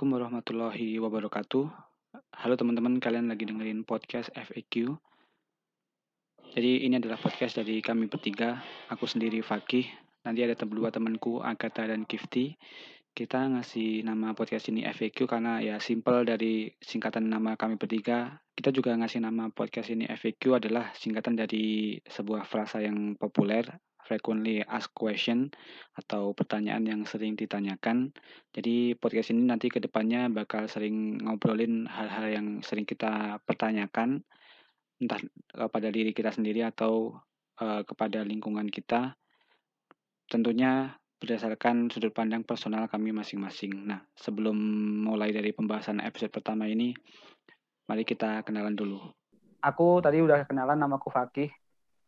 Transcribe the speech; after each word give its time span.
Assalamualaikum 0.00 0.32
warahmatullahi 0.32 0.96
wabarakatuh. 0.96 1.64
Halo 2.40 2.56
teman-teman, 2.56 2.96
kalian 3.04 3.28
lagi 3.28 3.44
dengerin 3.44 3.84
podcast 3.84 4.32
FAQ. 4.32 4.96
Jadi 6.56 6.88
ini 6.88 6.96
adalah 6.96 7.20
podcast 7.20 7.60
dari 7.60 7.84
kami 7.84 8.08
bertiga, 8.08 8.64
aku 8.88 9.04
sendiri 9.04 9.44
Fakih, 9.44 9.84
nanti 10.24 10.40
ada 10.40 10.56
dua 10.64 10.88
temanku 10.88 11.44
Agatha 11.44 11.84
dan 11.84 12.08
Kifti. 12.08 12.56
Kita 13.12 13.44
ngasih 13.52 14.00
nama 14.00 14.32
podcast 14.32 14.72
ini 14.72 14.88
FAQ 14.88 15.28
karena 15.28 15.60
ya 15.60 15.76
simple 15.76 16.24
dari 16.24 16.72
singkatan 16.80 17.28
nama 17.28 17.60
kami 17.60 17.76
bertiga. 17.76 18.40
Kita 18.56 18.72
juga 18.72 18.96
ngasih 18.96 19.20
nama 19.20 19.52
podcast 19.52 19.92
ini 19.92 20.08
FAQ 20.08 20.64
adalah 20.64 20.96
singkatan 20.96 21.36
dari 21.36 22.00
sebuah 22.08 22.48
frasa 22.48 22.80
yang 22.80 23.20
populer 23.20 23.68
frequently 24.10 24.66
asked 24.66 24.90
question 24.90 25.54
atau 25.94 26.34
pertanyaan 26.34 26.82
yang 26.82 27.00
sering 27.06 27.38
ditanyakan. 27.38 28.10
Jadi 28.50 28.98
podcast 28.98 29.30
ini 29.30 29.46
nanti 29.46 29.70
ke 29.70 29.78
depannya 29.78 30.26
bakal 30.26 30.66
sering 30.66 31.22
ngobrolin 31.22 31.86
hal-hal 31.86 32.26
yang 32.26 32.46
sering 32.66 32.82
kita 32.82 33.38
pertanyakan 33.46 34.26
entah 34.98 35.22
kepada 35.54 35.94
diri 35.94 36.10
kita 36.10 36.34
sendiri 36.34 36.66
atau 36.66 37.22
uh, 37.62 37.86
kepada 37.86 38.26
lingkungan 38.26 38.66
kita. 38.66 39.14
Tentunya 40.26 40.98
berdasarkan 41.22 41.94
sudut 41.94 42.10
pandang 42.10 42.42
personal 42.42 42.90
kami 42.90 43.14
masing-masing. 43.14 43.86
Nah, 43.86 44.02
sebelum 44.18 44.56
mulai 45.06 45.30
dari 45.30 45.54
pembahasan 45.54 46.02
episode 46.02 46.34
pertama 46.34 46.66
ini, 46.66 46.90
mari 47.86 48.02
kita 48.02 48.42
kenalan 48.42 48.74
dulu. 48.74 48.98
Aku 49.60 50.00
tadi 50.00 50.24
udah 50.24 50.48
kenalan 50.48 50.80
namaku 50.80 51.12
Fakih 51.12 51.59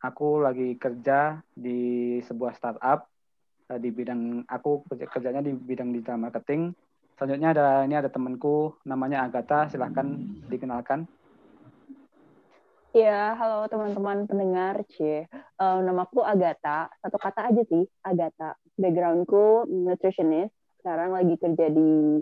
aku 0.03 0.43
lagi 0.43 0.75
kerja 0.75 1.39
di 1.55 2.19
sebuah 2.27 2.59
startup 2.59 3.07
uh, 3.71 3.79
di 3.79 3.95
bidang 3.95 4.43
aku 4.51 4.83
kerjanya 4.91 5.41
di 5.41 5.55
bidang 5.55 5.95
digital 5.95 6.19
marketing. 6.19 6.75
Selanjutnya 7.15 7.55
ada 7.55 7.67
ini 7.87 7.95
ada 7.95 8.11
temanku 8.11 8.75
namanya 8.83 9.23
Agatha, 9.23 9.71
silahkan 9.71 10.19
dikenalkan. 10.51 11.07
Ya, 12.93 13.33
halo 13.41 13.71
teman-teman 13.73 14.29
pendengar, 14.29 14.85
C. 14.85 15.25
Uh, 15.57 15.81
namaku 15.81 16.21
Agatha, 16.21 16.93
satu 17.01 17.17
kata 17.17 17.49
aja 17.49 17.63
sih, 17.65 17.89
Agatha. 18.05 18.59
Backgroundku 18.77 19.65
nutritionist, 19.71 20.53
sekarang 20.83 21.17
lagi 21.17 21.41
kerja 21.41 21.73
di 21.73 22.21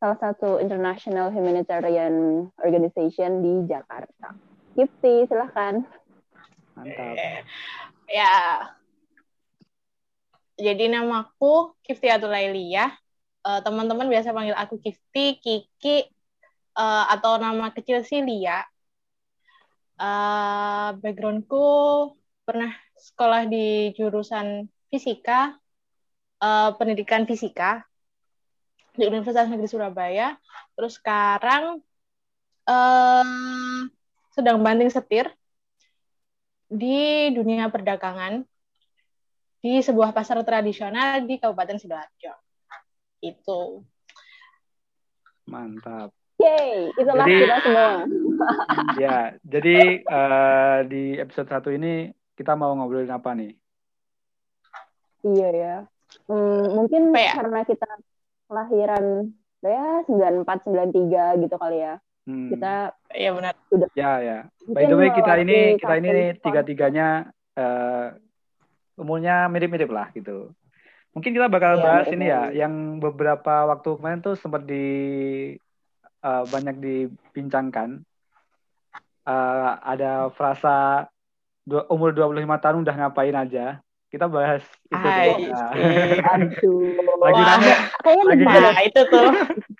salah 0.00 0.18
satu 0.18 0.58
international 0.58 1.30
humanitarian 1.30 2.48
organization 2.64 3.44
di 3.44 3.70
Jakarta. 3.70 4.34
Kipti, 4.74 5.28
silahkan. 5.28 5.84
Mantap. 6.80 7.14
Eh, 7.16 7.40
ya. 8.08 8.32
Jadi 10.56 10.88
namaku 10.88 11.76
Kifti 11.84 12.08
Atulailiyah. 12.08 12.92
Uh, 13.40 13.60
teman-teman 13.64 14.04
biasa 14.08 14.36
panggil 14.36 14.52
aku 14.52 14.76
Kifti, 14.80 15.40
Kiki, 15.40 16.04
uh, 16.76 17.04
atau 17.08 17.40
nama 17.40 17.72
kecil 17.72 18.04
sih 18.04 18.20
Lia. 18.20 18.60
Uh, 20.00 20.96
backgroundku 21.00 21.68
pernah 22.44 22.72
sekolah 22.96 23.48
di 23.48 23.96
jurusan 23.96 24.68
fisika, 24.92 25.56
uh, 26.44 26.76
pendidikan 26.76 27.24
fisika 27.24 27.84
di 28.92 29.08
Universitas 29.08 29.48
Negeri 29.48 29.68
Surabaya. 29.72 30.36
Terus 30.76 31.00
sekarang 31.00 31.80
uh, 32.68 33.24
sedang 34.36 34.60
banting 34.60 34.92
setir 34.92 35.32
di 36.70 37.34
dunia 37.34 37.66
perdagangan 37.66 38.46
di 39.60 39.82
sebuah 39.82 40.14
pasar 40.14 40.40
tradisional 40.46 41.26
di 41.26 41.36
Kabupaten 41.36 41.76
Sidoarjo. 41.76 42.32
Itu. 43.20 43.82
Mantap. 45.50 46.14
Yay, 46.40 46.88
itulah 46.96 47.28
jadi, 47.28 47.36
kita 47.44 47.56
semua. 47.60 47.90
ya, 49.04 49.16
jadi 49.44 50.00
uh, 50.08 50.78
di 50.88 51.20
episode 51.20 51.52
satu 51.52 51.68
ini 51.68 52.08
kita 52.32 52.56
mau 52.56 52.72
ngobrolin 52.72 53.12
apa 53.12 53.36
nih? 53.36 53.52
Iya 55.20 55.48
ya. 55.52 55.76
Hmm, 56.24 56.80
mungkin 56.80 57.12
ya? 57.12 57.36
karena 57.36 57.60
kita 57.68 57.90
kelahiran 58.48 59.04
ya 59.60 60.00
94 60.08 60.64
93 60.64 61.44
gitu 61.44 61.56
kali 61.60 61.84
ya. 61.84 62.00
Hmm. 62.28 62.52
Kita 62.52 62.94
Iya 63.10 63.30
benar. 63.34 63.54
Udah. 63.74 63.88
Ya 63.98 64.12
ya. 64.22 64.38
By 64.70 64.86
the 64.86 64.96
way 64.96 65.10
kita 65.10 65.32
ini 65.42 65.80
kita 65.80 65.94
ini 65.98 66.12
tiga 66.38 66.60
tiganya 66.62 67.08
uh, 67.58 68.14
umurnya 68.94 69.48
mirip-mirip 69.50 69.90
lah 69.90 70.12
gitu. 70.14 70.54
Mungkin 71.10 71.34
kita 71.34 71.50
bakal 71.50 71.80
ya, 71.80 71.82
bahas 71.82 72.06
ini 72.14 72.26
ya, 72.30 72.54
yang 72.54 73.02
beberapa 73.02 73.66
waktu 73.66 73.98
kemarin 73.98 74.22
tuh 74.22 74.38
sempat 74.38 74.62
di 74.62 74.86
uh, 76.22 76.46
banyak 76.46 76.78
dibincangkan. 76.78 78.06
Uh, 79.26 79.76
ada 79.82 80.30
frasa 80.32 81.06
dua, 81.66 81.84
umur 81.90 82.14
25 82.14 82.46
tahun 82.62 82.78
udah 82.86 82.94
ngapain 82.94 83.34
aja. 83.34 83.82
Kita 84.10 84.26
bahas 84.26 84.62
itu 84.90 85.06
Hai. 85.06 85.50
Nah. 85.50 85.70
lagi 87.26 87.42
rame. 87.46 87.72
Kayaknya 88.02 88.24
lagi, 88.26 88.44
nah, 88.46 88.82
itu 88.86 89.02
tuh. 89.06 89.28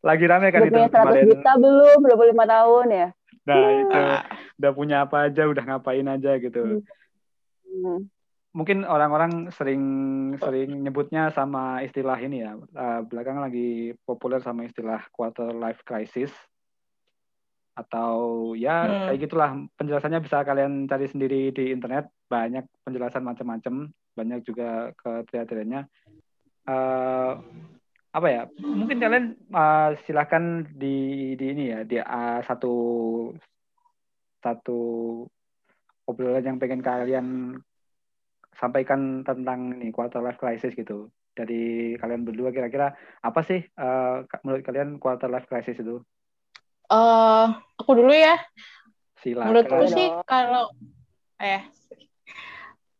lagi 0.00 0.24
rame 0.24 0.48
kan 0.48 0.64
udah 0.64 0.68
itu 0.68 0.76
punya 0.76 0.88
100 0.88 0.96
kemarin. 0.96 1.24
juta 1.28 1.52
belum? 1.60 1.98
25 2.08 2.54
tahun 2.56 2.86
ya? 2.88 3.08
Nah 3.44 3.68
itu. 3.72 4.00
Udah 4.60 4.72
punya 4.72 4.96
apa 5.04 5.16
aja 5.28 5.42
udah 5.48 5.64
ngapain 5.64 6.06
aja 6.08 6.32
gitu. 6.40 6.84
Hmm. 7.70 8.10
mungkin 8.50 8.82
orang-orang 8.82 9.54
sering 9.54 9.84
sering 10.42 10.82
nyebutnya 10.82 11.30
sama 11.30 11.86
istilah 11.86 12.18
ini 12.18 12.42
ya. 12.42 12.58
Uh, 12.74 13.06
belakangan 13.06 13.46
lagi 13.46 13.94
populer 14.02 14.42
sama 14.42 14.66
istilah 14.66 15.06
quarter 15.14 15.54
life 15.54 15.86
crisis. 15.86 16.34
Atau 17.78 18.52
ya 18.58 18.84
hmm. 18.84 19.06
kayak 19.14 19.20
gitulah. 19.22 19.50
Penjelasannya 19.78 20.20
bisa 20.24 20.42
kalian 20.42 20.90
cari 20.90 21.06
sendiri 21.06 21.54
di 21.54 21.70
internet. 21.70 22.10
Banyak 22.26 22.66
penjelasan 22.82 23.22
macam-macam. 23.22 23.86
Banyak 24.18 24.42
juga 24.42 24.90
kriteria 24.98 25.86
uh, 26.66 27.32
apa 28.10 28.26
ya 28.26 28.42
mungkin 28.58 28.98
kalian 28.98 29.26
uh, 29.54 29.94
silahkan 30.02 30.66
di 30.74 31.34
di 31.38 31.44
ini 31.54 31.64
ya 31.70 31.80
di 31.86 31.96
uh, 32.02 32.42
satu 32.42 32.74
satu 34.42 34.80
obrolan 36.10 36.42
yang 36.42 36.58
pengen 36.58 36.82
kalian 36.82 37.54
sampaikan 38.58 39.22
tentang 39.22 39.78
ini 39.78 39.94
quarter 39.94 40.18
life 40.18 40.42
crisis 40.42 40.74
gitu 40.74 41.06
dari 41.38 41.94
kalian 41.96 42.26
berdua 42.26 42.50
kira-kira 42.50 42.92
apa 43.22 43.40
sih 43.46 43.62
uh, 43.78 44.26
menurut 44.42 44.66
kalian 44.66 44.98
quarter 44.98 45.30
life 45.30 45.46
crisis 45.46 45.78
itu? 45.78 46.02
Uh, 46.90 47.54
aku 47.78 47.94
dulu 47.94 48.10
ya. 48.10 48.36
Silakan. 49.22 49.54
Menurutku 49.54 49.86
sih 49.94 50.10
kalau 50.26 50.74
eh 51.38 51.62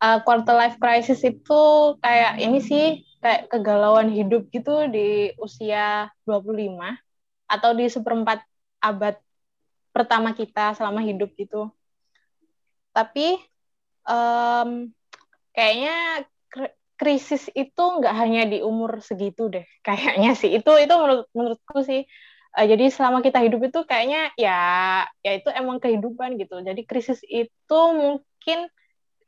uh, 0.00 0.22
quarter 0.22 0.54
life 0.54 0.78
crisis 0.78 1.20
itu 1.26 1.62
kayak 1.98 2.38
ini 2.38 2.62
sih 2.62 2.86
kayak 3.20 3.52
kegalauan 3.52 4.08
hidup 4.08 4.48
gitu 4.48 4.88
di 4.88 5.36
usia 5.36 6.08
25 6.24 6.96
atau 7.44 7.70
di 7.76 7.86
seperempat 7.86 8.40
abad 8.80 9.20
pertama 9.92 10.32
kita 10.32 10.72
selama 10.72 11.04
hidup 11.04 11.28
gitu. 11.36 11.68
Tapi 12.96 13.36
um, 14.08 14.88
kayaknya 15.52 16.24
krisis 17.00 17.48
itu 17.56 17.80
nggak 17.80 18.12
hanya 18.12 18.44
di 18.44 18.60
umur 18.60 19.00
segitu 19.00 19.52
deh 19.52 19.64
kayaknya 19.86 20.32
sih. 20.32 20.56
Itu 20.56 20.72
itu 20.80 20.94
menurut 20.96 21.28
menurutku 21.36 21.84
sih. 21.84 22.08
Uh, 22.50 22.66
jadi 22.66 22.90
selama 22.90 23.22
kita 23.22 23.38
hidup 23.46 23.62
itu 23.62 23.86
kayaknya 23.86 24.34
ya 24.34 24.58
ya 25.22 25.32
itu 25.38 25.48
emang 25.52 25.78
kehidupan 25.78 26.40
gitu. 26.40 26.64
Jadi 26.64 26.82
krisis 26.88 27.20
itu 27.28 27.80
mungkin 27.94 28.58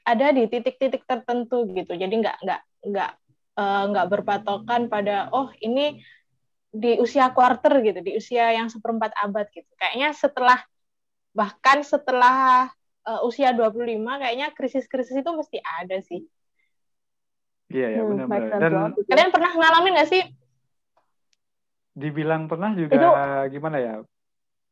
ada 0.03 0.35
di 0.35 0.49
titik-titik 0.51 1.07
tertentu 1.07 1.69
gitu. 1.71 1.95
Jadi 1.95 2.15
nggak 2.19 2.37
nggak 2.43 2.61
nggak 2.83 3.11
nggak 3.57 4.07
uh, 4.09 4.11
berpatokan 4.11 4.89
pada 4.89 5.29
oh 5.29 5.53
ini 5.61 6.01
di 6.73 6.97
usia 6.97 7.29
quarter 7.37 7.85
gitu, 7.85 8.01
di 8.01 8.17
usia 8.17 8.49
yang 8.57 8.73
seperempat 8.73 9.13
abad 9.21 9.45
gitu. 9.53 9.69
Kayaknya 9.77 10.17
setelah 10.17 10.59
bahkan 11.37 11.85
setelah 11.85 12.69
uh, 13.05 13.21
usia 13.29 13.53
25 13.53 14.01
kayaknya 14.01 14.49
krisis-krisis 14.57 15.13
itu 15.13 15.31
mesti 15.37 15.59
ada 15.61 16.01
sih. 16.01 16.25
Iya 17.73 18.01
ya 18.01 18.03
benar-benar. 18.05 18.61
Dan 18.61 18.73
kalian 19.05 19.31
pernah 19.33 19.53
ngalamin 19.53 19.93
nggak 20.01 20.11
sih? 20.13 20.23
Dibilang 21.93 22.49
pernah 22.49 22.73
juga 22.73 22.97
itu, 22.97 23.11
gimana 23.53 23.77
ya? 23.77 23.95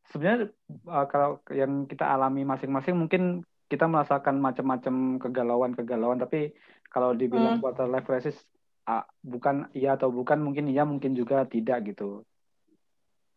Sebenarnya 0.09 0.49
uh, 0.89 1.05
kalau 1.05 1.37
yang 1.53 1.85
kita 1.85 2.09
alami 2.09 2.41
masing-masing 2.45 2.97
mungkin 2.97 3.45
kita 3.69 3.85
merasakan 3.87 4.41
macam-macam 4.41 5.21
kegalauan-kegalauan 5.21 6.19
tapi 6.19 6.51
kalau 6.91 7.15
dibilang 7.15 7.57
hmm. 7.57 7.63
quarter 7.63 7.87
life 7.87 8.03
crisis 8.03 8.35
uh, 8.87 9.03
bukan 9.21 9.69
iya 9.75 9.97
atau 9.99 10.09
bukan 10.09 10.39
mungkin 10.41 10.69
iya 10.71 10.87
mungkin 10.87 11.13
juga 11.13 11.43
tidak 11.45 11.93
gitu 11.93 12.23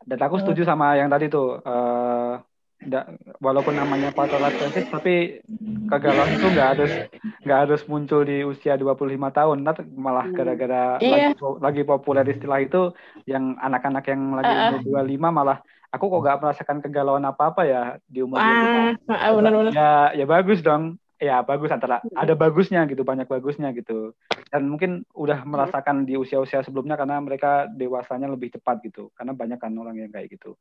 dan 0.05 0.21
aku 0.21 0.37
setuju 0.41 0.65
hmm. 0.65 0.71
sama 0.71 0.87
yang 1.01 1.09
tadi 1.09 1.33
tuh 1.33 1.61
uh, 1.65 2.37
nggak 2.85 3.05
walaupun 3.41 3.81
namanya 3.81 4.13
crisis 4.13 4.85
tapi 4.93 5.41
kegalauan 5.89 6.37
itu 6.37 6.47
nggak 6.53 6.69
harus 6.77 6.93
nggak 7.41 7.59
harus 7.65 7.81
muncul 7.89 8.21
di 8.29 8.45
usia 8.45 8.77
25 8.77 9.17
tahun 9.33 9.57
Ntar 9.65 9.89
malah 9.97 10.29
Hmm. 10.29 10.37
gara-gara 10.37 11.01
Iya. 11.01 11.33
lagi, 11.33 11.41
lagi 11.65 11.83
populer 11.89 12.25
istilah 12.29 12.61
itu 12.61 12.93
yang 13.25 13.57
anak-anak 13.57 14.05
yang 14.05 14.23
lagi 14.37 14.53
Uh-uh. 14.53 14.69
umur 14.85 15.05
25 15.09 15.33
malah 15.33 15.59
aku 15.89 16.05
kok 16.13 16.21
nggak 16.27 16.39
merasakan 16.45 16.79
kegalauan 16.85 17.25
apa-apa 17.25 17.63
ya 17.65 17.83
di 18.05 18.21
umur 18.21 18.43
25 18.43 19.09
Wah, 19.09 19.17
ah, 19.17 19.31
benar-benar. 19.33 19.73
ya 19.73 19.91
ya 20.13 20.25
bagus 20.29 20.61
dong 20.61 21.01
ya 21.19 21.47
bagus 21.47 21.71
antara 21.71 22.03
ada 22.19 22.35
bagusnya 22.35 22.85
gitu 22.91 23.07
banyak 23.07 23.27
bagusnya 23.31 23.71
gitu. 23.73 24.13
Dan 24.51 24.71
mungkin 24.71 25.07
udah 25.15 25.43
merasakan 25.47 26.07
di 26.07 26.19
usia-usia 26.19 26.63
sebelumnya 26.63 26.99
karena 26.99 27.19
mereka 27.23 27.71
dewasanya 27.71 28.31
lebih 28.31 28.55
cepat 28.55 28.83
gitu 28.87 29.11
karena 29.15 29.35
banyak 29.35 29.59
kan 29.59 29.75
orang 29.75 29.99
yang 29.99 30.11
kayak 30.11 30.35
gitu. 30.35 30.59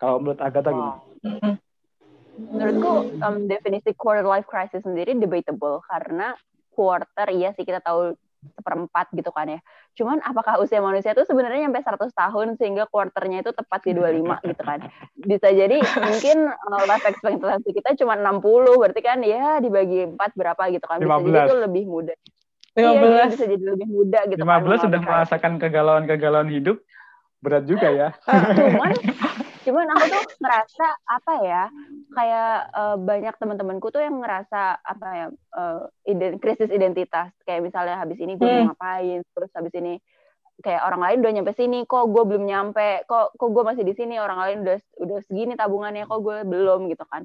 Kalau 0.00 0.16
menurut 0.20 0.40
Agatha 0.40 0.72
gimana? 0.72 1.00
Mm-mm. 1.24 1.54
Menurutku 2.40 2.92
um, 3.20 3.36
definisi 3.44 3.92
quarter 3.92 4.24
life 4.24 4.48
crisis 4.48 4.80
sendiri 4.80 5.12
debatable 5.12 5.84
karena 5.84 6.32
quarter 6.72 7.28
iya 7.28 7.52
sih 7.52 7.68
kita 7.68 7.84
tahu 7.84 8.16
seperempat 8.56 9.12
gitu 9.12 9.30
kan 9.30 9.46
ya. 9.48 9.60
Cuman 9.96 10.20
apakah 10.24 10.60
usia 10.60 10.80
manusia 10.80 11.12
itu 11.12 11.24
sebenarnya 11.28 11.68
sampai 11.68 12.10
100 12.10 12.20
tahun 12.20 12.46
sehingga 12.56 12.84
quarternya 12.88 13.44
itu 13.44 13.52
tepat 13.52 13.80
di 13.84 13.92
25 13.96 14.40
gitu 14.50 14.62
kan. 14.64 14.78
Bisa 15.16 15.48
jadi 15.52 15.76
mungkin 15.80 16.38
uh, 16.48 16.82
life 16.88 17.06
expectancy 17.06 17.70
kita 17.76 17.96
cuma 18.00 18.16
60 18.16 18.80
berarti 18.80 19.00
kan 19.04 19.18
ya 19.20 19.60
dibagi 19.60 20.08
4 20.08 20.16
berapa 20.16 20.62
gitu 20.72 20.86
kan. 20.88 20.98
Bisa 21.00 21.16
jadi 21.20 21.40
15. 21.44 21.48
itu 21.48 21.56
lebih 21.68 21.84
muda. 21.88 22.14
Iya, 22.78 22.90
jadi 22.94 23.06
15. 23.28 23.34
bisa 23.34 23.44
jadi 23.50 23.64
lebih 23.76 23.88
muda 23.90 24.20
gitu 24.30 24.38
15 24.40 24.46
kan. 24.46 24.54
sudah 24.54 24.70
mengalami 24.70 24.90
crisis. 24.94 25.08
merasakan 25.10 25.52
kegalauan-kegalauan 25.58 26.50
hidup 26.50 26.76
berat 27.40 27.64
juga 27.64 27.88
ya. 27.88 28.08
cuman 28.24 28.92
cuman 29.60 29.86
aku 29.92 30.04
tuh 30.08 30.22
ngerasa 30.40 30.86
apa 31.06 31.32
ya 31.44 31.64
kayak 32.10 32.50
eh, 32.74 32.96
banyak 32.98 33.34
teman-temanku 33.38 33.86
tuh 33.94 34.02
yang 34.02 34.18
ngerasa 34.18 34.80
apa 34.82 35.08
ya 35.14 35.26
eh, 35.30 35.80
iden- 36.10 36.38
krisis 36.42 36.70
identitas. 36.72 37.30
Kayak 37.46 37.62
misalnya 37.68 37.96
habis 38.00 38.18
ini 38.18 38.34
gue 38.34 38.48
Hmm. 38.48 38.66
mau 38.66 38.72
ngapain 38.72 39.20
terus 39.34 39.50
habis 39.54 39.74
ini 39.76 40.00
kayak 40.60 40.84
orang 40.84 41.00
lain 41.00 41.18
udah 41.24 41.32
nyampe 41.40 41.52
sini 41.56 41.88
kok 41.88 42.04
gue 42.12 42.22
belum 42.28 42.44
nyampe 42.44 43.08
kok 43.08 43.32
kok 43.32 43.48
gue 43.48 43.64
masih 43.64 43.84
di 43.84 43.94
sini 43.96 44.20
orang 44.20 44.38
lain 44.44 44.56
udah 44.64 44.76
udah 45.00 45.18
segini 45.24 45.56
tabungannya 45.56 46.04
kok 46.04 46.20
gue 46.20 46.36
belum 46.44 46.88
gitu 46.92 47.04
kan. 47.08 47.24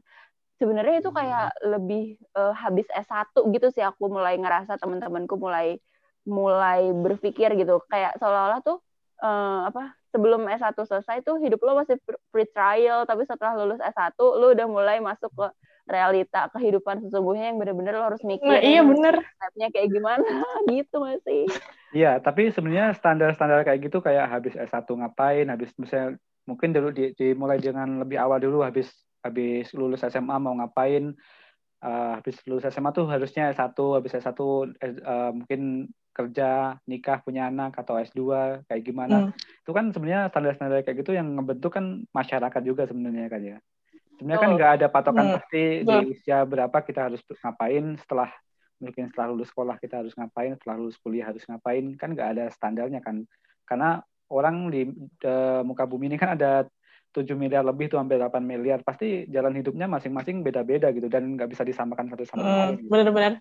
Sebenarnya 0.56 1.04
itu 1.04 1.12
kayak 1.12 1.52
lebih 1.68 2.04
eh, 2.16 2.54
habis 2.56 2.88
S1 2.92 3.44
gitu 3.52 3.68
sih 3.76 3.84
aku 3.84 4.08
mulai 4.08 4.40
ngerasa 4.40 4.80
teman-temanku 4.80 5.36
mulai 5.36 5.80
mulai 6.28 6.92
berpikir 6.96 7.54
gitu. 7.60 7.84
Kayak 7.92 8.16
seolah-olah 8.20 8.60
tuh 8.64 8.78
eh, 9.20 9.60
apa 9.70 9.96
sebelum 10.16 10.48
S1 10.48 10.80
selesai 10.80 11.28
tuh 11.28 11.36
hidup 11.44 11.60
lo 11.68 11.76
masih 11.84 12.00
free 12.32 12.48
trial 12.56 13.04
tapi 13.04 13.28
setelah 13.28 13.60
lulus 13.60 13.84
S1 13.84 14.16
lo 14.16 14.56
udah 14.56 14.68
mulai 14.72 15.04
masuk 15.04 15.28
ke 15.36 15.48
realita 15.86 16.48
kehidupan 16.56 17.04
sesungguhnya 17.04 17.52
yang 17.52 17.60
bener-bener 17.60 18.00
lo 18.00 18.08
harus 18.10 18.24
mikir 18.24 18.48
Nah, 18.48 18.64
iya 18.64 18.82
bener. 18.82 19.20
stepnya 19.22 19.68
kayak 19.76 19.90
gimana 19.92 20.24
gitu 20.72 21.04
masih 21.04 21.52
Iya, 21.96 22.20
tapi 22.20 22.52
sebenarnya 22.52 22.92
standar-standar 22.92 23.64
kayak 23.64 23.88
gitu 23.88 24.04
kayak 24.04 24.28
habis 24.28 24.52
S1 24.60 24.84
ngapain, 24.84 25.48
habis 25.48 25.72
misalnya 25.80 26.20
mungkin 26.44 26.76
dulu 26.76 26.92
di, 26.92 27.16
dimulai 27.16 27.56
dengan 27.56 28.04
lebih 28.04 28.20
awal 28.20 28.44
dulu 28.44 28.68
habis 28.68 28.92
habis 29.24 29.72
lulus 29.72 30.04
SMA 30.04 30.36
mau 30.36 30.52
ngapain. 30.60 31.16
Eh, 31.86 32.12
habis 32.18 32.42
lulus 32.50 32.66
SMA 32.66 32.90
tuh 32.90 33.06
harusnya 33.06 33.54
S1, 33.54 33.78
habis 33.94 34.18
S1 34.18 34.34
eh, 34.82 34.98
eh, 34.98 35.32
mungkin 35.38 35.62
kerja, 36.16 36.82
nikah, 36.90 37.22
punya 37.22 37.52
anak 37.54 37.78
atau 37.78 38.02
S2 38.02 38.22
kayak 38.66 38.82
gimana. 38.82 39.30
Hmm. 39.30 39.32
Itu 39.62 39.70
kan 39.70 39.94
sebenarnya 39.94 40.34
standar-standar 40.34 40.82
kayak 40.82 41.06
gitu 41.06 41.14
yang 41.14 41.38
ngebentuk 41.38 41.78
kan 41.78 42.02
masyarakat 42.10 42.62
juga 42.66 42.90
sebenarnya 42.90 43.28
kan 43.30 43.42
ya. 43.44 43.58
Sebenarnya 44.18 44.42
kan 44.42 44.50
Betul. 44.50 44.58
nggak 44.58 44.72
ada 44.82 44.88
patokan 44.90 45.26
Hmm, 45.30 45.36
pasti 45.38 45.64
di 45.86 45.98
usia 46.10 46.38
berapa 46.48 46.78
kita 46.82 47.12
harus 47.12 47.22
ngapain 47.22 47.86
setelah 48.02 48.32
mungkin 48.82 49.04
setelah 49.12 49.28
lulus 49.36 49.50
sekolah 49.54 49.76
kita 49.78 50.02
harus 50.02 50.14
ngapain, 50.18 50.58
setelah 50.58 50.76
lulus 50.82 50.98
kuliah 50.98 51.30
harus 51.30 51.44
ngapain, 51.46 51.86
kan 52.02 52.10
nggak 52.18 52.30
ada 52.34 52.46
standarnya 52.50 53.04
kan. 53.04 53.30
Karena 53.68 54.02
orang 54.34 54.74
di, 54.74 54.90
de- 55.22 55.62
muka 55.62 55.86
bumi 55.86 56.10
ini 56.10 56.18
kan 56.18 56.34
ada 56.34 56.66
7 57.16 57.36
miliar 57.42 57.64
lebih 57.70 57.86
tuh 57.92 57.98
hampir 58.02 58.18
8 58.22 58.44
miliar. 58.52 58.80
Pasti 58.88 59.06
jalan 59.36 59.54
hidupnya 59.60 59.88
masing-masing 59.96 60.38
beda-beda 60.46 60.88
gitu 60.96 61.08
dan 61.14 61.24
nggak 61.40 61.50
bisa 61.54 61.64
disamakan 61.70 62.06
satu 62.12 62.24
sama 62.28 62.44
Hmm, 62.44 62.52
lain. 62.60 62.76
gitu. 62.84 62.90
bener-bener. 62.92 63.34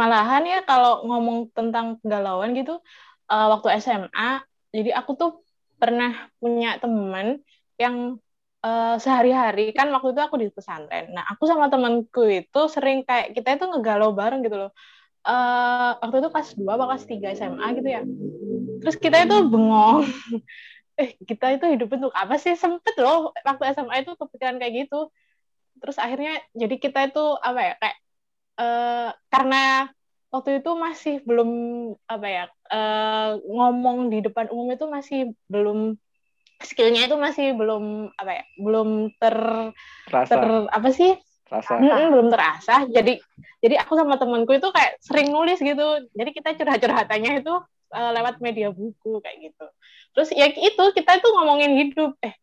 Malahan 0.00 0.42
ya 0.46 0.58
kalau 0.62 1.02
ngomong 1.10 1.38
tentang 1.56 1.86
kegalauan 2.00 2.54
gitu, 2.54 2.72
eh, 3.32 3.46
waktu 3.52 3.68
SMA, 3.82 4.38
jadi 4.70 4.90
aku 4.98 5.10
tuh 5.20 5.30
pernah 5.80 6.10
punya 6.40 6.78
temen 6.82 7.42
yang 7.82 7.96
eh, 8.66 8.94
sehari-hari 9.02 9.70
kan 9.78 9.86
waktu 9.94 10.08
itu 10.14 10.22
aku 10.26 10.36
di 10.42 10.48
pesantren. 10.54 11.04
Nah, 11.14 11.24
aku 11.30 11.46
sama 11.50 11.66
temanku 11.72 12.22
itu 12.26 12.60
sering 12.74 13.02
kayak 13.06 13.26
kita 13.36 13.48
itu 13.58 13.64
ngegalau 13.70 14.10
bareng 14.18 14.40
gitu 14.46 14.56
loh. 14.62 14.70
Eh, 15.26 15.90
waktu 16.02 16.16
itu 16.22 16.28
kelas 16.34 16.50
2 16.58 16.72
apa 16.78 16.84
kelas 16.94 17.04
3 17.10 17.26
SMA 17.38 17.66
gitu 17.78 17.88
ya. 17.96 18.02
Terus 18.82 18.96
kita 19.02 19.16
itu 19.26 19.36
bengong. 19.52 20.06
eh, 20.98 21.14
kita 21.22 21.54
itu 21.56 21.64
hidup 21.70 21.88
untuk 21.94 22.12
apa 22.12 22.34
sih? 22.36 22.58
Sempet 22.58 22.94
loh 22.98 23.30
waktu 23.46 23.62
SMA 23.72 24.02
itu 24.02 24.12
kepikiran 24.18 24.58
kayak 24.58 24.74
gitu. 24.86 25.08
Terus 25.78 25.96
akhirnya 25.96 26.42
jadi 26.52 26.74
kita 26.76 27.00
itu 27.14 27.24
apa 27.38 27.60
ya 27.62 27.74
kayak 27.78 27.96
eh, 28.58 29.08
karena 29.30 29.62
waktu 30.28 30.60
itu 30.60 30.70
masih 30.76 31.14
belum 31.24 31.50
apa 32.04 32.26
ya 32.28 32.44
eh, 32.68 33.30
ngomong 33.46 34.12
di 34.12 34.18
depan 34.26 34.50
umum 34.52 34.74
itu 34.74 34.84
masih 34.90 35.32
belum 35.48 35.96
skillnya 36.58 37.06
itu 37.06 37.16
masih 37.16 37.54
belum 37.54 38.10
apa 38.18 38.42
ya 38.42 38.44
belum 38.58 39.14
ter 39.16 39.36
Rasa, 40.10 40.34
ter 40.34 40.42
apa 40.68 40.88
sih 40.90 41.14
rasa. 41.46 41.78
Mm-mm, 41.78 42.10
belum 42.12 42.28
terasa 42.34 42.74
jadi 42.90 43.22
jadi 43.62 43.74
aku 43.86 43.94
sama 43.94 44.18
temanku 44.18 44.52
itu 44.58 44.68
kayak 44.74 44.98
sering 44.98 45.30
nulis 45.30 45.62
gitu 45.62 46.02
jadi 46.12 46.30
kita 46.34 46.58
curhat-curhatannya 46.58 47.46
itu 47.46 47.54
eh, 47.94 48.10
lewat 48.16 48.40
media 48.44 48.68
buku 48.72 49.20
kayak 49.24 49.50
gitu. 49.52 49.66
Terus 50.16 50.28
ya 50.34 50.46
itu 50.50 50.84
kita 50.96 51.10
itu 51.20 51.28
ngomongin 51.34 51.72
hidup. 51.76 52.12
Eh 52.24 52.34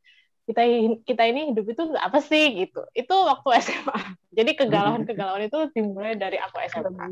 kita 0.45 0.61
kita 1.09 1.23
ini 1.25 1.49
hidup 1.53 1.65
itu 1.73 1.83
apa 1.97 2.19
sih 2.21 2.53
gitu. 2.65 2.81
Itu 2.93 3.15
waktu 3.25 3.49
SMA 3.65 3.97
jadi 4.35 4.51
kegalauan-kegalauan 4.53 5.47
itu 5.47 5.57
dimulai 5.73 6.13
dari 6.19 6.37
aku 6.37 6.57
SMA 6.69 7.07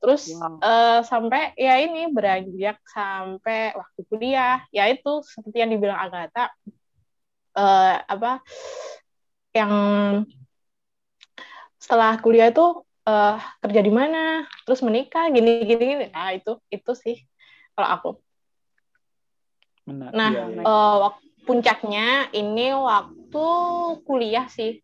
terus 0.00 0.30
Wow. 0.30 0.58
eh, 0.62 1.00
sampai 1.04 1.52
ya 1.58 1.74
ini 1.82 2.08
beranjak 2.12 2.80
sampai 2.88 3.76
waktu 3.76 4.00
kuliah. 4.08 4.64
Ya 4.72 4.88
itu 4.88 5.20
seperti 5.26 5.56
yang 5.60 5.70
dibilang 5.74 6.00
Agatha 6.00 6.48
eh, 7.56 7.94
apa 8.08 8.40
yang 9.52 9.72
setelah 11.76 12.16
kuliah 12.22 12.48
itu 12.48 12.64
eh, 13.08 13.36
kerja 13.62 13.80
di 13.82 13.92
mana 13.92 14.46
terus 14.64 14.80
menikah 14.86 15.28
gini 15.28 15.66
gini 15.66 15.82
gini 15.82 16.04
nah 16.14 16.30
itu 16.32 16.56
itu 16.70 16.92
sih 16.96 17.16
kalau 17.74 17.88
aku 17.90 18.10
Benar. 19.82 20.14
Nah, 20.14 20.30
Iya, 20.30 20.44
iya. 20.46 20.62
eh, 20.62 20.96
wak- 21.02 21.26
puncaknya 21.42 22.30
ini 22.30 22.70
waktu 22.70 23.46
kuliah 24.06 24.46
sih. 24.46 24.78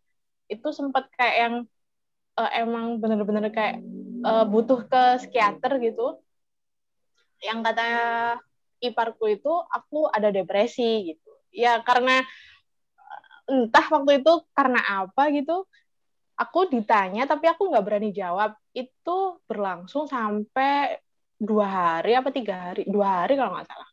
Itu 0.50 0.74
sempat 0.74 1.06
kayak 1.14 1.36
yang 1.38 1.54
eh, 2.38 2.50
emang 2.62 2.98
bener-bener 2.98 3.46
kayak 3.54 3.78
eh, 4.26 4.44
butuh 4.50 4.82
ke 4.90 5.02
psikiater 5.22 5.78
gitu. 5.78 6.18
Yang 7.38 7.58
kata 7.70 7.88
iparku 8.82 9.30
itu 9.30 9.52
aku 9.70 10.10
ada 10.10 10.34
depresi 10.34 11.14
gitu. 11.14 11.30
Ya 11.54 11.78
karena 11.82 12.26
entah 13.48 13.86
waktu 13.88 14.18
itu 14.20 14.32
karena 14.50 14.82
apa 15.06 15.30
gitu. 15.30 15.62
Aku 16.38 16.70
ditanya 16.70 17.26
tapi 17.26 17.50
aku 17.50 17.70
nggak 17.70 17.86
berani 17.86 18.10
jawab. 18.10 18.54
Itu 18.74 19.42
berlangsung 19.46 20.06
sampai 20.10 20.98
dua 21.38 21.66
hari 21.66 22.18
apa 22.18 22.28
tiga 22.34 22.70
hari? 22.70 22.82
Dua 22.86 23.22
hari 23.24 23.38
kalau 23.38 23.54
nggak 23.54 23.66
salah 23.70 23.88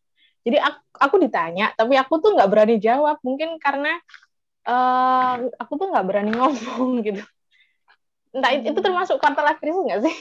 jadi 0.45 0.61
aku, 0.61 0.79
aku 1.01 1.15
ditanya 1.25 1.73
tapi 1.73 1.97
aku 1.97 2.21
tuh 2.21 2.37
nggak 2.37 2.49
berani 2.53 2.77
jawab 2.77 3.17
mungkin 3.25 3.57
karena 3.57 3.97
eh, 4.69 5.33
aku 5.57 5.73
tuh 5.81 5.89
nggak 5.89 6.05
berani 6.05 6.31
ngomong 6.37 7.01
gitu 7.07 7.21
entah 8.35 8.51
itu, 8.53 8.69
itu 8.71 8.79
termasuk 8.79 9.17
quarter 9.17 9.41
life 9.41 9.59
crisis 9.59 9.81
nggak 9.81 10.01
sih 10.05 10.15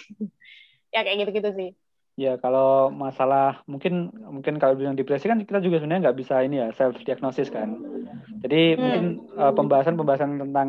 ya 0.96 1.04
kayak 1.04 1.28
gitu-gitu 1.28 1.50
sih 1.52 1.70
Ya 2.14 2.38
kalau 2.38 2.94
masalah 2.94 3.66
mungkin 3.66 4.06
mungkin 4.14 4.62
kalau 4.62 4.78
bilang 4.78 4.94
depresi 4.94 5.26
kan 5.26 5.42
kita 5.42 5.58
juga 5.58 5.82
sebenarnya 5.82 6.06
nggak 6.06 6.18
bisa 6.22 6.46
ini 6.46 6.62
ya 6.62 6.70
self 6.70 6.94
diagnosis 7.02 7.50
kan. 7.50 7.74
Jadi 8.38 8.78
Hmm. 8.78 8.82
mungkin 8.86 9.04
uh, 9.34 9.50
pembahasan-pembahasan 9.50 10.38
tentang 10.46 10.68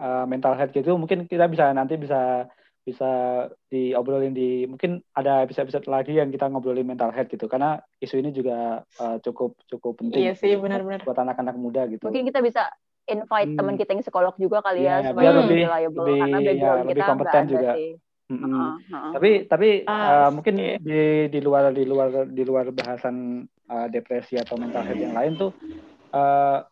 uh, 0.00 0.24
mental 0.24 0.56
health 0.56 0.72
gitu 0.72 0.96
mungkin 0.96 1.28
kita 1.28 1.52
bisa 1.52 1.68
nanti 1.76 2.00
bisa 2.00 2.48
bisa 2.84 3.10
diobrolin 3.66 4.36
di 4.36 4.68
mungkin 4.68 5.00
ada 5.16 5.40
episode-episode 5.40 5.88
lagi 5.88 6.20
yang 6.20 6.28
kita 6.28 6.52
ngobrolin 6.52 6.84
mental 6.84 7.08
health 7.08 7.32
gitu 7.32 7.48
karena 7.48 7.80
isu 7.96 8.20
ini 8.20 8.30
juga 8.30 8.84
uh, 9.00 9.16
cukup 9.24 9.56
cukup 9.66 10.04
penting 10.04 10.20
iya 10.20 10.36
sih 10.36 10.52
benar-benar 10.54 11.00
buat 11.00 11.16
anak-anak 11.16 11.56
muda 11.56 11.88
gitu. 11.88 12.04
mungkin 12.04 12.28
kita 12.28 12.44
bisa 12.44 12.68
invite 13.04 13.52
Hmm. 13.52 13.58
teman 13.58 13.76
kita 13.76 13.90
yang 13.92 14.04
psikolog 14.04 14.36
juga 14.36 14.60
kali 14.60 14.84
ya, 14.84 15.00
biar 15.00 15.12
supaya 15.12 15.30
lebih- 15.32 15.64
reliable 15.64 16.04
lebih- 16.04 16.20
karena 16.20 16.36
ya, 16.36 16.44
background 16.44 16.78
lebih 16.78 16.92
kita 16.92 17.04
kompeten 17.04 17.44
juga. 17.48 17.72
sih. 17.76 17.90
Mm-mm. 18.24 18.40
Heeh, 18.48 18.72
heeh. 18.88 19.12
tapi 19.12 19.30
tapi 19.44 19.68
Ah, 19.84 20.00
uh, 20.08 20.30
mungkin 20.32 20.54
di 20.56 21.00
di 21.28 21.40
luar 21.44 21.76
di 21.76 21.84
luar 21.84 22.08
di 22.24 22.40
luar 22.40 22.72
bahasan 22.72 23.44
uh, 23.68 23.86
depresi 23.92 24.40
atau 24.40 24.56
mental 24.56 24.80
health 24.80 24.96
yang 24.98 25.12
lain 25.12 25.36
tuh 25.36 25.52
uh, 26.12 26.64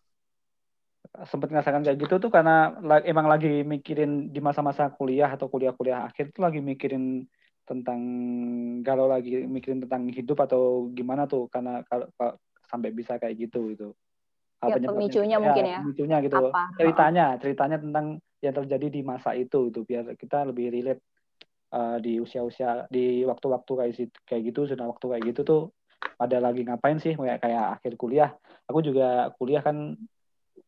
sempat 1.29 1.53
ngerasakan 1.53 1.85
kayak 1.85 1.99
gitu 2.09 2.17
tuh 2.17 2.31
karena 2.33 2.73
emang 3.05 3.29
lagi 3.29 3.61
mikirin 3.69 4.33
di 4.33 4.41
masa-masa 4.41 4.89
kuliah 4.89 5.29
atau 5.29 5.53
kuliah-kuliah 5.53 6.09
akhir 6.09 6.33
tuh 6.33 6.41
lagi 6.41 6.65
mikirin 6.65 7.29
tentang 7.69 8.01
galau 8.81 9.13
lagi 9.13 9.45
mikirin 9.45 9.85
tentang 9.85 10.09
hidup 10.09 10.41
atau 10.49 10.89
gimana 10.91 11.29
tuh 11.29 11.53
karena 11.53 11.85
kalau 11.85 12.09
sampai 12.65 12.91
bisa 12.97 13.21
kayak 13.21 13.37
gitu 13.37 13.77
gitu. 13.77 13.89
Hal 14.65 14.73
Ya, 14.73 14.89
pemicunya 14.89 15.37
mungkin 15.37 15.65
ya. 15.69 15.79
Pemicunya 15.85 16.17
gitu. 16.25 16.39
Apa? 16.49 16.73
Ceritanya, 16.81 17.27
ceritanya 17.37 17.77
tentang 17.77 18.07
yang 18.41 18.55
terjadi 18.57 18.87
di 18.89 19.01
masa 19.05 19.37
itu 19.37 19.69
itu 19.69 19.85
biar 19.85 20.17
kita 20.17 20.49
lebih 20.49 20.73
relate 20.73 21.03
uh, 21.77 22.01
di 22.01 22.19
usia-usia 22.19 22.89
di 22.89 23.23
waktu-waktu 23.29 23.73
kayak 23.77 23.95
situ- 23.95 24.23
kayak 24.25 24.43
gitu 24.51 24.67
sudah 24.67 24.89
waktu 24.89 25.05
kayak 25.13 25.25
gitu 25.35 25.41
tuh 25.45 25.63
pada 26.17 26.39
lagi 26.39 26.63
ngapain 26.67 26.99
sih 26.99 27.15
kayak 27.15 27.43
kayak 27.43 27.79
akhir 27.79 27.93
kuliah. 28.01 28.31
Aku 28.71 28.81
juga 28.81 29.31
kuliah 29.37 29.61
kan 29.61 29.99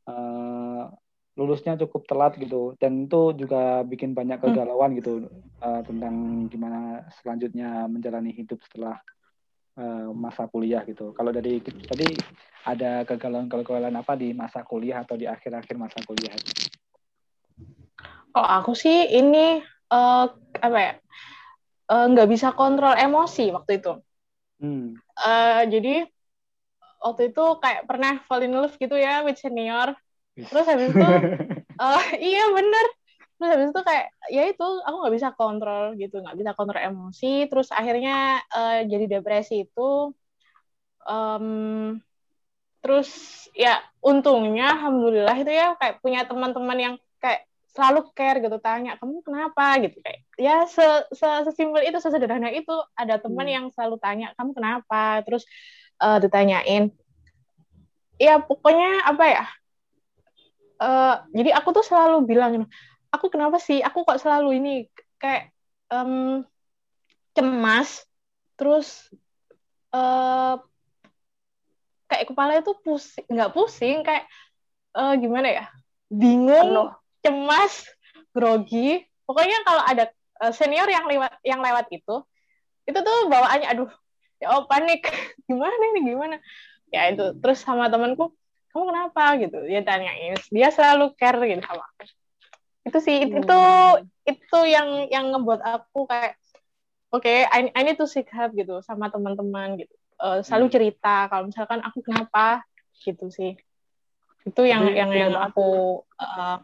uh, 0.09 0.91
lulusnya 1.35 1.75
cukup 1.87 2.07
telat 2.07 2.39
gitu 2.39 2.79
dan 2.79 3.11
itu 3.11 3.35
juga 3.35 3.83
bikin 3.83 4.15
banyak 4.15 4.39
kegalauan 4.39 4.95
gitu 4.95 5.27
uh, 5.59 5.83
tentang 5.83 6.47
gimana 6.47 7.03
selanjutnya 7.21 7.91
menjalani 7.91 8.31
hidup 8.31 8.63
setelah 8.71 9.03
uh, 9.77 10.15
masa 10.15 10.47
kuliah 10.47 10.87
gitu. 10.87 11.11
Kalau 11.13 11.35
dari 11.35 11.59
tadi 11.63 12.15
ada 12.65 13.05
kegalauan-kegalauan 13.05 13.93
apa 14.01 14.17
di 14.17 14.33
masa 14.33 14.65
kuliah 14.65 15.05
atau 15.05 15.21
di 15.21 15.29
akhir-akhir 15.29 15.77
masa 15.77 16.01
kuliah? 16.09 16.33
Kalau 18.35 18.49
aku 18.51 18.73
sih 18.75 19.15
ini 19.15 19.61
eh, 19.93 20.27
apa 20.59 20.79
ya? 20.81 20.95
eh, 21.85 22.05
nggak 22.11 22.29
bisa 22.33 22.57
kontrol 22.57 22.97
emosi 22.97 23.53
waktu 23.53 23.79
itu. 23.79 23.93
Hmm. 24.59 24.97
Eh, 25.21 25.63
jadi 25.69 25.95
waktu 27.05 27.23
itu 27.31 27.43
kayak 27.63 27.83
pernah 27.91 28.13
fall 28.27 28.43
in 28.47 28.53
love 28.57 28.75
gitu 28.83 28.97
ya 29.07 29.23
with 29.27 29.39
senior. 29.43 29.89
Terus 30.51 30.67
habis 30.71 30.89
itu 30.97 31.05
eh, 31.83 32.03
iya 32.27 32.41
bener. 32.57 32.87
Terus 33.39 33.51
habis 33.55 33.69
itu 33.73 33.83
kayak 33.89 34.07
ya 34.37 34.43
itu 34.53 34.65
aku 34.87 34.97
nggak 35.03 35.15
bisa 35.19 35.31
kontrol 35.39 35.85
gitu, 36.03 36.15
nggak 36.25 36.37
bisa 36.41 36.53
kontrol 36.59 36.81
emosi. 36.89 37.27
Terus 37.51 37.69
akhirnya 37.79 38.13
eh, 38.57 38.77
jadi 38.93 39.05
depresi 39.21 39.55
itu. 39.67 39.81
Em, 41.05 42.01
terus 42.85 43.09
ya 43.57 43.81
untungnya 44.05 44.77
alhamdulillah 44.77 45.37
itu 45.41 45.53
ya 45.61 45.67
kayak 45.81 46.05
punya 46.05 46.21
teman-teman 46.29 46.79
yang 46.79 46.95
kayak 47.23 47.49
selalu 47.73 48.01
care 48.13 48.39
gitu 48.45 48.59
tanya 48.61 48.91
kamu 49.01 49.25
kenapa 49.25 49.65
gitu 49.83 49.97
kayak 50.05 50.21
ya 50.39 50.69
se, 50.69 50.85
se 51.17 51.27
sesimpel 51.49 51.83
itu 51.89 51.99
sesederhana 51.99 52.53
itu 52.53 52.71
ada 52.95 53.17
teman 53.19 53.47
Hmm. 53.47 53.57
yang 53.57 53.67
selalu 53.73 53.97
tanya 54.05 54.27
kamu 54.37 54.53
kenapa 54.53 55.25
terus 55.25 55.43
eh, 56.03 56.19
ditanyain. 56.23 56.91
Ya 58.19 58.39
pokoknya 58.39 59.07
apa 59.07 59.25
ya? 59.27 59.45
Eh, 60.81 61.15
jadi 61.35 61.51
aku 61.55 61.69
tuh 61.75 61.85
selalu 61.87 62.27
bilang 62.27 62.67
aku 63.15 63.31
kenapa 63.31 63.59
sih? 63.63 63.83
Aku 63.83 64.03
kok 64.03 64.19
selalu 64.19 64.59
ini 64.59 64.75
kayak 65.19 65.55
em, 65.91 66.43
cemas 67.35 68.07
terus 68.55 69.11
eh 69.95 70.55
kayak 72.11 72.27
kepala 72.31 72.59
itu 72.59 72.75
pusing 72.83 73.27
nggak 73.27 73.55
pusing 73.55 74.03
kayak 74.03 74.27
eh, 74.99 75.15
gimana 75.19 75.49
ya? 75.51 75.65
Bingung 76.11 76.71
Penuh. 76.75 76.91
cemas 77.23 77.87
grogi. 78.35 79.03
Pokoknya 79.25 79.59
kalau 79.65 79.83
ada 79.83 80.05
senior 80.53 80.85
yang 80.91 81.09
lewat 81.09 81.33
yang 81.47 81.61
lewat 81.65 81.89
itu 81.89 82.21
itu 82.85 82.99
tuh 83.01 83.19
bawaannya 83.33 83.65
aduh 83.71 83.91
ya 84.45 84.53
oh 84.53 84.69
panik. 84.69 85.09
Gimana 85.49 85.73
ini 85.91 86.13
gimana? 86.13 86.37
Ya 86.93 87.09
itu. 87.09 87.33
Terus 87.41 87.65
sama 87.65 87.89
temanku 87.89 88.37
kamu 88.71 88.85
kenapa? 88.93 89.41
Gitu. 89.41 89.57
Dia 89.65 89.81
tanyain. 89.81 90.37
Dia 90.53 90.69
selalu 90.69 91.17
care 91.17 91.41
gitu 91.49 91.65
sama 91.65 91.83
aku. 91.83 92.05
Itu 92.85 92.99
sih 93.01 93.25
it- 93.25 93.33
itu 93.33 93.57
Hmm. 93.57 94.05
itu 94.25 94.59
yang 94.69 94.89
yang 95.09 95.33
ngebuat 95.33 95.61
aku 95.65 96.05
kayak 96.05 96.37
oke 97.09 97.25
I, 97.49 97.73
I 97.73 97.81
need 97.83 97.97
to 97.97 98.05
seek 98.05 98.29
help 98.29 98.53
gitu 98.53 98.85
sama 98.85 99.09
teman-teman 99.09 99.81
gitu. 99.81 99.95
Eh, 100.21 100.41
selalu 100.45 100.69
Hmm. 100.69 100.75
cerita 100.77 101.17
kalau 101.27 101.49
misalkan 101.49 101.81
aku 101.81 102.05
kenapa 102.05 102.61
gitu 103.01 103.33
sih. 103.33 103.57
Itu 104.45 104.69
yang 104.69 104.85
Tapi- 104.85 104.97
yang 105.01 105.11
yang 105.11 105.33
aku 105.35 106.01
eh, 106.21 106.57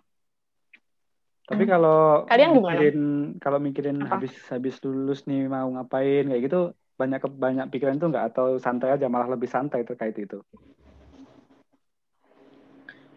Tapi 1.50 1.66
kalau 1.66 2.30
Kalian 2.30 2.54
gimana? 2.54 2.78
mikirin 2.78 2.98
kalau 3.42 3.58
mikirin 3.58 3.98
Apa? 3.98 4.22
habis 4.22 4.34
habis 4.54 4.78
lulus 4.86 5.26
nih 5.26 5.50
mau 5.50 5.66
ngapain 5.66 6.30
kayak 6.30 6.42
gitu 6.46 6.70
banyak 7.00 7.20
banyak 7.40 7.66
pikiran 7.72 7.96
tuh 7.96 8.12
nggak 8.12 8.36
atau 8.36 8.60
santai 8.60 8.92
aja 8.92 9.08
malah 9.08 9.32
lebih 9.32 9.48
santai 9.48 9.88
terkait 9.88 10.12
itu. 10.20 10.44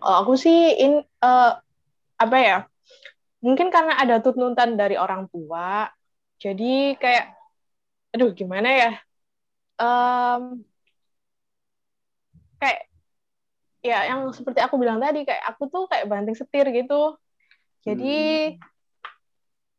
Oh, 0.04 0.16
aku 0.24 0.40
sih 0.40 0.80
in 0.80 1.04
eh, 1.04 1.52
apa 2.20 2.38
ya? 2.40 2.58
Mungkin 3.44 3.68
karena 3.68 4.00
ada 4.00 4.24
tuntutan 4.24 4.80
dari 4.80 4.96
orang 4.96 5.28
tua, 5.28 5.92
jadi 6.40 6.96
kayak, 6.96 7.36
aduh 8.16 8.32
gimana 8.32 8.72
ya? 8.72 8.92
Em, 9.84 10.64
kayak 12.56 12.88
ya 13.84 14.08
yang 14.08 14.32
seperti 14.32 14.64
aku 14.64 14.80
bilang 14.80 15.04
tadi, 15.04 15.28
kayak 15.28 15.44
aku 15.44 15.68
tuh 15.68 15.92
kayak 15.92 16.08
banting 16.08 16.40
setir 16.40 16.72
gitu. 16.72 17.20
Jadi 17.84 18.56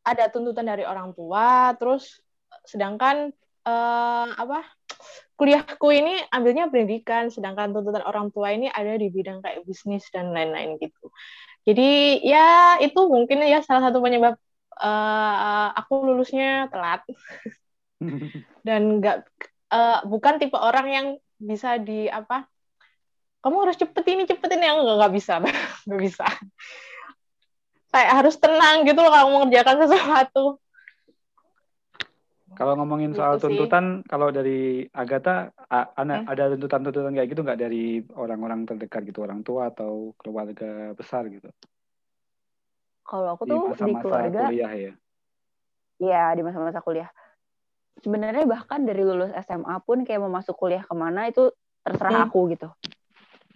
ada 0.05 0.29
tuntutan 0.29 0.69
dari 0.69 0.85
orang 0.85 1.17
tua, 1.17 1.73
terus 1.81 2.21
sedangkan 2.69 3.33
eh, 3.65 4.27
apa? 4.37 4.59
Kuliahku 5.35 5.91
ini 5.91 6.15
ambilnya 6.31 6.71
pendidikan, 6.71 7.27
sedangkan 7.27 7.75
tuntutan 7.75 8.07
orang 8.07 8.31
tua 8.31 8.55
ini 8.55 8.71
ada 8.71 8.95
di 8.95 9.11
bidang 9.11 9.43
kayak 9.43 9.67
bisnis 9.67 10.07
dan 10.15 10.31
lain-lain 10.31 10.79
gitu. 10.79 11.11
Jadi 11.67 12.21
ya 12.23 12.77
itu 12.79 13.01
mungkin 13.09 13.43
ya 13.43 13.59
salah 13.65 13.91
satu 13.91 13.99
penyebab 14.05 14.37
eh, 14.79 15.69
aku 15.81 15.93
lulusnya 16.07 16.71
telat. 16.71 17.03
Dan 18.67 19.01
nggak 19.01 19.17
eh, 19.75 19.99
bukan 20.07 20.35
tipe 20.39 20.57
orang 20.61 20.87
yang 20.93 21.07
bisa 21.41 21.77
di 21.83 22.07
apa 22.07 22.47
kamu 23.45 23.57
harus 23.69 23.77
cepet 23.77 24.05
ini 24.09 24.23
cepet 24.25 24.49
ini. 24.57 24.65
Yang 24.71 24.77
nggak 24.87 24.97
nggak 25.03 25.15
bisa 25.19 25.33
nggak 25.89 26.01
bisa. 26.01 26.27
Kayak 27.91 28.13
harus 28.23 28.35
tenang 28.39 28.87
gitu 28.87 28.99
loh 29.03 29.11
kalau 29.11 29.29
mengerjakan 29.35 29.77
sesuatu 29.87 30.59
Kalau 32.55 32.79
ngomongin 32.79 33.13
soal 33.13 33.37
Gitu 33.37 33.47
sih. 33.47 33.59
tuntutan, 33.59 33.85
kalau 34.07 34.31
dari 34.31 34.87
Agatha 34.91 35.51
a- 35.67 35.91
ana- 35.95 36.23
Hmm. 36.23 36.31
ada 36.31 36.55
tuntutan-tuntutan 36.55 37.13
kayak 37.13 37.29
gitu 37.31 37.43
nggak 37.43 37.61
dari 37.61 37.85
orang-orang 38.15 38.63
terdekat 38.65 39.03
gitu, 39.05 39.23
orang 39.23 39.43
tua 39.43 39.69
atau 39.69 40.15
keluarga 40.17 40.95
besar 40.95 41.27
gitu 41.27 41.51
Kalau 43.05 43.37
aku 43.37 43.45
di 43.45 43.53
tuh 43.53 43.61
di 43.85 43.93
masa-masa 43.93 44.01
keluarga, 44.01 44.41
kuliah 44.49 44.73
ya. 44.73 44.93
ya 46.01 46.25
di 46.33 46.43
masa-masa 46.43 46.81
kuliah. 46.81 47.11
Sebenarnya 48.01 48.49
bahkan 48.49 48.81
dari 48.83 49.05
lulus 49.05 49.29
SMA 49.37 49.77
pun 49.85 50.03
kayak 50.03 50.25
mau 50.25 50.33
masuk 50.33 50.57
kuliah 50.57 50.81
ke 50.81 50.95
mana 50.97 51.29
itu 51.29 51.53
terserah 51.85 52.17
Hmm. 52.17 52.25
aku 52.33 52.49
gitu. 52.57 52.73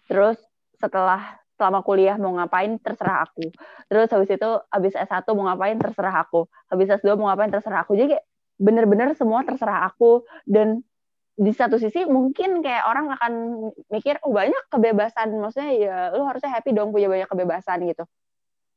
Terus 0.05 0.37
setelah 0.77 1.41
selama 1.57 1.81
kuliah 1.81 2.15
mau 2.21 2.37
ngapain 2.37 2.77
terserah 2.79 3.25
aku. 3.25 3.49
Terus 3.89 4.07
habis 4.13 4.31
itu 4.31 4.51
habis 4.69 4.95
S1 4.95 5.27
mau 5.33 5.49
ngapain 5.49 5.75
terserah 5.75 6.15
aku. 6.23 6.45
Habis 6.69 7.01
S2 7.01 7.17
mau 7.17 7.33
ngapain 7.33 7.51
terserah 7.51 7.83
aku. 7.83 7.97
Jadi 7.97 8.15
kayak 8.15 8.25
bener-bener 8.59 9.15
semua 9.15 9.47
terserah 9.47 9.87
aku. 9.89 10.27
Dan 10.45 10.83
di 11.39 11.55
satu 11.55 11.79
sisi 11.79 12.03
mungkin 12.03 12.61
kayak 12.67 12.83
orang 12.91 13.15
akan 13.15 13.33
mikir 13.95 14.19
oh 14.27 14.35
banyak 14.35 14.63
kebebasan. 14.69 15.31
Maksudnya 15.39 15.73
ya 15.79 15.97
lu 16.11 16.27
harusnya 16.27 16.51
happy 16.51 16.75
dong 16.75 16.91
punya 16.91 17.07
banyak 17.07 17.31
kebebasan 17.31 17.87
gitu. 17.87 18.05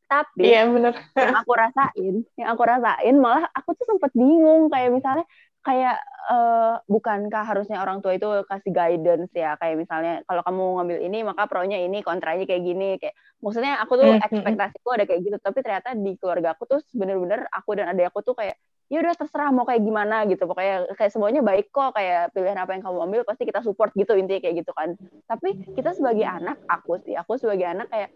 Tapi 0.06 0.44
iya 0.44 0.68
bener. 0.68 0.94
yang 1.18 1.36
aku 1.40 1.52
rasain, 1.56 2.16
yang 2.38 2.50
aku 2.54 2.62
rasain 2.68 3.16
malah 3.18 3.50
aku 3.56 3.74
tuh 3.74 3.90
sempat 3.90 4.14
bingung. 4.14 4.70
Kayak 4.70 4.94
misalnya 4.94 5.26
kayak 5.66 5.98
eh, 6.30 6.74
bukankah 6.86 7.44
harusnya 7.46 7.80
orang 7.82 8.04
tua 8.04 8.14
itu 8.20 8.28
kasih 8.46 8.76
guidance 8.76 9.32
ya? 9.34 9.58
Kayak 9.58 9.82
misalnya 9.82 10.14
kalau 10.28 10.46
kamu 10.46 10.64
ngambil 10.78 10.98
ini 11.02 11.18
maka 11.26 11.48
pro-nya 11.48 11.80
ini 11.82 12.04
kontranya 12.06 12.46
kayak 12.46 12.62
gini. 12.62 13.00
Kayak 13.02 13.16
maksudnya 13.40 13.80
aku 13.82 13.98
tuh 13.98 14.06
hmm, 14.06 14.20
hmm. 14.20 14.28
ekspektasiku 14.28 14.90
ada 14.94 15.06
kayak 15.10 15.22
gitu. 15.26 15.38
Tapi 15.42 15.60
ternyata 15.64 15.90
di 15.98 16.12
keluarga 16.20 16.54
aku 16.54 16.70
tuh 16.70 16.80
bener-bener 16.94 17.48
aku 17.50 17.74
dan 17.80 17.96
adik 17.96 18.12
aku 18.12 18.20
tuh 18.22 18.36
kayak 18.36 18.60
ya 18.92 19.00
udah 19.00 19.16
terserah 19.16 19.56
mau 19.56 19.64
kayak 19.64 19.82
gimana 19.88 20.28
gitu. 20.28 20.44
Pokoknya 20.44 20.92
kayak 21.00 21.12
semuanya 21.16 21.40
baik 21.40 21.72
kok 21.72 21.96
kayak 21.96 22.36
pilihan 22.36 22.60
apa 22.60 22.76
yang 22.76 22.84
kamu 22.84 23.00
ambil 23.08 23.22
pasti 23.24 23.48
kita 23.48 23.64
support 23.64 23.96
gitu 23.96 24.20
intinya 24.20 24.44
kayak 24.44 24.56
gitu 24.68 24.72
kan. 24.76 25.00
Tapi 25.32 25.56
kita 25.80 25.96
sebagai 25.96 26.28
anak 26.28 26.60
aku 26.68 27.00
sih 27.00 27.16
aku 27.16 27.40
sebagai 27.40 27.72
anak 27.72 27.88
kayak 27.88 28.12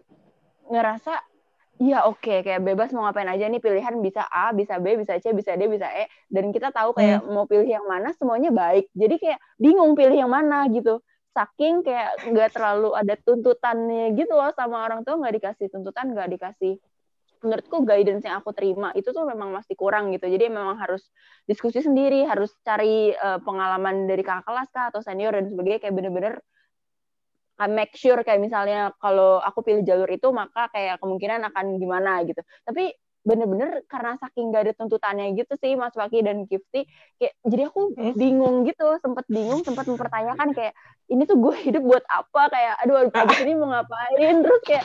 ngerasa 0.68 1.16
Iya 1.76 2.08
oke 2.08 2.40
kayak 2.40 2.64
bebas 2.64 2.88
mau 2.96 3.04
ngapain 3.04 3.28
aja 3.28 3.52
nih 3.52 3.60
pilihan 3.60 4.00
bisa 4.00 4.24
A 4.32 4.48
bisa 4.56 4.80
B 4.80 4.96
bisa 4.96 5.20
C 5.20 5.36
bisa 5.36 5.60
D 5.60 5.68
bisa 5.68 5.84
E. 5.92 6.08
Dan 6.32 6.48
kita 6.48 6.72
tahu 6.72 6.96
kayak 6.96 7.28
mau 7.28 7.44
pilih 7.44 7.68
yang 7.68 7.84
mana 7.84 8.16
semuanya 8.16 8.48
baik. 8.48 8.88
Jadi 8.96 9.20
kayak 9.20 9.36
bingung 9.60 9.92
pilih 9.92 10.16
yang 10.16 10.32
mana 10.32 10.64
gitu. 10.72 11.04
Saking 11.36 11.84
kayak 11.84 12.32
nggak 12.32 12.56
terlalu 12.56 12.96
ada 12.96 13.12
tuntutannya 13.20 14.16
gitu 14.16 14.32
loh 14.32 14.48
sama 14.56 14.88
orang 14.88 15.04
tua 15.04 15.20
nggak 15.20 15.36
dikasih 15.36 15.68
tuntutan 15.68 16.16
nggak 16.16 16.32
dikasih 16.40 16.80
menurutku 17.46 17.86
guidance 17.86 18.26
yang 18.26 18.42
aku 18.42 18.50
terima 18.50 18.90
itu 18.98 19.14
tuh 19.14 19.22
memang 19.22 19.54
masih 19.54 19.78
kurang 19.78 20.10
gitu. 20.10 20.26
Jadi 20.26 20.50
memang 20.50 20.76
harus 20.82 21.06
diskusi 21.46 21.78
sendiri 21.80 22.26
harus 22.26 22.50
cari 22.66 23.14
eh, 23.14 23.38
pengalaman 23.46 24.10
dari 24.10 24.26
kakak 24.26 24.44
kelas 24.44 24.68
kah 24.74 24.84
atau 24.90 25.00
senior 25.00 25.30
dan 25.30 25.46
sebagainya. 25.46 25.78
Kayak 25.78 25.94
bener-bener 25.94 26.34
make 27.72 27.96
sure 27.96 28.20
kayak 28.20 28.42
misalnya 28.42 28.92
kalau 29.00 29.40
aku 29.40 29.64
pilih 29.64 29.80
jalur 29.80 30.10
itu 30.12 30.28
maka 30.28 30.68
kayak 30.74 31.00
kemungkinan 31.00 31.40
akan 31.48 31.80
gimana 31.80 32.20
gitu. 32.28 32.44
Tapi 32.68 32.92
bener-bener 33.26 33.82
karena 33.90 34.14
saking 34.22 34.54
gak 34.54 34.70
ada 34.70 34.72
tuntutannya 34.78 35.34
gitu 35.34 35.58
sih 35.58 35.74
Mas 35.74 35.98
Waki 35.98 36.22
dan 36.22 36.46
Kifti 36.46 36.86
kayak 37.18 37.34
jadi 37.42 37.62
aku 37.74 37.90
Hmm. 37.98 38.14
bingung 38.14 38.62
gitu 38.62 38.86
sempat 39.02 39.26
bingung 39.26 39.66
sempat 39.66 39.82
mempertanyakan 39.90 40.54
kayak 40.54 40.78
ini 41.10 41.26
tuh 41.26 41.34
gue 41.42 41.54
hidup 41.66 41.82
buat 41.82 42.04
apa? 42.06 42.42
Kayak 42.54 42.74
aduh 42.86 42.96
abis 43.10 43.38
ini 43.42 43.52
mau 43.58 43.74
ngapain? 43.74 44.36
Terus 44.46 44.60
kayak 44.62 44.84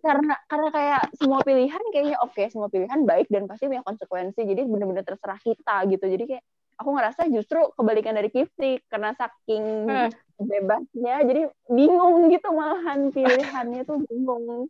karena 0.00 0.34
karena 0.46 0.68
kayak 0.70 1.02
semua 1.18 1.40
pilihan 1.42 1.82
kayaknya 1.90 2.16
oke 2.22 2.42
semua 2.48 2.68
pilihan 2.70 3.02
baik 3.02 3.26
dan 3.26 3.44
pasti 3.50 3.66
punya 3.66 3.82
konsekuensi 3.82 4.38
jadi 4.38 4.62
bener-bener 4.64 5.02
terserah 5.02 5.40
kita 5.40 5.82
gitu 5.90 6.04
jadi 6.06 6.24
kayak 6.26 6.44
aku 6.76 6.88
ngerasa 6.92 7.22
justru 7.32 7.58
kebalikan 7.74 8.14
dari 8.14 8.28
Kifti 8.30 8.78
karena 8.86 9.16
saking 9.16 9.64
Hmm. 9.86 10.10
bebasnya 10.36 11.24
jadi 11.24 11.42
bingung 11.66 12.28
gitu 12.28 12.48
malahan 12.52 13.08
pilihannya 13.08 13.88
tuh 13.88 14.04
bingung 14.04 14.68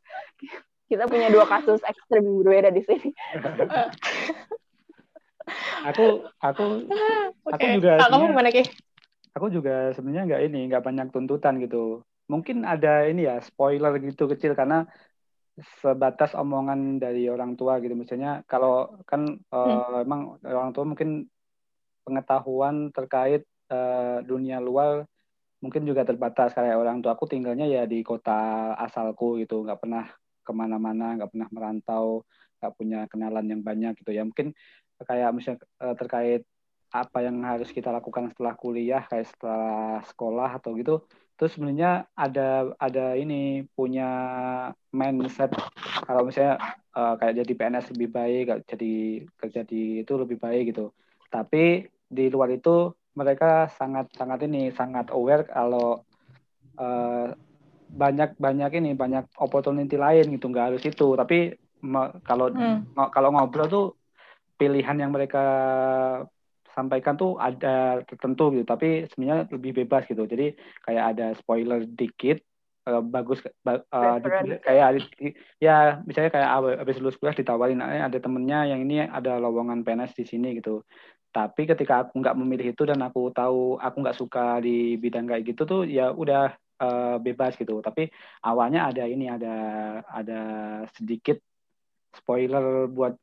kita 0.87 1.11
punya 1.11 1.27
dua 1.29 1.51
kasus 1.51 1.83
ekstrim 1.83 2.23
berbeda 2.43 2.71
di 2.71 2.83
sini 2.87 3.11
Aku 5.87 6.27
aku 6.43 6.67
Oke. 7.47 7.55
Aku 7.55 7.67
juga 7.79 8.03
Ah, 8.03 8.11
kamu 8.11 8.35
gimana 8.35 8.51
Ki? 8.51 8.67
aku 9.37 9.47
juga 9.53 9.93
sebenarnya 9.95 10.23
nggak 10.27 10.43
ini 10.51 10.61
nggak 10.73 10.83
banyak 10.83 11.07
tuntutan 11.15 11.63
gitu. 11.63 12.03
Mungkin 12.27 12.67
ada 12.67 13.07
ini 13.07 13.27
ya 13.31 13.39
spoiler 13.39 13.93
gitu 14.03 14.27
kecil 14.27 14.53
karena 14.59 14.87
sebatas 15.81 16.37
omongan 16.37 17.01
dari 17.01 17.31
orang 17.33 17.57
tua 17.57 17.79
gitu. 17.81 17.95
Misalnya 17.97 18.45
kalau 18.51 19.01
kan 19.09 19.23
eh, 19.39 19.97
emang 20.05 20.37
orang 20.45 20.71
tua 20.75 20.85
mungkin 20.85 21.31
pengetahuan 22.05 22.91
terkait 22.93 23.43
eh, 23.73 24.19
dunia 24.27 24.59
luar 24.61 25.07
mungkin 25.63 25.83
juga 25.89 26.03
terbatas. 26.05 26.53
Kayak 26.57 26.79
orang 26.83 26.99
tua 27.03 27.17
aku 27.17 27.27
tinggalnya 27.31 27.67
ya 27.67 27.83
di 27.89 28.03
kota 28.05 28.75
asalku 28.77 29.41
gitu. 29.43 29.65
Nggak 29.65 29.81
pernah 29.83 30.05
ke 30.47 30.53
mana-mana 30.55 31.17
nggak 31.19 31.31
pernah 31.33 31.49
merantau 31.51 32.23
nggak 32.63 32.73
punya 32.79 32.99
kenalan 33.11 33.47
yang 33.49 33.63
banyak 33.65 33.93
gitu 34.03 34.11
ya. 34.13 34.23
Mungkin 34.29 34.53
kayak 35.09 35.31
misalnya 35.37 35.61
eh, 35.85 35.95
terkait 35.97 36.43
apa 36.95 37.19
yang 37.21 37.43
harus 37.43 37.69
kita 37.75 37.91
lakukan 37.91 38.31
setelah 38.33 38.55
kuliah 38.55 39.03
kayak 39.11 39.27
setelah 39.29 40.01
sekolah 40.07 40.51
atau 40.63 40.71
gitu 40.79 41.03
terus 41.37 41.53
sebenarnya 41.57 42.09
ada 42.17 42.73
ada 42.81 43.13
ini 43.17 43.65
punya 43.77 44.09
mindset 44.93 45.53
kalau 46.09 46.25
misalnya 46.27 46.57
eh, 46.97 47.15
kayak 47.21 47.35
jadi 47.45 47.53
PNS 47.59 47.87
lebih 47.95 48.09
baik 48.13 48.43
kayak 48.49 48.63
jadi 48.73 48.93
kerja 49.41 49.61
di 49.69 49.83
itu 50.03 50.13
lebih 50.17 50.39
baik 50.41 50.73
gitu 50.73 50.91
tapi 51.29 51.87
di 52.09 52.25
luar 52.33 52.51
itu 52.55 52.93
mereka 53.17 53.69
sangat 53.77 54.13
sangat 54.17 54.45
ini 54.49 54.73
sangat 54.73 55.13
aware 55.13 55.45
kalau 55.49 56.01
eh, 56.81 57.27
banyak 57.87 58.31
banyak 58.37 58.71
ini 58.83 58.91
banyak 58.99 59.25
opportunity 59.39 59.97
lain 59.97 60.27
gitu 60.35 60.51
nggak 60.51 60.67
harus 60.75 60.83
itu 60.85 61.15
tapi 61.17 61.55
me- 61.85 62.13
kalau 62.27 62.51
Hmm. 62.51 62.83
kalau 63.13 63.31
ngobrol 63.33 63.69
tuh 63.69 63.85
pilihan 64.57 64.97
yang 64.97 65.13
mereka 65.13 65.45
sampaikan 66.77 67.17
tuh 67.17 67.41
ada 67.41 68.05
tertentu 68.05 68.53
gitu 68.53 68.69
tapi 68.69 69.09
sebenarnya 69.09 69.49
lebih 69.49 69.73
bebas 69.83 70.05
gitu. 70.05 70.29
Jadi 70.29 70.53
kayak 70.85 71.05
ada 71.17 71.27
spoiler 71.41 71.89
dikit 71.89 72.45
eh, 72.87 73.03
bagus 73.03 73.41
ba- 73.65 73.81
eh, 73.83 74.17
di- 74.23 74.61
kayak 74.63 74.87
ya 75.59 76.05
misalnya 76.05 76.31
kayak 76.31 76.51
habis 76.85 77.01
lulus 77.01 77.17
kuliah 77.17 77.35
ditawarin 77.35 77.81
"Eh, 77.81 78.05
ada 78.05 78.21
temennya 78.21 78.69
yang 78.69 78.85
ini 78.85 79.09
ada 79.09 79.41
lowongan 79.41 79.83
PNS 79.83 80.13
di 80.15 80.25
sini 80.29 80.55
gitu. 80.61 80.85
Tapi 81.33 81.67
ketika 81.67 82.07
aku 82.07 82.21
nggak 82.21 82.37
memilih 82.39 82.73
itu 82.73 82.83
dan 82.87 83.01
aku 83.03 83.33
tahu 83.33 83.77
aku 83.81 83.97
nggak 84.05 84.19
suka 84.21 84.61
di 84.63 85.01
bidang 85.01 85.27
kayak 85.27 85.45
gitu 85.57 85.63
tuh 85.67 85.81
ya 85.89 86.13
udah 86.13 86.53
eh, 86.57 87.17
bebas 87.25 87.57
gitu. 87.59 87.81
Tapi 87.81 88.07
awalnya 88.45 88.93
ada 88.93 89.03
ini 89.09 89.27
ada 89.33 89.55
ada 90.07 90.41
sedikit 90.95 91.41
spoiler 92.15 92.89
buat 92.89 93.17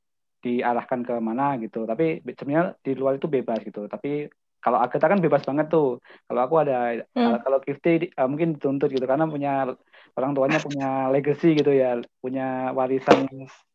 diarahkan 0.43 1.07
ke 1.07 1.15
mana 1.23 1.55
gitu. 1.63 1.87
Tapi 1.87 2.19
sebenarnya 2.19 2.75
di 2.83 2.91
luar 2.93 3.15
itu 3.15 3.31
bebas 3.31 3.63
gitu. 3.63 3.87
Tapi 3.87 4.27
kalau 4.63 4.79
Agatha 4.79 5.11
kan 5.11 5.19
bebas 5.19 5.43
banget 5.43 5.67
tuh. 5.71 6.03
Kalau 6.27 6.41
aku 6.43 6.55
ada 6.59 7.03
Hmm. 7.15 7.39
kalau 7.43 7.59
Kifty 7.63 8.11
uh, 8.15 8.27
mungkin 8.27 8.59
dituntut 8.59 8.91
gitu. 8.91 9.03
Karena 9.03 9.27
punya 9.27 9.75
orang 10.13 10.31
tuanya 10.35 10.59
punya 10.59 11.07
legacy 11.11 11.55
gitu 11.55 11.71
ya. 11.71 11.99
Punya 12.19 12.71
warisan 12.71 13.27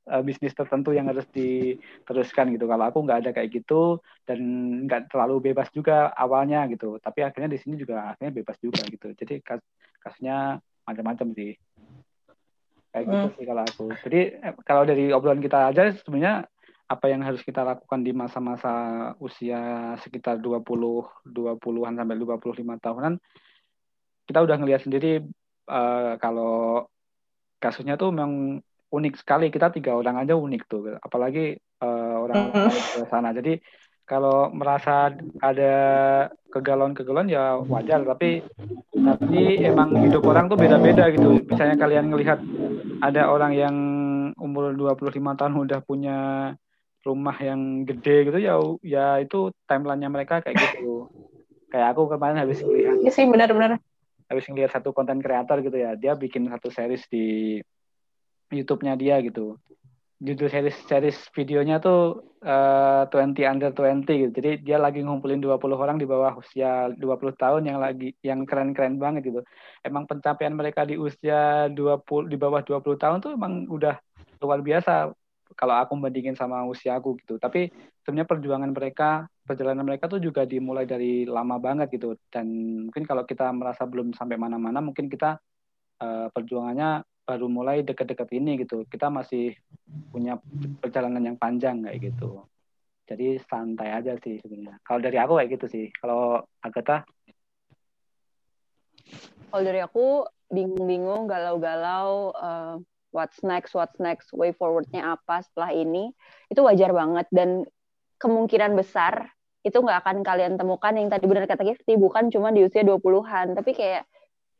uh, 0.08 0.22
bisnis 0.24 0.56
tertentu 0.56 0.96
yang 0.96 1.08
harus 1.12 1.28
diteruskan 1.32 2.52
gitu. 2.56 2.64
Kalau 2.64 2.84
aku 2.88 3.04
nggak 3.04 3.18
ada 3.24 3.30
kayak 3.36 3.52
gitu 3.52 4.00
dan 4.24 4.40
nggak 4.88 5.12
terlalu 5.12 5.52
bebas 5.52 5.68
juga 5.72 6.08
awalnya 6.16 6.64
gitu. 6.72 6.96
Tapi 7.00 7.20
akhirnya 7.24 7.52
di 7.52 7.60
sini 7.60 7.76
juga 7.76 8.16
akhirnya 8.16 8.32
bebas 8.44 8.56
juga 8.60 8.80
gitu. 8.88 9.12
Jadi 9.12 9.44
kas 9.44 9.60
kasusnya 10.00 10.60
macam-macam 10.88 11.36
sih. 11.36 11.52
Kayak 12.88 13.04
gitu 13.12 13.26
Hmm. 13.28 13.34
sih 13.36 13.44
kalau 13.44 13.62
aku. 13.68 13.86
Jadi 14.08 14.20
eh, 14.40 14.54
kalau 14.64 14.82
dari 14.88 15.12
obrolan 15.12 15.44
kita 15.44 15.68
aja 15.68 15.92
sebenarnya 15.92 16.48
apa 16.88 17.06
yang 17.12 17.20
harus 17.20 17.44
kita 17.44 17.60
lakukan 17.60 18.00
di 18.00 18.16
masa-masa 18.16 19.12
usia 19.20 19.92
sekitar 20.00 20.40
20 20.40 20.64
20-an 21.28 21.94
sampai 22.00 22.16
25 22.16 22.80
tahunan 22.80 23.14
kita 24.28 24.44
udah 24.44 24.56
ngelihat 24.60 24.84
sendiri 24.84 25.24
eh, 25.68 26.12
kalau 26.20 26.84
kasusnya 27.56 27.96
tuh 27.96 28.12
memang 28.12 28.60
unik 28.92 29.14
sekali. 29.16 29.48
Kita 29.48 29.72
tiga 29.72 29.96
orang 29.96 30.20
aja 30.20 30.36
unik 30.36 30.62
tuh 30.68 31.00
apalagi 31.00 31.56
eh, 31.56 32.14
orang 32.16 32.52
di 32.52 33.08
sana. 33.08 33.32
Jadi 33.32 33.56
kalau 34.08 34.48
merasa 34.52 35.12
ada 35.40 35.74
kegalauan-kegalauan 36.52 37.32
ya 37.32 37.56
wajar. 37.56 38.04
Tapi 38.04 38.44
tapi 38.92 39.64
emang 39.64 39.96
hidup 40.04 40.24
orang 40.28 40.52
tuh 40.52 40.60
beda-beda 40.60 41.08
gitu. 41.08 41.40
Misalnya 41.48 41.76
kalian 41.80 42.12
ngelihat 42.12 42.40
ada 43.00 43.32
orang 43.32 43.52
yang 43.56 43.76
umur 44.36 44.76
25 44.76 45.12
tahun 45.40 45.54
udah 45.56 45.80
punya 45.84 46.18
rumah 47.06 47.36
yang 47.38 47.86
gede 47.86 48.28
gitu 48.28 48.38
ya 48.42 48.58
ya 48.82 49.06
itu 49.22 49.54
timelinenya 49.70 50.10
mereka 50.10 50.42
kayak 50.42 50.58
gitu. 50.58 51.06
Kayak 51.68 51.94
aku 51.94 52.10
kemarin 52.16 52.40
habis 52.40 52.64
ngelihat 52.64 52.96
Iya 53.04 53.10
sih 53.12 53.24
benar-benar. 53.28 53.78
habis 54.28 54.44
ngelihat 54.44 54.76
satu 54.76 54.92
konten 54.92 55.24
kreator 55.24 55.64
gitu 55.64 55.72
ya 55.80 55.96
dia 55.96 56.12
bikin 56.12 56.52
satu 56.52 56.68
series 56.68 57.00
di 57.08 57.56
YouTube-nya 58.52 58.96
dia 59.00 59.20
gitu. 59.24 59.56
Judul 60.18 60.50
series 60.50 60.76
series 60.84 61.16
videonya 61.32 61.78
tuh 61.78 62.34
eh, 62.42 63.02
20 63.08 63.38
under 63.48 63.70
20 63.72 64.04
gitu. 64.04 64.30
Jadi 64.34 64.50
dia 64.66 64.76
lagi 64.76 65.00
ngumpulin 65.00 65.40
20 65.40 65.78
orang 65.78 65.96
di 65.96 66.04
bawah 66.04 66.36
usia 66.36 66.90
20 66.92 67.38
tahun 67.38 67.62
yang 67.72 67.78
lagi 67.78 68.12
yang 68.20 68.44
keren-keren 68.44 68.98
banget 68.98 69.32
gitu. 69.32 69.40
Emang 69.80 70.04
pencapaian 70.04 70.52
mereka 70.52 70.84
di 70.84 70.98
usia 70.98 71.70
20 71.72 72.28
di 72.28 72.36
bawah 72.36 72.60
20 72.60 72.98
tahun 72.98 73.18
tuh 73.24 73.32
emang 73.38 73.64
udah 73.70 73.96
luar 74.42 74.60
biasa 74.60 75.08
kalau 75.58 75.74
aku 75.74 75.98
bandingin 75.98 76.38
sama 76.38 76.62
usia 76.70 77.02
aku 77.02 77.18
gitu. 77.18 77.34
Tapi 77.42 77.66
sebenarnya 78.06 78.30
perjuangan 78.30 78.70
mereka 78.70 79.26
perjalanan 79.42 79.82
mereka 79.82 80.06
tuh 80.06 80.22
juga 80.22 80.46
dimulai 80.46 80.86
dari 80.86 81.26
lama 81.26 81.58
banget 81.58 81.90
gitu. 81.98 82.14
Dan 82.30 82.46
mungkin 82.86 83.02
kalau 83.02 83.26
kita 83.26 83.50
merasa 83.50 83.82
belum 83.82 84.14
sampai 84.14 84.38
mana-mana 84.38 84.78
mungkin 84.78 85.10
kita 85.10 85.42
eh, 85.98 86.30
perjuangannya 86.30 87.02
baru 87.26 87.50
mulai 87.50 87.82
deket-deket 87.82 88.28
ini 88.38 88.62
gitu. 88.62 88.86
Kita 88.86 89.10
masih 89.10 89.58
punya 90.14 90.38
perjalanan 90.78 91.26
yang 91.26 91.36
panjang 91.36 91.82
kayak 91.82 92.14
gitu. 92.14 92.46
Jadi 93.10 93.42
santai 93.42 93.98
aja 93.98 94.14
sih 94.22 94.38
sebenarnya. 94.38 94.78
Kalau 94.86 95.00
dari 95.02 95.18
aku 95.18 95.42
kayak 95.42 95.50
gitu 95.58 95.66
sih. 95.66 95.84
Kalau 95.98 96.46
Agatha? 96.62 97.02
Kalau 99.50 99.62
dari 99.64 99.82
aku 99.82 100.22
bingung-bingung 100.54 101.26
galau-galau 101.26 102.30
eh, 102.30 102.76
what's 103.10 103.40
next 103.40 103.72
what's 103.72 103.96
next 104.00 104.30
way 104.36 104.52
forwardnya 104.52 105.16
apa 105.16 105.44
setelah 105.44 105.72
ini 105.72 106.12
itu 106.52 106.60
wajar 106.60 106.92
banget. 106.92 107.26
Dan 107.32 107.64
kemungkinan 108.18 108.74
besar 108.74 109.30
itu 109.66 109.78
nggak 109.78 110.06
akan 110.06 110.16
kalian 110.22 110.54
temukan 110.56 110.94
yang 110.94 111.10
tadi 111.10 111.24
benar 111.26 111.44
kata 111.44 111.66
Gifty 111.66 111.98
bukan 111.98 112.30
cuma 112.30 112.54
di 112.54 112.62
usia 112.64 112.86
20-an 112.86 113.58
tapi 113.58 113.74
kayak 113.74 114.06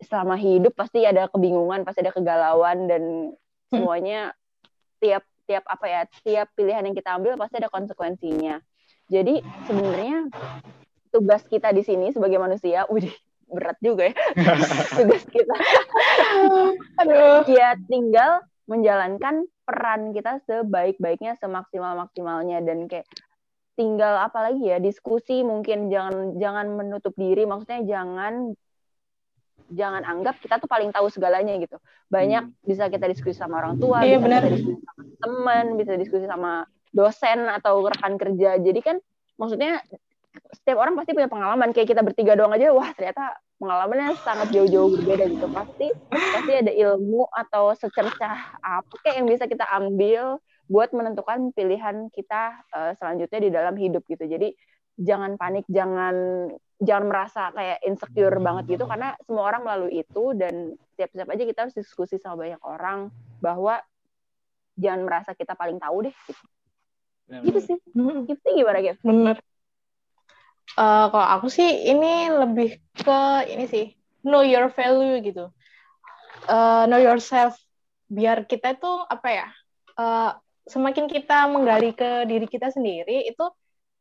selama 0.02 0.38
hidup 0.38 0.74
pasti 0.74 1.02
ada 1.06 1.26
kebingungan 1.30 1.82
pasti 1.82 2.02
ada 2.02 2.14
kegalauan 2.14 2.87
dan 2.87 3.34
semuanya 3.70 4.34
tiap 5.02 5.22
tiap 5.48 5.64
apa 5.64 5.87
ya 5.88 6.00
tiap 6.22 6.48
pilihan 6.54 6.84
yang 6.84 6.94
kita 6.94 7.16
ambil 7.16 7.40
pasti 7.40 7.56
ada 7.56 7.72
konsekuensinya. 7.72 8.61
Jadi 9.08 9.40
sebenarnya 9.64 10.28
tugas 11.08 11.40
kita 11.48 11.72
di 11.72 11.80
sini 11.80 12.12
sebagai 12.12 12.37
manusia 12.37 12.84
udah 12.94 13.14
berat 13.48 13.78
juga 13.80 14.12
ya. 14.12 14.14
Tugas 14.98 15.24
kita. 15.28 15.54
Aduh. 17.00 17.44
ya 17.48 17.74
tinggal 17.88 18.44
menjalankan 18.68 19.48
peran 19.64 20.12
kita 20.12 20.40
sebaik-baiknya 20.44 21.37
semaksimal-maksimalnya. 21.40 22.61
Dan 22.61 22.88
kayak 22.88 23.08
tinggal 23.74 24.20
apa 24.20 24.52
lagi 24.52 24.68
ya 24.68 24.76
diskusi 24.78 25.40
mungkin. 25.40 25.88
Jangan 25.88 26.37
jangan 26.37 26.66
menutup 26.76 27.16
diri. 27.16 27.48
Maksudnya 27.48 27.84
jangan 27.88 28.52
jangan 29.68 30.00
anggap 30.00 30.40
kita 30.40 30.56
tuh 30.56 30.68
paling 30.68 30.92
tahu 30.92 31.12
segalanya 31.12 31.56
gitu. 31.61 31.76
Banyak 32.08 32.44
Hmm. 32.48 32.56
bisa 32.64 32.88
kita 32.88 33.04
diskusi 33.04 33.37
sama 33.37 33.61
orang 33.61 33.76
tua 33.76 34.00
Iya, 34.00 34.16
bisa 34.16 34.24
benar. 34.24 34.40
kita 34.44 34.52
diskusi 34.56 34.80
sama 34.80 35.02
teman 35.18 35.64
bisa 35.76 35.92
diskusi 36.00 36.24
sama 36.24 36.52
dosen 36.88 37.38
atau 37.52 37.84
rekan 37.84 38.16
kerja. 38.16 38.56
Jadi 38.56 38.80
kan 38.80 38.96
maksudnya 39.37 39.80
setiap 40.53 40.79
orang 40.81 40.94
pasti 40.98 41.14
punya 41.14 41.31
pengalaman. 41.31 41.70
Kayak 41.74 41.88
kita 41.96 42.03
bertiga 42.03 42.33
doang 42.38 42.55
aja 42.55 42.72
wah 42.72 42.90
ternyata 42.94 43.38
pengalamannya 43.59 44.14
sangat 44.22 44.48
jauh-jauh 44.55 44.90
berbeda 44.98 45.24
gitu. 45.29 45.46
Pasti 45.51 45.87
pasti 46.11 46.53
ada 46.55 46.72
ilmu 46.72 47.27
atau 47.31 47.74
secercah 47.74 48.59
apa 48.62 48.94
kayak 49.05 49.22
yang 49.22 49.29
bisa 49.29 49.44
kita 49.51 49.66
ambil 49.68 50.38
buat 50.68 50.92
menentukan 50.92 51.51
pilihan 51.57 52.12
kita 52.12 52.62
uh, 52.77 52.92
selanjutnya 52.96 53.38
di 53.40 53.51
dalam 53.51 53.74
hidup 53.74 54.05
gitu. 54.07 54.24
Jadi 54.24 54.53
jangan 54.98 55.38
panik 55.38 55.64
jangan 55.70 56.48
jangan 56.79 57.05
merasa 57.11 57.51
kayak 57.57 57.83
insecure 57.87 58.38
banget 58.38 58.79
gitu. 58.79 58.85
Karena 58.87 59.16
semua 59.27 59.48
orang 59.48 59.62
melalui 59.66 60.03
itu 60.03 60.37
dan 60.37 60.79
siap-siap 60.94 61.29
aja 61.31 61.42
kita 61.42 61.59
harus 61.66 61.77
diskusi 61.77 62.20
sama 62.20 62.46
banyak 62.46 62.62
orang 62.62 63.09
bahwa 63.42 63.81
jangan 64.79 65.03
merasa 65.03 65.35
kita 65.35 65.59
paling 65.59 65.83
tahu 65.83 66.07
deh 66.07 66.14
gitu, 66.31 66.42
gitu 67.51 67.59
sih. 67.59 67.77
Gitu 68.31 68.46
gimana 68.62 68.79
gitu 68.79 69.03
bener 69.03 69.42
uh, 70.76 71.07
kalau 71.09 71.26
aku 71.38 71.46
sih 71.48 71.88
ini 71.88 72.28
lebih 72.28 72.76
ke 72.98 73.20
ini 73.48 73.64
sih 73.70 73.87
know 74.26 74.42
your 74.44 74.68
value 74.68 75.22
gitu. 75.24 75.48
Uh, 76.44 76.85
know 76.90 77.00
yourself. 77.00 77.57
Biar 78.09 78.44
kita 78.48 78.76
tuh 78.76 79.04
apa 79.09 79.28
ya 79.28 79.48
uh, 79.96 80.31
semakin 80.68 81.09
kita 81.09 81.48
menggali 81.48 81.96
ke 81.96 82.28
diri 82.28 82.44
kita 82.44 82.68
sendiri 82.68 83.24
itu 83.28 83.44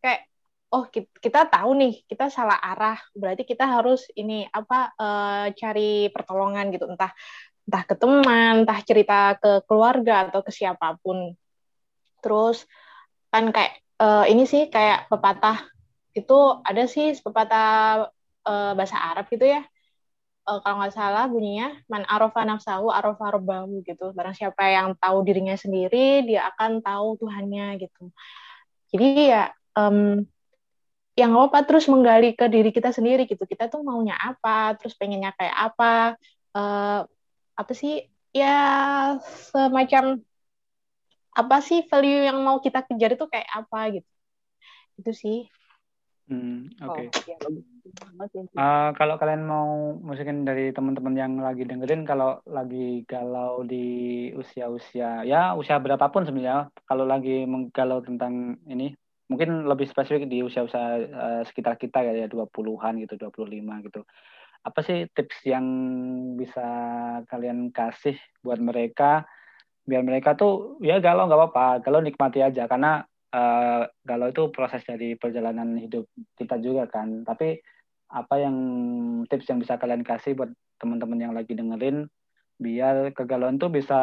kayak 0.03 0.27
oh 0.67 0.83
kita, 0.91 1.47
tahu 1.47 1.71
nih 1.79 2.03
kita 2.07 2.27
salah 2.27 2.59
arah. 2.59 2.99
Berarti 3.15 3.47
kita 3.47 3.63
harus 3.63 4.03
ini 4.15 4.43
apa 4.51 4.91
uh, 4.99 5.45
cari 5.55 6.11
pertolongan 6.11 6.71
gitu. 6.75 6.87
Entah 6.91 7.11
entah 7.67 7.83
ke 7.83 7.95
teman 7.99 8.63
entah 8.63 8.79
cerita 8.83 9.35
ke 9.39 9.63
keluarga 9.67 10.27
atau 10.27 10.43
ke 10.43 10.51
siapa 10.51 10.99
pun. 10.99 11.35
Terus 12.23 12.67
kan 13.31 13.51
kayak 13.51 13.79
uh, 13.99 14.25
ini 14.27 14.43
sih 14.47 14.67
kayak 14.71 15.11
pepatah 15.11 15.67
itu 16.17 16.37
ada 16.65 16.83
sih 16.89 17.13
pepatah 17.21 18.09
uh, 18.49 18.71
bahasa 18.73 18.97
Arab 18.97 19.29
gitu 19.29 19.45
ya. 19.45 19.61
Uh, 20.47 20.63
kalau 20.63 20.79
nggak 20.79 20.95
salah 20.95 21.27
bunyinya 21.27 21.75
man 21.91 22.07
arofa 22.07 22.41
nafsahu 22.47 22.89
arofa 22.89 23.35
robbahu 23.35 23.83
gitu. 23.85 24.15
Barang 24.17 24.33
siapa 24.33 24.63
yang 24.71 24.97
tahu 24.97 25.21
dirinya 25.27 25.53
sendiri 25.59 26.25
dia 26.25 26.49
akan 26.49 26.81
tahu 26.81 27.19
Tuhannya 27.21 27.77
gitu. 27.83 28.09
Jadi 28.89 29.07
ya 29.29 29.51
um, 29.77 30.23
yang 31.17 31.33
apa 31.35 31.65
terus 31.67 31.89
menggali 31.91 32.33
ke 32.37 32.45
diri 32.49 32.69
kita 32.73 32.89
sendiri 32.95 33.29
gitu. 33.29 33.43
Kita 33.45 33.69
tuh 33.69 33.83
maunya 33.83 34.15
apa 34.17 34.73
terus 34.79 34.97
pengennya 34.97 35.35
kayak 35.37 35.57
apa. 35.73 35.93
Uh, 36.55 37.01
apa 37.57 37.71
sih? 37.75 38.07
Ya 38.35 38.57
semacam 39.51 40.21
apa 41.37 41.57
sih 41.61 41.85
value 41.89 42.25
yang 42.29 42.37
mau 42.41 42.57
kita 42.61 42.85
kejar 42.85 43.13
itu 43.17 43.25
kayak 43.29 43.49
apa 43.49 43.79
gitu. 43.99 44.09
Itu 44.97 45.11
sih 45.13 45.37
Hmm, 46.27 46.67
oke. 46.83 47.07
Okay. 47.07 47.07
Oh, 47.07 47.23
ya, 47.23 47.37
uh, 48.59 48.89
kalau 48.99 49.15
kalian 49.15 49.47
mau 49.47 49.95
musikin 49.95 50.43
dari 50.43 50.75
teman-teman 50.75 51.15
yang 51.15 51.39
lagi 51.39 51.63
dengerin, 51.63 52.03
kalau 52.03 52.43
lagi 52.43 53.07
galau 53.07 53.63
di 53.63 54.27
usia-usia, 54.35 55.23
ya 55.23 55.55
usia 55.55 55.79
berapapun 55.79 56.27
sebenarnya, 56.27 56.67
kalau 56.83 57.07
lagi 57.07 57.47
menggalau 57.47 58.03
tentang 58.03 58.59
ini, 58.67 58.91
mungkin 59.31 59.71
lebih 59.71 59.87
spesifik 59.87 60.27
di 60.27 60.43
usia-usia 60.43 60.83
uh, 61.07 61.43
sekitar 61.47 61.79
kita 61.79 62.03
ya, 62.03 62.11
ya 62.11 62.27
20-an 62.27 63.07
gitu, 63.07 63.15
25 63.15 63.87
gitu. 63.87 64.03
Apa 64.67 64.83
sih 64.83 65.07
tips 65.07 65.47
yang 65.47 65.63
bisa 66.35 66.67
kalian 67.31 67.71
kasih 67.71 68.19
buat 68.43 68.59
mereka, 68.59 69.23
biar 69.87 70.03
mereka 70.03 70.35
tuh 70.35 70.75
ya 70.83 70.99
galau 70.99 71.31
nggak 71.31 71.39
apa-apa, 71.39 71.87
kalau 71.87 72.03
nikmati 72.03 72.43
aja, 72.43 72.67
karena 72.67 73.07
uh, 73.33 73.83
galau 74.03 74.29
itu 74.31 74.49
proses 74.53 74.83
dari 74.87 75.15
perjalanan 75.19 75.75
hidup 75.75 76.07
kita 76.37 76.59
juga 76.61 76.87
kan. 76.87 77.23
Tapi 77.27 77.59
apa 78.07 78.35
yang 78.39 78.55
tips 79.27 79.51
yang 79.51 79.59
bisa 79.59 79.75
kalian 79.75 80.03
kasih 80.03 80.37
buat 80.37 80.51
teman-teman 80.79 81.19
yang 81.19 81.33
lagi 81.35 81.57
dengerin 81.57 82.07
biar 82.57 83.13
kegalauan 83.13 83.61
itu 83.61 83.69
bisa 83.69 84.01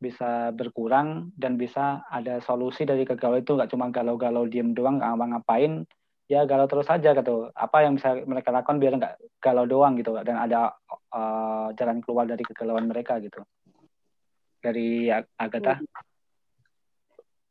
bisa 0.00 0.48
berkurang 0.56 1.28
dan 1.36 1.60
bisa 1.60 2.00
ada 2.08 2.40
solusi 2.40 2.88
dari 2.88 3.04
kegalauan 3.04 3.44
itu. 3.44 3.52
Nggak 3.58 3.70
cuma 3.72 3.92
galau-galau 3.92 4.48
diem 4.48 4.72
doang 4.72 5.00
nggak 5.00 5.10
ngapa-ngapain. 5.12 5.84
Ya 6.30 6.48
galau 6.48 6.64
terus 6.70 6.88
saja 6.88 7.12
gitu. 7.12 7.52
Apa 7.52 7.84
yang 7.84 8.00
bisa 8.00 8.16
mereka 8.24 8.54
lakukan 8.54 8.80
biar 8.80 8.96
nggak 8.96 9.14
galau 9.42 9.68
doang 9.68 10.00
gitu. 10.00 10.16
Dan 10.24 10.40
ada 10.40 10.72
uh, 11.12 11.68
jalan 11.76 12.00
keluar 12.00 12.24
dari 12.24 12.40
kegalauan 12.46 12.88
mereka 12.88 13.20
gitu. 13.20 13.44
Dari 14.62 15.10
Agatha 15.36 15.82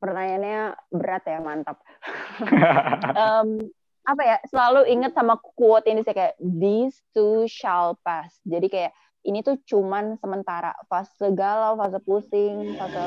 pertanyaannya 0.02 0.60
berat 0.90 1.24
ya 1.30 1.40
mantap. 1.40 1.78
Um, 3.12 3.62
apa 4.02 4.22
ya 4.26 4.38
selalu 4.50 4.90
inget 4.90 5.14
sama 5.14 5.38
quote 5.38 5.86
ini 5.86 6.02
saya 6.02 6.16
kayak 6.18 6.36
these 6.42 6.98
two 7.14 7.46
shall 7.46 7.94
pass. 8.02 8.42
Jadi 8.42 8.66
kayak 8.66 8.92
ini 9.22 9.46
tuh 9.46 9.62
cuman 9.62 10.18
sementara 10.18 10.74
fase 10.90 11.30
galau 11.38 11.78
fase 11.78 12.02
pusing 12.02 12.74
fase 12.82 13.06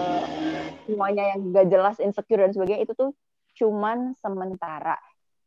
semuanya 0.86 1.34
yang 1.34 1.50
gak 1.50 1.66
jelas 1.66 1.98
insecure 1.98 2.46
dan 2.46 2.54
sebagainya 2.54 2.86
itu 2.86 2.94
tuh 2.94 3.10
cuman 3.58 4.14
sementara. 4.22 4.94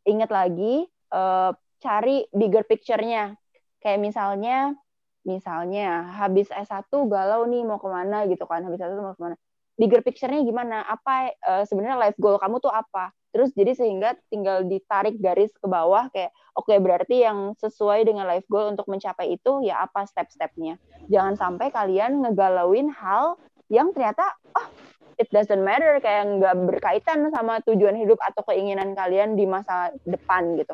Inget 0.03 0.27
lagi 0.31 0.83
uh, 1.15 1.55
cari 1.79 2.27
bigger 2.35 2.67
picture-nya. 2.67 3.39
Kayak 3.79 4.03
misalnya 4.03 4.75
misalnya 5.23 6.07
habis 6.15 6.47
S1 6.51 6.87
galau 6.91 7.47
nih 7.47 7.63
mau 7.67 7.79
ke 7.79 7.87
mana 7.87 8.23
gitu 8.27 8.47
kan 8.47 8.63
habis 8.63 8.79
S1 8.79 8.99
mau 8.99 9.15
ke 9.15 9.21
mana 9.23 9.35
bigger 9.77 10.01
picture-nya 10.01 10.43
gimana? 10.43 10.83
Apa 10.89 11.31
uh, 11.45 11.63
sebenarnya 11.63 11.97
life 12.01 12.19
goal 12.19 12.41
kamu 12.41 12.59
tuh 12.59 12.73
apa? 12.73 13.13
Terus 13.31 13.53
jadi 13.53 13.77
sehingga 13.77 14.17
tinggal 14.33 14.65
ditarik 14.65 15.21
garis 15.21 15.53
ke 15.53 15.67
bawah 15.69 16.09
kayak 16.09 16.33
oke 16.57 16.65
okay, 16.65 16.81
berarti 16.81 17.21
yang 17.21 17.53
sesuai 17.61 18.09
dengan 18.09 18.25
life 18.25 18.49
goal 18.49 18.73
untuk 18.73 18.89
mencapai 18.89 19.37
itu 19.37 19.61
ya 19.61 19.85
apa 19.85 20.09
step-stepnya. 20.09 20.81
Jangan 21.07 21.37
sampai 21.37 21.69
kalian 21.69 22.25
ngegalauin 22.25 22.89
hal 22.89 23.37
yang 23.69 23.93
ternyata 23.93 24.25
oh 24.57 24.67
it 25.21 25.29
doesn't 25.29 25.61
matter 25.61 26.01
kayak 26.01 26.25
nggak 26.41 26.55
berkaitan 26.65 27.29
sama 27.29 27.61
tujuan 27.65 27.97
hidup 27.97 28.17
atau 28.21 28.41
keinginan 28.47 28.97
kalian 28.97 29.37
di 29.37 29.45
masa 29.45 29.93
depan 30.05 30.57
gitu. 30.57 30.73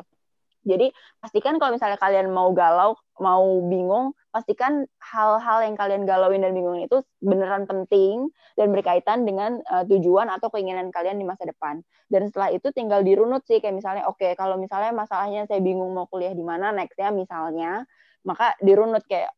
Jadi 0.64 0.88
pastikan 1.20 1.60
kalau 1.60 1.76
misalnya 1.76 2.00
kalian 2.00 2.32
mau 2.32 2.48
galau, 2.56 2.96
mau 3.20 3.44
bingung, 3.68 4.16
pastikan 4.34 4.82
hal-hal 4.98 5.62
yang 5.62 5.78
kalian 5.78 6.02
galauin 6.10 6.42
dan 6.42 6.50
bingung 6.50 6.82
itu 6.82 7.06
beneran 7.22 7.70
penting 7.70 8.34
dan 8.58 8.74
berkaitan 8.74 9.22
dengan 9.22 9.62
uh, 9.70 9.86
tujuan 9.86 10.26
atau 10.26 10.50
keinginan 10.50 10.90
kalian 10.90 11.22
di 11.22 11.26
masa 11.26 11.46
depan. 11.46 11.78
Dan 12.10 12.26
setelah 12.26 12.50
itu 12.50 12.74
tinggal 12.74 13.06
dirunut 13.06 13.46
sih 13.46 13.62
kayak 13.62 13.78
misalnya 13.78 14.10
oke 14.10 14.18
okay, 14.18 14.34
kalau 14.34 14.58
misalnya 14.58 14.90
masalahnya 14.90 15.46
saya 15.46 15.62
bingung 15.62 15.94
mau 15.94 16.10
kuliah 16.10 16.34
di 16.34 16.42
mana 16.42 16.74
nextnya 16.74 17.14
misalnya, 17.14 17.86
maka 18.26 18.58
dirunut 18.58 19.06
kayak 19.06 19.30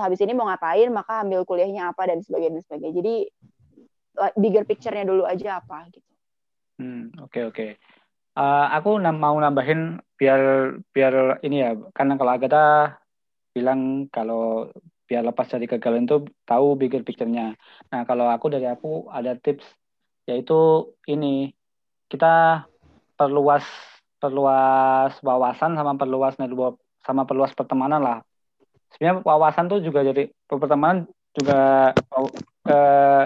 habis 0.00 0.24
ini 0.24 0.32
mau 0.32 0.48
ngapain, 0.48 0.88
maka 0.88 1.20
ambil 1.20 1.44
kuliahnya 1.44 1.92
apa 1.92 2.08
dan 2.08 2.24
sebagainya 2.24 2.56
dan 2.56 2.64
sebagainya. 2.64 2.94
Jadi 2.96 3.14
bigger 4.40 4.64
picture-nya 4.64 5.04
dulu 5.04 5.28
aja 5.28 5.60
apa 5.60 5.92
gitu. 5.92 6.08
Hmm, 6.80 7.12
oke 7.20 7.28
okay, 7.28 7.42
oke. 7.44 7.52
Okay. 7.52 7.70
Uh, 8.32 8.64
aku 8.72 8.96
mau 8.96 9.36
nambahin 9.36 10.00
biar 10.16 10.40
biar 10.96 11.44
ini 11.44 11.60
ya 11.60 11.76
karena 11.92 12.16
kalau 12.16 12.32
Agatha 12.32 12.96
bilang 13.52 14.08
kalau 14.08 14.72
biar 15.06 15.22
lepas 15.28 15.44
dari 15.44 15.68
kegagalan 15.68 16.08
itu 16.08 16.24
tahu 16.48 16.74
bigger 16.80 17.04
picture-nya. 17.04 17.52
Nah 17.92 18.00
kalau 18.08 18.32
aku 18.32 18.48
dari 18.48 18.64
aku 18.64 19.12
ada 19.12 19.36
tips 19.36 19.64
yaitu 20.24 20.88
ini 21.04 21.52
kita 22.08 22.64
perluas 23.18 23.64
perluas 24.16 25.12
wawasan 25.20 25.76
sama 25.76 25.98
perluas 25.98 26.38
network 26.40 26.80
sama 27.04 27.28
perluas 27.28 27.52
pertemanan 27.52 28.00
lah. 28.00 28.18
Sebenarnya 28.94 29.20
wawasan 29.26 29.68
tuh 29.68 29.80
juga 29.84 30.00
jadi 30.06 30.30
pertemanan 30.48 31.08
juga 31.36 31.92
eh, 32.68 33.24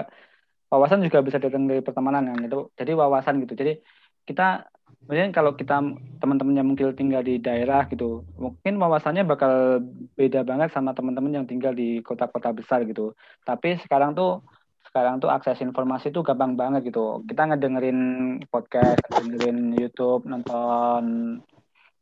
wawasan 0.67 1.03
juga 1.05 1.23
bisa 1.23 1.37
datang 1.39 1.67
dari 1.69 1.79
pertemanan 1.79 2.27
kan 2.33 2.37
gitu. 2.43 2.71
Jadi 2.75 2.91
wawasan 2.97 3.39
gitu. 3.45 3.53
Jadi 3.55 3.79
kita 4.27 4.67
Mungkin 5.07 5.31
kalau 5.31 5.55
kita 5.55 5.79
teman-teman 6.19 6.59
yang 6.59 6.67
mungkin 6.67 6.91
tinggal 6.91 7.23
di 7.23 7.39
daerah 7.39 7.87
gitu, 7.87 8.27
mungkin 8.35 8.75
wawasannya 8.75 9.23
bakal 9.23 9.79
beda 10.19 10.43
banget 10.43 10.75
sama 10.75 10.91
teman-teman 10.91 11.41
yang 11.41 11.47
tinggal 11.47 11.71
di 11.71 12.03
kota-kota 12.03 12.51
besar 12.51 12.83
gitu. 12.83 13.15
Tapi 13.47 13.79
sekarang 13.79 14.11
tuh 14.19 14.43
sekarang 14.83 15.23
tuh 15.23 15.31
akses 15.31 15.63
informasi 15.63 16.11
tuh 16.11 16.27
gampang 16.27 16.59
banget 16.59 16.91
gitu. 16.91 17.23
Kita 17.23 17.47
ngedengerin 17.47 17.99
podcast, 18.51 18.99
ngedengerin 19.15 19.79
YouTube, 19.79 20.27
nonton 20.27 21.03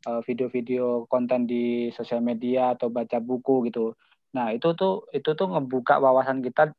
uh, 0.06 0.20
video-video 0.26 1.06
konten 1.06 1.46
di 1.46 1.94
sosial 1.94 2.22
media 2.22 2.74
atau 2.74 2.90
baca 2.90 3.22
buku 3.22 3.70
gitu. 3.70 3.94
Nah, 4.34 4.50
itu 4.50 4.74
tuh 4.74 5.06
itu 5.14 5.30
tuh 5.38 5.46
ngebuka 5.46 6.02
wawasan 6.02 6.42
kita 6.42 6.74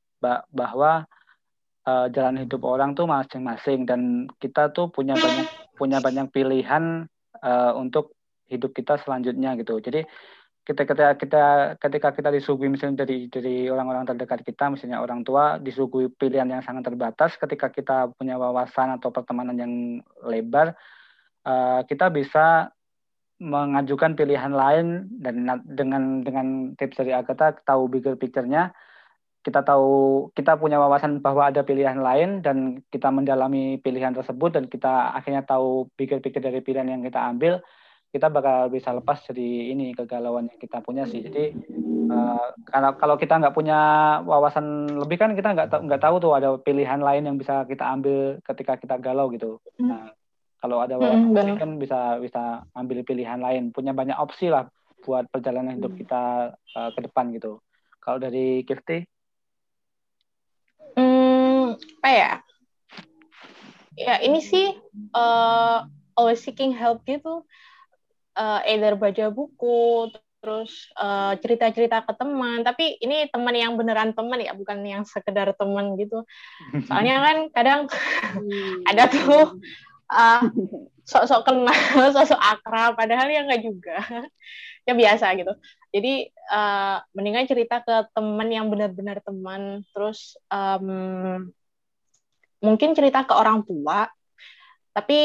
bahwa 0.51 1.07
uh, 1.87 2.07
jalan 2.11 2.43
hidup 2.43 2.67
orang 2.67 2.91
tuh 2.97 3.07
masing-masing 3.07 3.87
dan 3.87 4.27
kita 4.43 4.75
tuh 4.75 4.91
punya 4.91 5.15
banyak 5.15 5.66
punya 5.77 6.01
banyak 6.01 6.33
pilihan 6.33 7.05
uh, 7.39 7.73
untuk 7.77 8.17
hidup 8.49 8.73
kita 8.73 8.97
selanjutnya 9.05 9.53
gitu. 9.61 9.77
Jadi 9.77 10.03
kita 10.67 10.83
ketika 10.83 11.15
kita 11.15 11.43
ketika 11.79 12.09
kita 12.11 12.29
disuguhi 12.35 12.67
misalnya 12.67 13.07
dari 13.07 13.31
dari 13.31 13.71
orang-orang 13.71 14.03
terdekat 14.03 14.43
kita 14.43 14.67
misalnya 14.67 14.99
orang 14.99 15.23
tua 15.23 15.55
disuguhi 15.63 16.11
pilihan 16.11 16.43
yang 16.43 16.59
sangat 16.59 16.91
terbatas 16.91 17.39
ketika 17.39 17.71
kita 17.71 18.11
punya 18.19 18.35
wawasan 18.35 18.99
atau 18.99 19.07
pertemanan 19.07 19.55
yang 19.55 19.73
lebar 20.27 20.75
uh, 21.47 21.87
kita 21.87 22.11
bisa 22.11 22.75
mengajukan 23.39 24.19
pilihan 24.19 24.51
lain 24.51 25.07
dan 25.23 25.47
dengan 25.63 26.25
dengan 26.27 26.47
tips 26.75 26.99
dari 26.99 27.15
Agatha 27.15 27.55
tahu 27.63 27.87
bigger 27.87 28.19
picture-nya 28.19 28.75
kita 29.47 29.63
tahu 29.63 30.27
kita 30.35 30.59
punya 30.59 30.75
wawasan 30.75 31.23
bahwa 31.23 31.47
ada 31.47 31.63
pilihan 31.63 32.03
lain 32.03 32.43
dan 32.43 32.83
kita 32.91 33.07
mendalami 33.07 33.79
pilihan 33.79 34.11
tersebut 34.11 34.59
dan 34.59 34.67
kita 34.67 35.15
akhirnya 35.15 35.47
tahu 35.47 35.87
picture 35.95 36.19
dari 36.19 36.59
pilihan 36.59 36.91
yang 36.91 36.99
kita 36.99 37.23
ambil 37.31 37.63
kita 38.11 38.27
bakal 38.27 38.67
bisa 38.67 38.91
lepas 38.91 39.23
dari 39.31 39.71
ini 39.71 39.95
kegalauan 39.95 40.51
yang 40.51 40.59
kita 40.59 40.83
punya 40.83 41.07
sih 41.07 41.23
jadi 41.23 41.55
uh, 42.11 42.51
kalau 42.67 42.91
kalau 42.99 43.15
kita 43.15 43.39
nggak 43.39 43.55
punya 43.55 43.79
wawasan 44.27 44.91
lebih 44.99 45.15
kan 45.15 45.31
kita 45.31 45.55
nggak 45.55 45.71
nggak 45.71 46.01
tahu 46.03 46.19
tuh 46.19 46.35
ada 46.35 46.59
pilihan 46.59 46.99
lain 46.99 47.23
yang 47.31 47.39
bisa 47.39 47.63
kita 47.63 47.87
ambil 47.87 48.43
ketika 48.43 48.75
kita 48.75 48.99
galau 48.99 49.31
gitu 49.31 49.63
hmm. 49.79 49.87
nah 49.87 50.11
kalau 50.57 50.81
ada 50.81 50.97
wawasan 50.97 51.37
hmm, 51.37 51.61
kan 51.61 51.71
bisa 51.77 51.99
bisa 52.17 52.65
ambil 52.73 53.05
pilihan 53.05 53.37
lain, 53.37 53.69
punya 53.69 53.93
banyak 53.93 54.17
opsi 54.17 54.49
lah 54.49 54.65
buat 55.05 55.29
perjalanan 55.29 55.77
hidup 55.77 55.93
hmm. 55.93 56.01
kita 56.01 56.23
uh, 56.73 56.89
ke 56.97 56.99
depan 57.05 57.29
gitu. 57.37 57.61
Kalau 58.01 58.17
dari 58.17 58.65
Kifty? 58.65 59.05
Apa 61.77 62.09
ya? 62.09 62.31
Ya 63.97 64.15
ini 64.21 64.39
sih 64.45 64.77
uh, 65.13 65.89
always 66.13 66.41
seeking 66.41 66.73
help 66.73 67.01
gitu. 67.05 67.45
Uh, 68.37 68.61
either 68.69 68.93
baca 68.93 69.33
buku, 69.33 70.13
terus 70.37 70.93
cerita-cerita 71.41 72.01
uh, 72.01 72.05
ke 72.05 72.13
teman. 72.13 72.61
Tapi 72.61 73.01
ini 73.01 73.25
teman 73.33 73.57
yang 73.57 73.73
beneran 73.73 74.13
teman 74.13 74.37
ya, 74.37 74.53
bukan 74.53 74.85
yang 74.85 75.01
sekedar 75.01 75.57
teman 75.57 75.97
gitu. 75.97 76.21
Soalnya 76.85 77.17
kan 77.25 77.37
kadang 77.49 77.79
hmm. 77.89 78.85
ada 78.85 79.09
tuh 79.09 79.57
uh, 80.13 80.43
sok-sok 81.07 81.41
kenal, 81.47 81.73
sok-sok 82.15 82.41
akrab, 82.41 82.93
padahal 82.93 83.27
ya 83.31 83.41
nggak 83.47 83.63
juga. 83.63 83.97
ya 84.87 84.95
biasa 84.95 85.35
gitu. 85.35 85.51
Jadi 85.91 86.31
uh, 86.47 87.03
mendingan 87.11 87.43
cerita 87.43 87.83
ke 87.83 88.07
teman 88.15 88.47
yang 88.47 88.71
benar-benar 88.71 89.19
teman, 89.19 89.83
terus 89.91 90.39
um, 90.47 91.51
mungkin 92.63 92.93
cerita 92.97 93.23
ke 93.23 93.33
orang 93.33 93.63
tua, 93.63 94.09
tapi 94.93 95.19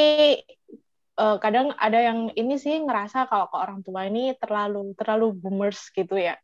uh, 1.16 1.36
kadang 1.40 1.72
ada 1.76 1.98
yang 2.00 2.32
ini 2.36 2.56
sih 2.60 2.76
ngerasa 2.82 3.28
kalau 3.28 3.48
ke 3.48 3.56
orang 3.56 3.80
tua 3.80 4.08
ini 4.08 4.36
terlalu 4.36 4.92
terlalu 4.96 5.32
boomers 5.36 5.88
gitu 5.92 6.16
ya. 6.16 6.36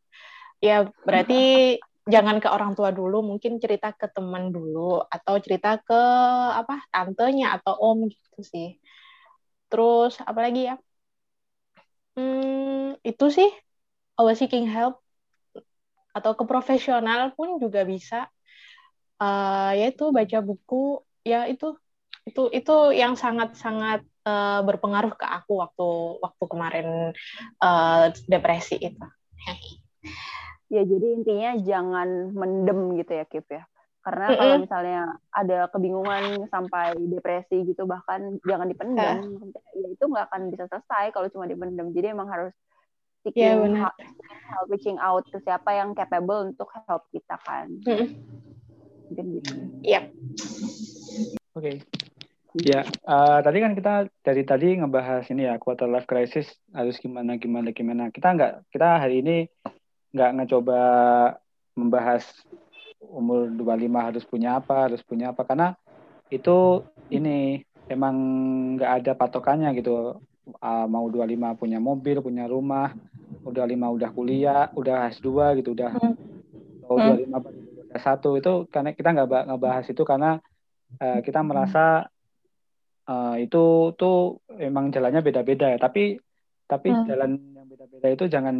Ya 0.59 0.88
berarti 1.05 1.77
jangan 2.12 2.40
ke 2.40 2.48
orang 2.48 2.72
tua 2.72 2.90
dulu, 2.90 3.20
mungkin 3.20 3.61
cerita 3.61 3.92
ke 3.92 4.09
teman 4.09 4.48
dulu 4.48 5.05
atau 5.09 5.37
cerita 5.44 5.77
ke 5.81 6.01
apa 6.57 6.85
tantenya 6.92 7.61
atau 7.61 7.74
om 7.77 8.09
gitu 8.09 8.40
sih. 8.40 8.68
Terus 9.68 10.16
apa 10.24 10.40
lagi 10.40 10.72
ya? 10.72 10.77
Hmm, 12.16 12.98
itu 13.07 13.27
sih 13.31 13.51
always 14.18 14.40
seeking 14.42 14.66
help 14.66 14.98
atau 16.16 16.35
ke 16.35 16.44
profesional 16.48 17.31
pun 17.37 17.62
juga 17.62 17.87
bisa. 17.87 18.27
Uh, 19.18 19.74
yaitu 19.74 20.14
baca 20.14 20.38
buku, 20.40 21.02
ya 21.26 21.50
itu. 21.50 21.74
Itu 22.28 22.52
itu 22.52 22.76
yang 22.92 23.16
sangat-sangat 23.16 24.04
uh, 24.28 24.61
berpengaruh 24.62 25.16
ke 25.16 25.26
aku 25.26 25.64
waktu 25.64 25.88
waktu 26.20 26.44
kemarin 26.44 26.88
uh, 27.64 28.12
depresi 28.28 28.76
itu. 28.76 29.07
Ya 30.68 30.85
jadi 30.85 31.07
intinya 31.16 31.50
jangan 31.64 32.09
mendem 32.37 33.00
gitu 33.00 33.12
ya 33.16 33.24
Kip 33.24 33.48
ya. 33.48 33.64
Karena 34.04 34.26
mm 34.28 34.33
-hmm. 34.33 34.40
kalau 34.40 34.57
misalnya 34.61 35.00
ada 35.33 35.59
kebingungan 35.72 36.24
sampai 36.48 36.96
depresi 36.96 37.64
gitu 37.64 37.85
bahkan 37.85 38.40
jangan 38.44 38.68
dipendam 38.68 39.16
uh. 39.37 39.52
ya 39.76 39.88
itu 39.92 40.04
nggak 40.09 40.33
akan 40.33 40.48
bisa 40.48 40.64
selesai 40.70 41.12
kalau 41.12 41.28
cuma 41.28 41.44
dipendam 41.44 41.92
jadi 41.92 42.16
emang 42.16 42.31
harus 42.33 42.54
seeking 43.20 43.74
yeah, 43.74 43.90
help, 43.90 43.96
reaching 44.70 44.96
out 45.02 45.26
ke 45.26 45.37
siapa 45.42 45.74
yang 45.74 45.92
capable 45.92 46.46
untuk 46.48 46.70
help 46.87 47.04
kita 47.11 47.37
kan. 47.42 47.68
Mm 47.85 47.94
-hmm. 47.96 48.09
Mungkin 49.09 49.27
gitu 49.40 49.51
iya 49.83 50.01
oke 51.57 51.64
okay. 51.64 51.77
Ya, 52.57 52.81
uh, 53.05 53.44
tadi 53.44 53.61
kan 53.61 53.77
kita 53.77 54.09
dari 54.25 54.40
tadi 54.42 54.81
ngebahas 54.81 55.29
ini 55.29 55.44
ya 55.44 55.61
quarter 55.61 55.85
life 55.85 56.09
crisis 56.09 56.49
harus 56.73 56.97
gimana 56.97 57.37
gimana 57.37 57.77
gimana. 57.77 58.09
Kita 58.09 58.33
nggak 58.33 58.73
kita 58.73 59.05
hari 59.05 59.21
ini 59.21 59.37
nggak 60.16 60.31
ngecoba 60.33 60.81
membahas 61.77 62.25
umur 63.05 63.53
25 63.53 63.94
harus 64.01 64.25
punya 64.25 64.59
apa, 64.59 64.88
harus 64.88 65.05
punya 65.05 65.37
apa 65.37 65.44
karena 65.44 65.77
itu 66.33 66.83
ini 67.12 67.62
emang 67.92 68.16
nggak 68.81 68.92
ada 69.05 69.12
patokannya 69.12 69.68
gitu. 69.77 70.16
Uh, 70.49 70.88
mau 70.88 71.05
25 71.12 71.61
punya 71.61 71.77
mobil, 71.77 72.25
punya 72.25 72.49
rumah, 72.49 72.97
udah 73.44 73.68
lima 73.68 73.92
udah 73.92 74.09
kuliah, 74.09 74.73
udah 74.73 75.12
S2 75.12 75.61
gitu, 75.61 75.77
udah 75.77 75.92
hmm. 75.92 76.88
oh, 76.88 76.97
25 76.97 77.29
udah 77.29 77.67
satu 77.96 78.37
itu 78.37 78.68
karena 78.68 78.92
kita 78.92 79.16
nggak 79.16 79.48
ngebahas 79.48 79.87
itu 79.88 80.03
karena 80.05 80.37
uh, 81.01 81.20
kita 81.24 81.40
merasa 81.40 82.09
uh, 83.09 83.37
itu 83.40 83.96
tuh 83.96 84.44
emang 84.61 84.92
jalannya 84.92 85.24
beda-beda 85.24 85.72
ya. 85.72 85.79
Tapi 85.81 86.20
tapi 86.68 86.88
hmm. 86.92 87.05
jalan 87.09 87.31
yang 87.57 87.66
beda-beda 87.66 88.07
itu 88.12 88.24
jangan 88.29 88.57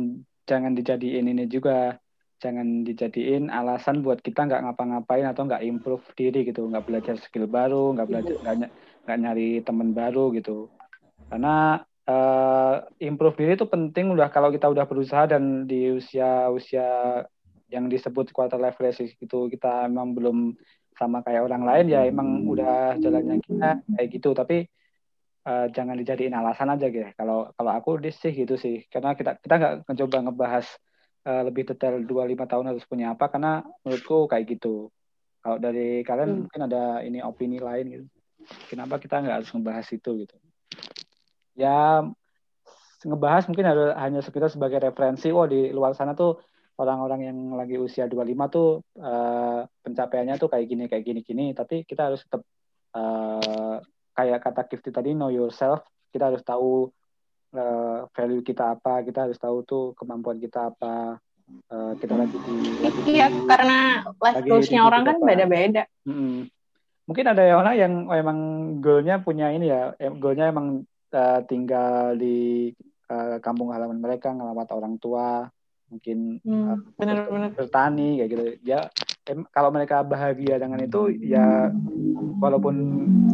jangan 0.49 0.73
dijadiin 0.73 1.29
ini 1.29 1.45
juga 1.45 2.01
jangan 2.38 2.87
dijadiin 2.87 3.51
alasan 3.51 4.01
buat 4.01 4.23
kita 4.23 4.47
nggak 4.47 4.62
ngapa-ngapain 4.64 5.27
atau 5.27 5.45
nggak 5.45 5.62
improve 5.67 6.07
diri 6.14 6.47
gitu 6.49 6.71
nggak 6.71 6.87
belajar 6.87 7.14
skill 7.19 7.51
baru 7.51 7.93
nggak 7.99 8.09
belajar 8.09 8.37
nggak 8.41 8.57
nggak 9.05 9.19
nyari 9.19 9.51
teman 9.67 9.91
baru 9.91 10.31
gitu 10.33 10.71
karena 11.29 11.83
uh, 12.07 12.87
improve 13.03 13.37
diri 13.37 13.53
itu 13.59 13.67
penting 13.67 14.14
udah 14.14 14.31
kalau 14.31 14.55
kita 14.55 14.71
udah 14.71 14.87
berusaha 14.87 15.27
dan 15.27 15.67
di 15.67 15.93
usia 15.93 16.47
usia 16.49 17.21
yang 17.68 17.87
disebut 17.87 18.33
quarter 18.33 18.57
life 18.57 18.81
crisis 18.81 19.12
gitu 19.16 19.48
kita 19.52 19.88
emang 19.88 20.16
belum 20.16 20.57
sama 20.96 21.22
kayak 21.22 21.46
orang 21.46 21.62
lain 21.62 21.87
ya 21.92 22.09
emang 22.09 22.48
udah 22.48 22.98
jalannya 22.98 23.38
kita 23.44 23.85
kayak 23.87 24.09
gitu 24.11 24.35
tapi 24.35 24.66
uh, 25.48 25.66
jangan 25.72 25.96
dijadiin 25.96 26.37
alasan 26.37 26.68
aja 26.74 26.87
gitu. 26.92 27.09
Kalau 27.16 27.52
kalau 27.57 27.72
aku 27.72 27.96
sih 28.12 28.33
gitu 28.37 28.61
sih, 28.61 28.85
karena 28.92 29.16
kita 29.16 29.40
kita 29.40 29.54
nggak 29.57 29.74
mencoba 29.88 30.16
ngebahas 30.28 30.66
uh, 31.24 31.42
lebih 31.48 31.64
detail 31.68 32.04
dua 32.04 32.28
lima 32.28 32.44
tahun 32.44 32.74
harus 32.74 32.85
punya 32.85 33.16
apa, 33.16 33.33
karena 33.33 33.64
menurutku 33.83 34.28
kayak 34.28 34.59
gitu. 34.59 34.92
Kalau 35.40 35.57
dari 35.57 36.04
kalian 36.04 36.28
hmm. 36.28 36.40
mungkin 36.44 36.61
ada 36.68 36.83
ini 37.07 37.18
opini 37.24 37.59
lain 37.62 37.87
gitu. 37.88 38.07
Kenapa 38.68 39.00
kita 39.00 39.22
nggak 39.24 39.37
harus 39.42 39.50
ngebahas 39.52 39.87
itu 39.92 40.11
gitu? 40.26 40.37
Ya 41.59 42.04
ngebahas 43.07 43.46
mungkin 43.46 43.66
harus 43.66 43.94
hanya 43.94 44.20
sekitar 44.20 44.50
sebagai 44.52 44.83
referensi. 44.83 45.31
Oh 45.31 45.46
di 45.46 45.70
luar 45.70 45.94
sana 45.94 46.12
tuh 46.12 46.42
orang-orang 46.79 47.21
yang 47.27 47.38
lagi 47.59 47.77
usia 47.77 48.07
25 48.07 48.55
tuh 48.55 48.87
uh, 49.03 49.67
pencapaiannya 49.83 50.38
tuh 50.38 50.49
kayak 50.49 50.67
gini 50.71 50.85
kayak 50.87 51.05
gini 51.05 51.21
gini. 51.27 51.47
Tapi 51.51 51.83
kita 51.83 52.09
harus 52.09 52.23
tetap 52.23 52.47
uh, 52.95 53.83
kayak 54.14 54.38
kata 54.43 54.62
Kifty 54.71 54.91
tadi 54.95 55.11
know 55.12 55.29
yourself. 55.29 55.83
Kita 56.14 56.31
harus 56.31 56.43
tahu 56.47 56.88
uh, 57.59 58.07
value 58.14 58.47
kita 58.47 58.79
apa. 58.79 59.03
Kita 59.03 59.27
harus 59.27 59.37
tahu 59.37 59.67
tuh 59.67 59.85
kemampuan 59.99 60.38
kita 60.38 60.71
apa. 60.71 61.19
Uh, 61.73 61.97
kita 61.97 62.12
lagi 62.12 62.37
di 62.45 62.55
lagi 62.85 63.01
iya 63.09 63.33
di, 63.33 63.41
karena 63.49 64.05
life 64.21 64.45
goalsnya 64.45 64.85
orang 64.85 65.09
kan 65.09 65.17
beda-beda. 65.17 65.88
Hmm. 66.05 66.45
mungkin 67.09 67.25
ada 67.25 67.41
yang 67.41 67.64
orang 67.64 67.75
yang 67.81 67.95
oh, 68.05 68.12
emang 68.21 68.38
goalnya 68.85 69.17
punya 69.25 69.49
ini 69.49 69.73
ya 69.73 69.97
goalnya 70.12 70.53
emang 70.53 70.85
uh, 71.09 71.41
tinggal 71.49 72.21
di 72.21 72.69
uh, 73.09 73.41
kampung 73.41 73.73
halaman 73.73 73.97
mereka 73.97 74.29
ngelawat 74.37 74.69
orang 74.77 75.01
tua 75.01 75.49
mungkin 75.88 76.40
hmm, 76.44 76.64
uh, 76.68 76.77
bener, 77.01 77.16
bener. 77.29 77.51
bertani 77.57 78.20
kayak 78.20 78.31
gitu. 78.31 78.44
Ya 78.64 78.81
em, 79.29 79.44
kalau 79.53 79.72
mereka 79.72 80.05
bahagia 80.05 80.61
dengan 80.61 80.81
itu 80.85 81.12
ya 81.12 81.72
walaupun 82.40 82.74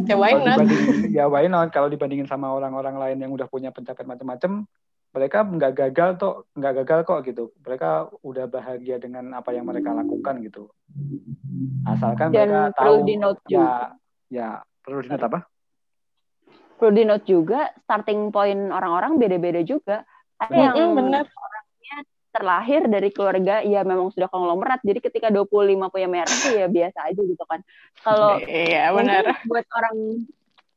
ya 0.07 0.15
why 0.15 0.33
not? 0.35 0.63
ya 1.11 1.25
why 1.27 1.45
not? 1.47 1.69
Kalau 1.75 1.91
dibandingin 1.91 2.27
sama 2.27 2.51
orang-orang 2.51 2.95
lain 2.95 3.17
yang 3.21 3.31
udah 3.35 3.47
punya 3.51 3.69
pencapaian 3.75 4.07
macam-macam 4.07 4.67
mereka 5.15 5.47
nggak 5.47 5.73
gagal 5.79 6.09
tuh 6.19 6.33
nggak 6.59 6.73
gagal 6.83 6.99
kok 7.07 7.19
gitu. 7.23 7.43
Mereka 7.63 8.19
udah 8.19 8.45
bahagia 8.51 8.99
dengan 8.99 9.31
apa 9.31 9.55
yang 9.55 9.63
mereka 9.63 9.95
lakukan 9.95 10.43
gitu. 10.43 10.67
Asalkan 11.87 12.35
Dan 12.35 12.51
mereka 12.51 12.75
tahu 12.75 12.95
ya 13.47 13.95
ya 14.27 14.59
perlu 14.83 14.99
di 14.99 15.09
apa? 15.15 15.39
Perlu 16.75 16.91
di 16.91 17.03
note 17.07 17.23
juga 17.23 17.71
starting 17.87 18.35
point 18.35 18.75
orang-orang 18.75 19.15
beda-beda 19.15 19.63
juga. 19.63 20.03
Ada 20.35 20.75
yang 20.75 20.99
benar 20.99 21.23
terlahir 22.35 22.83
dari 22.91 23.09
keluarga 23.15 23.63
ya 23.63 23.87
memang 23.87 24.11
sudah 24.11 24.27
konglomerat. 24.27 24.83
Jadi 24.83 24.99
ketika 24.99 25.31
25 25.31 25.87
punya 25.87 26.07
merek 26.11 26.41
ya 26.51 26.67
biasa 26.67 26.99
aja 27.07 27.21
gitu 27.23 27.43
kan. 27.47 27.63
Kalau 28.03 28.35
iya 28.67 28.91
benar. 28.91 29.23
buat 29.47 29.65
orang 29.71 30.27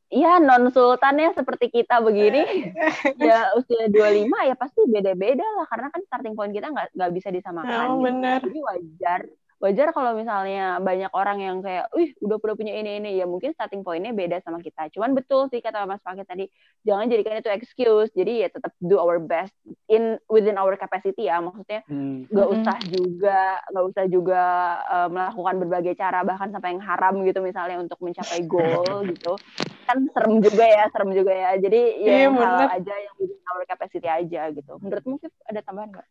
Iya 0.09 0.41
non 0.41 0.73
sultannya 0.73 1.37
seperti 1.37 1.69
kita 1.69 2.01
begini 2.01 2.41
ya 3.29 3.53
usia 3.53 3.93
25 3.93 4.49
ya 4.49 4.55
pasti 4.57 4.81
beda-beda 4.89 5.45
lah. 5.59 5.69
Karena 5.69 5.93
kan 5.93 6.01
starting 6.01 6.33
point 6.33 6.49
kita 6.49 6.73
nggak 6.73 6.97
nggak 6.97 7.11
bisa 7.13 7.29
disamakan 7.29 7.77
oh, 7.85 8.01
gitu. 8.01 8.05
benar. 8.09 8.39
jadi 8.41 8.59
wajar 8.65 9.21
wajar 9.59 9.91
kalau 9.91 10.15
misalnya 10.15 10.79
banyak 10.79 11.11
orang 11.11 11.37
yang 11.43 11.57
kayak, 11.59 11.91
wih 11.91 12.15
udah 12.23 12.39
udah 12.39 12.55
punya 12.55 12.79
ini 12.79 13.03
ini 13.03 13.19
ya 13.19 13.27
mungkin 13.27 13.51
starting 13.51 13.83
pointnya 13.83 14.15
beda 14.15 14.39
sama 14.39 14.63
kita. 14.63 14.87
Cuman 14.95 15.11
betul 15.11 15.51
sih 15.51 15.59
kata 15.59 15.83
Mas 15.83 15.99
Fakir 15.99 16.23
tadi, 16.23 16.47
jangan 16.87 17.11
jadikan 17.11 17.43
itu 17.43 17.51
excuse. 17.51 18.07
Jadi 18.15 18.47
ya 18.47 18.47
tetap 18.47 18.71
do 18.79 18.95
our 18.95 19.19
best 19.19 19.51
in 19.91 20.15
within 20.31 20.55
our 20.55 20.79
capacity 20.79 21.27
ya. 21.27 21.43
Maksudnya 21.43 21.83
hmm. 21.91 22.31
gak 22.31 22.47
usah 22.55 22.77
juga 22.87 23.39
gak 23.67 23.85
usah 23.91 24.05
juga 24.07 24.43
uh, 24.87 25.09
melakukan 25.11 25.55
berbagai 25.67 25.93
cara 25.99 26.23
bahkan 26.23 26.55
sampai 26.55 26.79
yang 26.79 26.83
haram 26.83 27.19
gitu 27.27 27.43
misalnya 27.43 27.83
untuk 27.83 27.99
mencapai 27.99 28.47
goal 28.47 29.03
gitu. 29.11 29.35
Kan 29.83 30.07
serem 30.15 30.39
juga 30.39 30.63
ya, 30.63 30.87
serem 30.95 31.11
juga 31.11 31.35
ya. 31.35 31.51
Jadi 31.59 31.81
ya 31.99 32.11
yeah, 32.25 32.31
hal 32.31 32.79
aja 32.79 32.95
yang 32.95 33.15
within 33.19 33.43
our 33.51 33.63
capacity 33.67 34.07
aja 34.07 34.55
gitu. 34.55 34.79
Menurut 34.79 35.03
mungkin 35.03 35.29
ada 35.51 35.59
tambahan 35.59 35.91
nggak? 35.99 36.07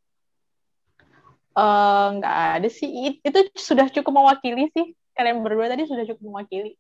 Eh, 1.59 2.07
nggak 2.23 2.37
uh, 2.39 2.51
ada 2.63 2.69
sih. 2.71 3.19
Itu 3.19 3.39
sudah 3.59 3.91
cukup 3.91 4.23
mewakili 4.23 4.71
sih. 4.71 4.95
Kalian 5.19 5.43
berdua 5.43 5.67
tadi 5.67 5.91
sudah 5.91 6.07
cukup 6.07 6.23
mewakili. 6.31 6.79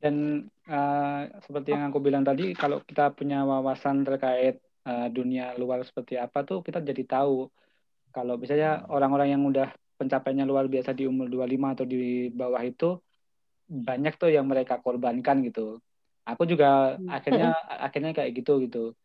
Dan 0.00 0.46
uh, 0.64 1.20
seperti 1.44 1.76
yang 1.76 1.92
aku 1.92 2.00
bilang 2.00 2.24
tadi 2.24 2.56
kalau 2.56 2.80
kita 2.80 3.12
punya 3.12 3.44
wawasan 3.44 4.08
terkait 4.08 4.56
uh, 4.88 5.10
dunia 5.12 5.52
luar 5.60 5.84
seperti 5.84 6.16
apa 6.16 6.48
tuh 6.48 6.64
kita 6.64 6.80
jadi 6.80 7.04
tahu. 7.04 7.52
Kalau 8.08 8.40
misalnya 8.40 8.88
orang-orang 8.88 9.36
yang 9.36 9.44
udah 9.44 9.68
pencapaiannya 10.00 10.48
luar 10.48 10.64
biasa 10.64 10.96
di 10.96 11.04
umur 11.04 11.28
25 11.28 11.74
atau 11.76 11.84
di 11.84 12.32
bawah 12.32 12.62
itu 12.64 12.96
banyak 13.68 14.16
tuh 14.16 14.32
yang 14.32 14.48
mereka 14.48 14.80
korbankan 14.80 15.44
gitu. 15.44 15.76
Aku 16.24 16.48
juga 16.48 16.96
hmm. 16.96 17.04
akhirnya 17.12 17.52
akhirnya 17.68 18.12
kayak 18.16 18.32
gitu 18.32 18.64
gitu 18.64 18.96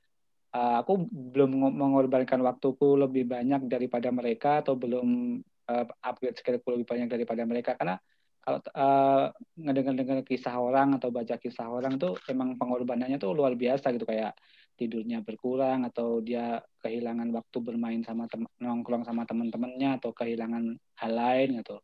uh, 0.54 0.76
aku 0.86 1.10
belum 1.10 1.74
mengorbankan 1.74 2.40
waktuku 2.46 2.96
lebih 2.96 3.26
banyak 3.26 3.66
daripada 3.66 4.14
mereka 4.14 4.62
atau 4.62 4.78
belum 4.78 5.42
uh, 5.68 5.86
upgrade 6.06 6.38
skillku 6.38 6.70
lebih 6.78 6.88
banyak 6.88 7.10
daripada 7.10 7.44
mereka. 7.44 7.74
Karena 7.76 7.98
kalau 8.44 8.60
uh, 8.76 9.32
ngedengar-dengar 9.56 10.22
kisah 10.28 10.56
orang 10.60 11.00
atau 11.00 11.10
baca 11.10 11.40
kisah 11.40 11.68
orang 11.68 11.98
tuh 11.98 12.20
emang 12.30 12.60
pengorbanannya 12.60 13.18
tuh 13.18 13.34
luar 13.34 13.58
biasa 13.58 13.92
gitu. 13.96 14.06
Kayak 14.06 14.38
tidurnya 14.74 15.22
berkurang 15.22 15.86
atau 15.86 16.18
dia 16.22 16.58
kehilangan 16.82 17.30
waktu 17.30 17.58
bermain 17.62 18.02
sama 18.02 18.26
teman 18.26 18.50
nongkrong 18.58 19.06
sama 19.06 19.22
teman-temannya 19.26 20.02
atau 20.02 20.14
kehilangan 20.14 20.78
hal 21.02 21.12
lain 21.14 21.62
gitu. 21.62 21.78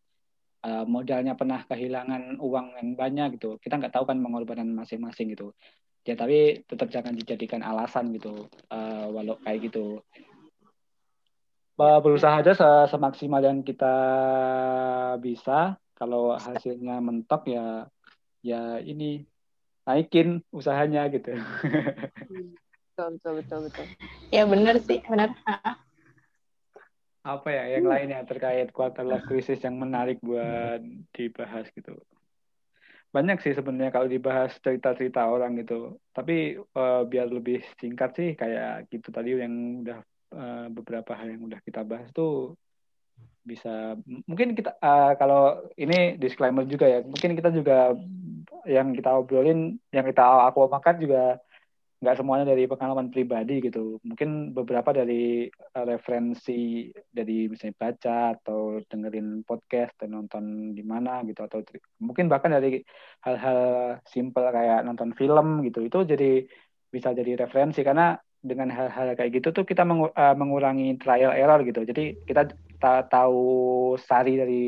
Uh, 0.59 0.83
modalnya 0.83 1.39
pernah 1.39 1.63
kehilangan 1.63 2.35
uang 2.43 2.75
yang 2.75 2.89
banyak 2.99 3.39
gitu. 3.39 3.55
Kita 3.63 3.79
nggak 3.79 3.95
tahu 3.95 4.03
kan 4.03 4.19
pengorbanan 4.19 4.75
masing-masing 4.75 5.31
gitu 5.31 5.55
ya 6.07 6.15
tapi 6.15 6.63
tetap 6.63 6.87
jangan 6.89 7.13
dijadikan 7.13 7.61
alasan 7.61 8.15
gitu 8.15 8.47
uh, 8.71 9.05
walau 9.11 9.37
kayak 9.43 9.71
gitu. 9.71 9.99
Berusaha 11.79 12.43
aja 12.43 12.51
semaksimal 12.91 13.39
yang 13.39 13.63
kita 13.63 13.95
bisa. 15.23 15.79
Kalau 15.95 16.35
hasilnya 16.35 16.99
mentok 16.99 17.47
ya 17.47 17.87
ya 18.43 18.79
ini 18.83 19.23
naikin 19.87 20.43
usahanya 20.51 21.07
gitu. 21.11 21.39
Betul 22.99 23.15
betul 23.15 23.33
betul 23.39 23.59
betul. 23.71 23.85
Ya 24.27 24.43
benar 24.43 24.75
sih 24.83 24.99
benar. 25.07 25.31
Apa 27.23 27.47
ya 27.47 27.79
yang 27.79 27.87
hmm. 27.87 27.93
lainnya 27.95 28.19
terkait 28.27 28.75
quarter 28.75 29.07
life 29.07 29.23
crisis 29.23 29.63
yang 29.63 29.79
menarik 29.79 30.19
buat 30.19 30.83
dibahas 31.15 31.67
gitu 31.71 31.95
banyak 33.09 33.41
sih 33.41 33.57
sebenarnya 33.57 33.89
kalau 33.89 34.05
dibahas 34.05 34.53
cerita-cerita 34.61 35.25
orang 35.25 35.57
gitu. 35.57 35.97
Tapi 36.13 36.61
uh, 36.61 37.03
biar 37.09 37.27
lebih 37.29 37.65
singkat 37.81 38.13
sih 38.13 38.29
kayak 38.37 38.89
gitu 38.93 39.09
tadi 39.09 39.33
yang 39.33 39.81
udah 39.85 39.99
uh, 40.33 40.67
beberapa 40.69 41.17
hal 41.17 41.33
yang 41.33 41.41
udah 41.45 41.59
kita 41.65 41.81
bahas 41.81 42.09
tuh 42.13 42.53
bisa 43.41 43.97
mungkin 44.29 44.53
kita 44.53 44.77
uh, 44.77 45.17
kalau 45.17 45.57
ini 45.73 46.21
disclaimer 46.21 46.69
juga 46.69 46.85
ya. 46.85 46.99
Mungkin 47.01 47.33
kita 47.33 47.49
juga 47.49 47.97
yang 48.69 48.93
kita 48.93 49.09
obrolin, 49.17 49.81
yang 49.89 50.05
kita 50.05 50.21
aku 50.53 50.69
makan 50.69 50.95
juga 51.01 51.41
nggak 51.99 52.15
semuanya 52.15 52.45
dari 52.55 52.63
pengalaman 52.63 53.11
pribadi 53.11 53.59
gitu. 53.59 53.99
Mungkin 54.07 54.55
beberapa 54.55 54.95
dari 54.95 55.51
uh, 55.51 55.85
referensi 55.85 56.87
dari 57.11 57.51
misalnya 57.51 57.75
baca 57.75 58.19
atau 58.39 58.79
dengerin 58.87 59.43
podcast 59.43 59.99
dan 59.99 60.15
nonton 60.15 60.71
di 60.71 60.83
mana 60.83 61.19
gitu 61.27 61.43
atau 61.43 61.59
mungkin 61.99 62.31
bahkan 62.31 62.55
dari 62.55 62.79
hal-hal 63.27 63.59
simple 64.07 64.47
kayak 64.47 64.87
nonton 64.87 65.11
film 65.11 65.59
gitu 65.67 65.83
itu 65.83 65.99
jadi 66.07 66.47
bisa 66.87 67.11
jadi 67.11 67.35
referensi. 67.35 67.83
Karena 67.83 68.15
dengan 68.39 68.71
hal-hal 68.71 69.19
kayak 69.19 69.43
gitu 69.43 69.51
tuh 69.51 69.67
kita 69.67 69.83
eh, 70.15 70.35
mengurangi 70.39 70.95
trial 71.03 71.35
error 71.35 71.59
gitu. 71.67 71.83
Jadi 71.83 72.23
kita 72.23 72.47
tahu 73.11 73.43
sari 73.99 74.39
dari 74.39 74.63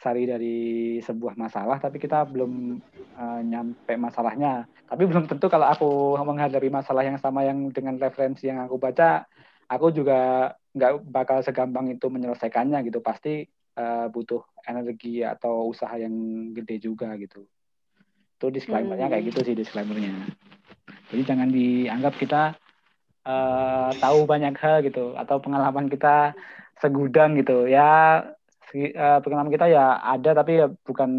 sari 0.00 0.24
dari 0.24 0.58
sebuah 1.04 1.36
masalah 1.36 1.76
tapi 1.76 2.00
kita 2.00 2.24
belum 2.24 2.80
uh, 3.20 3.40
nyampe 3.44 4.00
masalahnya. 4.00 4.64
Tapi 4.88 5.04
belum 5.04 5.28
tentu 5.28 5.52
kalau 5.52 5.68
aku 5.68 6.16
menghadapi 6.24 6.72
masalah 6.72 7.04
yang 7.04 7.20
sama 7.20 7.44
yang 7.44 7.68
dengan 7.68 8.00
referensi 8.00 8.48
yang 8.48 8.64
aku 8.64 8.80
baca 8.80 9.28
aku 9.68 9.92
juga 9.92 10.50
nggak 10.72 11.04
bakal 11.04 11.44
segampang 11.44 11.92
itu 11.92 12.08
menyelesaikannya 12.08 12.80
gitu. 12.88 13.04
Pasti 13.04 13.44
uh, 13.76 14.08
butuh 14.08 14.40
energi 14.64 15.20
atau 15.20 15.68
usaha 15.68 15.92
yang 16.00 16.12
gede 16.56 16.80
juga 16.80 17.12
gitu. 17.20 17.44
Itu 18.40 18.48
disclaimernya 18.48 19.06
hmm. 19.06 19.12
kayak 19.12 19.24
gitu 19.28 19.40
sih 19.52 19.54
disclaimernya. 19.54 20.16
Jadi 21.12 21.22
jangan 21.28 21.48
dianggap 21.52 22.14
kita 22.16 22.42
uh, 23.28 23.92
tahu 24.00 24.24
banyak 24.24 24.56
hal 24.56 24.80
gitu 24.80 25.12
atau 25.12 25.36
pengalaman 25.44 25.92
kita 25.92 26.32
segudang 26.80 27.36
gitu. 27.36 27.68
Ya 27.68 28.24
uh, 28.74 29.18
pengalaman 29.22 29.50
kita 29.50 29.66
ya 29.66 29.98
ada 29.98 30.30
tapi 30.36 30.62
ya 30.62 30.66
bukan 30.70 31.10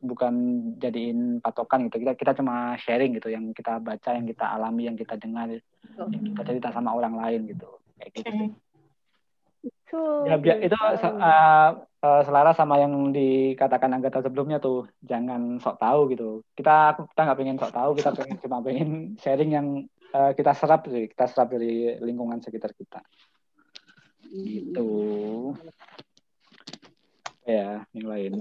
bukan 0.00 0.34
jadiin 0.80 1.38
patokan 1.44 1.86
gitu. 1.86 2.02
Kita 2.02 2.12
kita 2.16 2.32
cuma 2.38 2.74
sharing 2.80 3.16
gitu 3.16 3.30
yang 3.30 3.52
kita 3.54 3.78
baca 3.78 4.10
yang 4.16 4.26
kita 4.26 4.44
alami 4.44 4.88
yang 4.88 4.96
kita 4.98 5.14
dengar 5.20 5.48
yang 5.50 6.24
kita 6.32 6.42
cerita 6.46 6.68
sama 6.74 6.96
orang 6.96 7.14
lain 7.16 7.50
gitu. 7.50 7.68
Kayak 8.00 8.10
gitu 8.16 8.60
ya 10.24 10.38
biar 10.38 10.62
itu 10.64 10.72
uh, 10.72 11.70
uh, 11.82 12.22
selaras 12.24 12.56
sama 12.56 12.80
yang 12.80 13.12
dikatakan 13.12 13.92
Agatha 13.92 14.24
sebelumnya 14.24 14.56
tuh 14.62 14.88
jangan 15.04 15.60
sok 15.60 15.76
tahu 15.76 16.00
gitu. 16.14 16.28
Kita 16.56 16.96
kita 16.96 17.20
nggak 17.26 17.38
pengen 17.38 17.58
sok 17.60 17.74
tahu 17.74 17.90
kita 17.98 18.10
pengen 18.16 18.36
cuma 18.40 18.58
pengen 18.64 18.90
sharing 19.20 19.50
yang 19.52 19.66
uh, 20.14 20.32
kita 20.32 20.56
serap 20.56 20.86
sih 20.88 21.10
kita 21.10 21.24
serap 21.28 21.52
dari 21.52 21.98
lingkungan 22.00 22.40
sekitar 22.40 22.72
kita. 22.72 23.04
Gitu 24.30 24.90
ya 27.48 27.84
yang 27.96 28.08
lain 28.08 28.32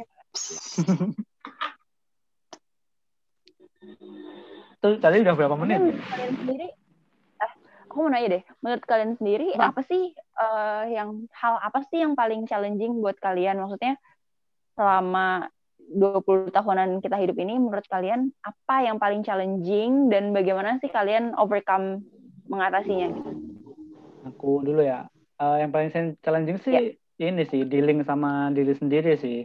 tuh 4.80 4.94
tadi 5.00 5.18
udah 5.24 5.36
berapa 5.36 5.56
menit 5.60 5.80
menurut 5.80 6.04
kalian 6.08 6.34
sendiri 6.40 6.68
eh, 7.40 7.52
aku 7.88 7.96
mau 8.00 8.10
nanya 8.12 8.30
deh 8.40 8.44
menurut 8.64 8.84
kalian 8.84 9.12
sendiri 9.20 9.48
nah. 9.56 9.72
apa 9.72 9.82
sih 9.88 10.12
uh, 10.40 10.84
yang 10.88 11.28
hal 11.36 11.60
apa 11.64 11.80
sih 11.88 12.04
yang 12.04 12.16
paling 12.16 12.48
challenging 12.48 13.00
buat 13.00 13.16
kalian 13.20 13.60
maksudnya 13.60 13.96
selama 14.76 15.52
20 15.90 16.54
tahunan 16.54 17.02
kita 17.02 17.18
hidup 17.18 17.36
ini 17.42 17.58
menurut 17.58 17.88
kalian 17.90 18.30
apa 18.46 18.86
yang 18.86 19.02
paling 19.02 19.26
challenging 19.26 20.08
dan 20.14 20.32
bagaimana 20.32 20.78
sih 20.78 20.92
kalian 20.92 21.34
overcome 21.34 22.06
mengatasinya 22.46 23.10
gitu? 23.10 23.32
Aku 24.30 24.62
dulu 24.62 24.86
ya. 24.86 25.10
Uh, 25.42 25.58
yang 25.58 25.74
paling 25.74 25.90
challenging 26.22 26.62
sih 26.62 26.74
yeah 26.78 26.99
ini 27.20 27.44
sih 27.52 27.68
dealing 27.68 28.08
sama 28.08 28.48
diri 28.56 28.72
sendiri 28.72 29.20
sih. 29.20 29.44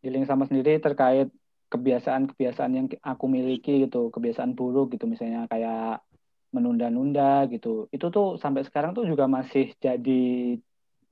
Dealing 0.00 0.24
sama 0.24 0.48
sendiri 0.48 0.80
terkait 0.80 1.28
kebiasaan-kebiasaan 1.68 2.72
yang 2.72 2.86
aku 3.04 3.28
miliki 3.28 3.84
gitu 3.84 4.08
kebiasaan 4.08 4.56
buruk 4.56 4.96
gitu 4.96 5.04
misalnya 5.04 5.44
kayak 5.52 6.00
menunda-nunda 6.48 7.44
gitu. 7.52 7.92
Itu 7.92 8.08
tuh 8.08 8.40
sampai 8.40 8.64
sekarang 8.64 8.96
tuh 8.96 9.04
juga 9.04 9.28
masih 9.28 9.76
jadi 9.76 10.56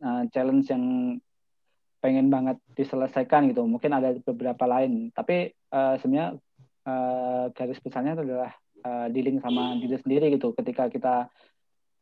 uh, 0.00 0.24
challenge 0.32 0.72
yang 0.72 0.84
pengen 2.00 2.32
banget 2.32 2.56
diselesaikan 2.72 3.52
gitu. 3.52 3.68
Mungkin 3.68 3.92
ada 3.92 4.16
beberapa 4.16 4.64
lain 4.64 5.12
tapi 5.12 5.52
uh, 5.76 6.00
sebenarnya 6.00 6.40
uh, 6.88 7.52
garis 7.52 7.80
besarnya 7.84 8.16
adalah 8.16 8.52
uh, 8.80 9.12
dealing 9.12 9.44
sama 9.44 9.76
diri 9.76 10.00
sendiri 10.00 10.32
gitu. 10.32 10.56
Ketika 10.56 10.88
kita 10.88 11.28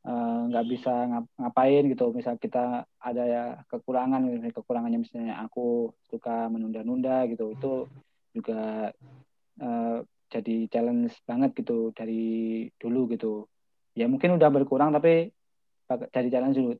nggak 0.04 0.64
uh, 0.64 0.68
bisa 0.68 0.92
ngap 1.08 1.24
ngapain 1.40 1.84
gitu. 1.88 2.12
Misal 2.12 2.36
kita 2.36 2.84
ada 3.00 3.22
ya 3.24 3.44
kekurangan 3.72 4.44
kekurangannya 4.52 5.00
misalnya 5.00 5.40
aku 5.40 5.96
suka 6.12 6.52
menunda-nunda 6.52 7.24
gitu 7.32 7.56
itu 7.56 7.72
juga 8.36 8.92
uh, 9.64 9.98
jadi 10.28 10.68
challenge 10.68 11.16
banget 11.24 11.56
gitu 11.56 11.90
dari 11.96 12.68
dulu 12.76 13.08
gitu. 13.16 13.48
Ya 13.96 14.04
mungkin 14.04 14.36
udah 14.36 14.50
berkurang 14.52 14.92
tapi 14.92 15.32
jadi 15.88 16.28
challenge 16.28 16.58
dulu. 16.60 16.72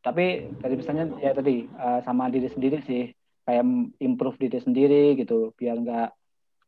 Tapi 0.00 0.48
dari 0.64 0.74
misalnya 0.80 1.12
ya 1.20 1.36
tadi 1.36 1.68
uh, 1.68 2.00
sama 2.00 2.32
diri 2.32 2.48
sendiri 2.48 2.80
sih. 2.88 3.12
Kayak 3.44 3.92
improve 4.00 4.40
diri 4.40 4.56
sendiri 4.56 5.20
gitu 5.20 5.52
biar 5.52 5.76
nggak 5.76 6.10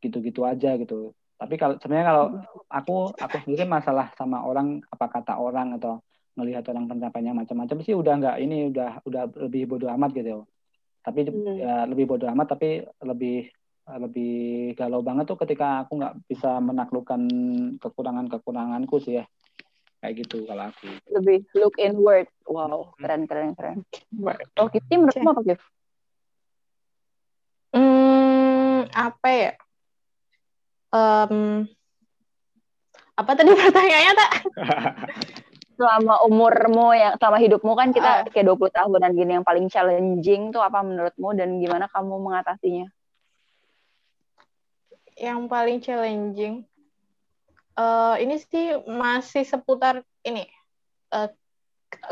gitu-gitu 0.05 0.45
aja 0.45 0.77
gitu 0.77 1.16
tapi 1.37 1.55
kalau 1.61 1.76
sebenarnya 1.76 2.07
kalau 2.09 2.24
aku 2.72 2.97
aku 3.12 3.37
sendiri 3.45 3.68
masalah 3.68 4.09
sama 4.16 4.41
orang 4.45 4.80
apa 4.89 5.07
kata 5.12 5.37
orang 5.37 5.76
atau 5.76 6.01
ngelihat 6.37 6.64
orang 6.72 6.89
pencapaiannya 6.89 7.45
macam-macam 7.45 7.76
sih 7.84 7.93
udah 7.97 8.14
nggak 8.16 8.37
ini 8.41 8.72
udah 8.72 9.05
udah 9.05 9.22
lebih 9.49 9.68
bodoh 9.68 9.89
amat 9.93 10.16
gitu 10.16 10.45
tapi 11.05 11.28
hmm. 11.28 11.57
ya, 11.61 11.74
lebih 11.87 12.05
bodoh 12.09 12.28
amat 12.32 12.57
tapi 12.57 12.82
lebih 13.05 13.47
lebih 13.87 14.74
galau 14.74 14.99
banget 14.99 15.30
tuh 15.30 15.39
ketika 15.39 15.87
aku 15.87 16.03
nggak 16.03 16.26
bisa 16.26 16.59
menaklukkan 16.59 17.22
kekurangan 17.78 18.26
kekuranganku 18.26 18.99
sih 18.99 19.22
ya. 19.22 19.24
Kayak 20.03 20.26
gitu 20.26 20.43
kalau 20.43 20.66
aku. 20.74 20.91
Lebih 21.14 21.47
look 21.55 21.78
inward. 21.78 22.26
Wow 22.51 22.91
hmm. 22.99 22.99
keren 22.99 23.22
keren 23.30 23.51
keren. 23.55 23.76
Oh 24.59 24.66
Kiti 24.66 24.99
menurutmu 24.99 25.30
apa 25.30 25.43
Gif? 25.47 25.62
Hmm, 27.70 28.91
apa 28.91 29.28
ya 29.30 29.53
um, 30.97 31.69
apa 33.17 33.31
tadi 33.37 33.53
pertanyaannya 33.61 34.15
tak 34.17 34.31
selama 35.77 36.25
umurmu 36.25 36.97
yang 36.97 37.13
selama 37.21 37.39
hidupmu 37.41 37.73
kan 37.77 37.93
kita 37.93 38.25
uh. 38.25 38.33
kayak 38.33 38.49
20 38.49 38.73
tahunan 38.73 39.11
gini 39.13 39.33
yang 39.37 39.45
paling 39.45 39.69
challenging 39.69 40.49
tuh 40.49 40.65
apa 40.65 40.81
menurutmu 40.81 41.37
dan 41.37 41.61
gimana 41.61 41.85
kamu 41.93 42.17
mengatasinya? 42.17 42.89
Yang 45.17 45.41
paling 45.49 45.79
challenging 45.85 46.65
uh, 47.77 48.17
ini 48.17 48.41
sih 48.41 48.81
masih 48.89 49.45
seputar 49.45 50.01
ini 50.25 50.49
uh, 51.13 51.29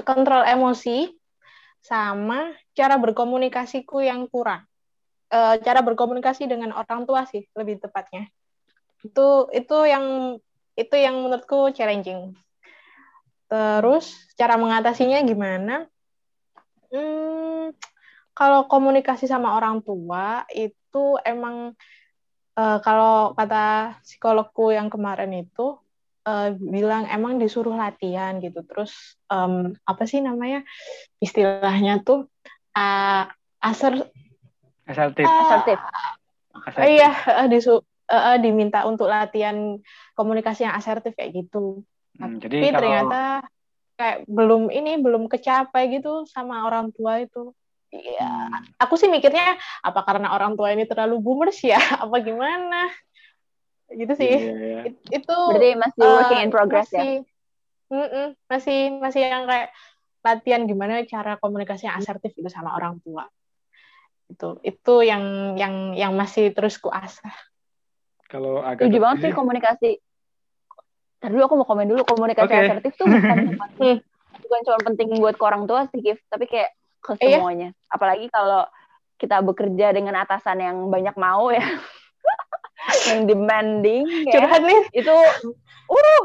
kontrol 0.05 0.45
emosi 0.45 1.12
sama 1.85 2.53
cara 2.72 2.97
berkomunikasiku 3.01 4.01
yang 4.05 4.28
kurang. 4.28 4.64
Uh, 5.32 5.57
cara 5.64 5.80
berkomunikasi 5.80 6.47
dengan 6.47 6.70
orang 6.76 7.09
tua 7.09 7.24
sih 7.24 7.49
lebih 7.57 7.80
tepatnya. 7.80 8.28
Itu 9.05 9.52
itu 9.52 9.76
yang 9.84 10.40
itu 10.74 10.94
yang 10.98 11.22
menurutku 11.22 11.70
challenging 11.70 12.34
Terus 13.55 14.34
cara 14.34 14.59
mengatasinya 14.59 15.20
gimana? 15.22 15.86
Hmm, 16.90 17.70
kalau 18.34 18.66
komunikasi 18.66 19.30
sama 19.30 19.55
orang 19.55 19.78
tua 19.84 20.42
itu 20.50 21.18
emang 21.22 21.74
uh, 22.59 22.78
kalau 22.82 23.34
kata 23.38 23.98
psikologku 24.02 24.74
yang 24.74 24.90
kemarin 24.90 25.46
itu 25.46 25.78
uh, 26.26 26.50
bilang 26.59 27.07
emang 27.07 27.38
disuruh 27.38 27.78
latihan 27.78 28.42
gitu. 28.42 28.66
Terus 28.66 29.18
um, 29.30 29.70
apa 29.86 30.02
sih 30.09 30.18
namanya 30.18 30.66
istilahnya 31.22 32.02
tuh 32.02 32.26
uh, 32.74 33.24
aser 33.62 34.02
asertif. 34.88 35.26
Uh, 35.30 35.40
asertif. 35.46 35.78
Uh, 36.74 36.86
iya, 36.90 37.12
uh, 37.38 37.46
disu 37.46 37.86
uh, 38.14 38.38
diminta 38.38 38.86
untuk 38.86 39.10
latihan 39.10 39.78
komunikasi 40.14 40.64
yang 40.66 40.74
asertif 40.78 41.12
kayak 41.18 41.44
gitu. 41.44 41.82
Hmm, 42.18 42.38
jadi 42.38 42.56
Tapi 42.62 42.68
kalau... 42.70 42.78
ternyata 42.78 43.20
kayak 43.94 44.18
belum 44.26 44.62
ini 44.74 44.98
belum 44.98 45.30
kecapai 45.30 45.90
gitu 45.98 46.26
sama 46.26 46.66
orang 46.66 46.90
tua 46.94 47.22
itu. 47.22 47.54
Iya, 47.94 48.50
hmm. 48.50 48.82
aku 48.82 48.98
sih 48.98 49.06
mikirnya 49.06 49.54
apa 49.86 50.02
karena 50.02 50.34
orang 50.34 50.58
tua 50.58 50.74
ini 50.74 50.82
terlalu 50.82 51.22
boomers 51.22 51.62
ya, 51.62 51.78
apa 52.02 52.16
gimana? 52.18 52.90
Gitu 53.86 54.12
sih. 54.18 54.34
Yeah. 54.34 54.90
It, 54.90 54.94
itu 55.22 55.36
berarti 55.36 55.70
masih 55.78 56.02
uh, 56.02 56.14
working 56.18 56.42
in 56.42 56.50
progress 56.50 56.90
ya? 56.90 56.98
masih, 56.98 57.14
ya. 57.14 57.22
Mm 57.94 58.08
-mm, 58.10 58.26
masih 58.50 58.78
masih 58.98 59.20
yang 59.22 59.44
kayak 59.46 59.68
latihan 60.24 60.62
gimana 60.64 61.04
cara 61.06 61.36
komunikasi 61.38 61.86
yang 61.86 62.00
asertif 62.00 62.34
itu 62.34 62.50
sama 62.50 62.74
orang 62.74 62.98
tua. 63.04 63.30
Itu 64.26 64.58
itu 64.66 64.94
yang 65.06 65.54
yang 65.54 65.94
yang 65.94 66.12
masih 66.18 66.50
terus 66.50 66.80
kuasah. 66.82 67.30
Kalau 68.35 68.66
agak 68.66 68.91
Tujuh 68.91 68.99
banget 68.99 69.18
sih 69.22 69.32
komunikasi 69.32 69.91
Ntar 71.22 71.32
dulu 71.32 71.43
aku 71.47 71.55
mau 71.57 71.66
komen 71.70 71.89
dulu 71.89 72.03
komunikasi 72.05 72.53
okay. 72.53 72.68
asertif 72.68 72.93
tuh 73.01 73.09
bukan 73.09 73.39
cuma, 73.57 73.66
bukan 74.45 74.61
cuma 74.66 74.78
penting 74.93 75.09
buat 75.22 75.41
ke 75.41 75.45
orang 75.47 75.64
tua 75.64 75.89
sih 75.89 76.05
Gif, 76.05 76.20
tapi 76.28 76.45
kayak 76.45 76.76
ke 77.01 77.16
iya. 77.24 77.41
semuanya. 77.41 77.72
Iya. 77.72 77.95
Apalagi 77.97 78.26
kalau 78.28 78.68
kita 79.16 79.41
bekerja 79.41 79.97
dengan 79.97 80.20
atasan 80.20 80.61
yang 80.61 80.76
banyak 80.93 81.16
mau 81.16 81.49
ya. 81.49 81.64
yang 83.09 83.24
demanding 83.24 84.05
ya. 84.28 84.53
nih. 84.61 84.82
Itu 84.93 85.16
uh 85.89 86.22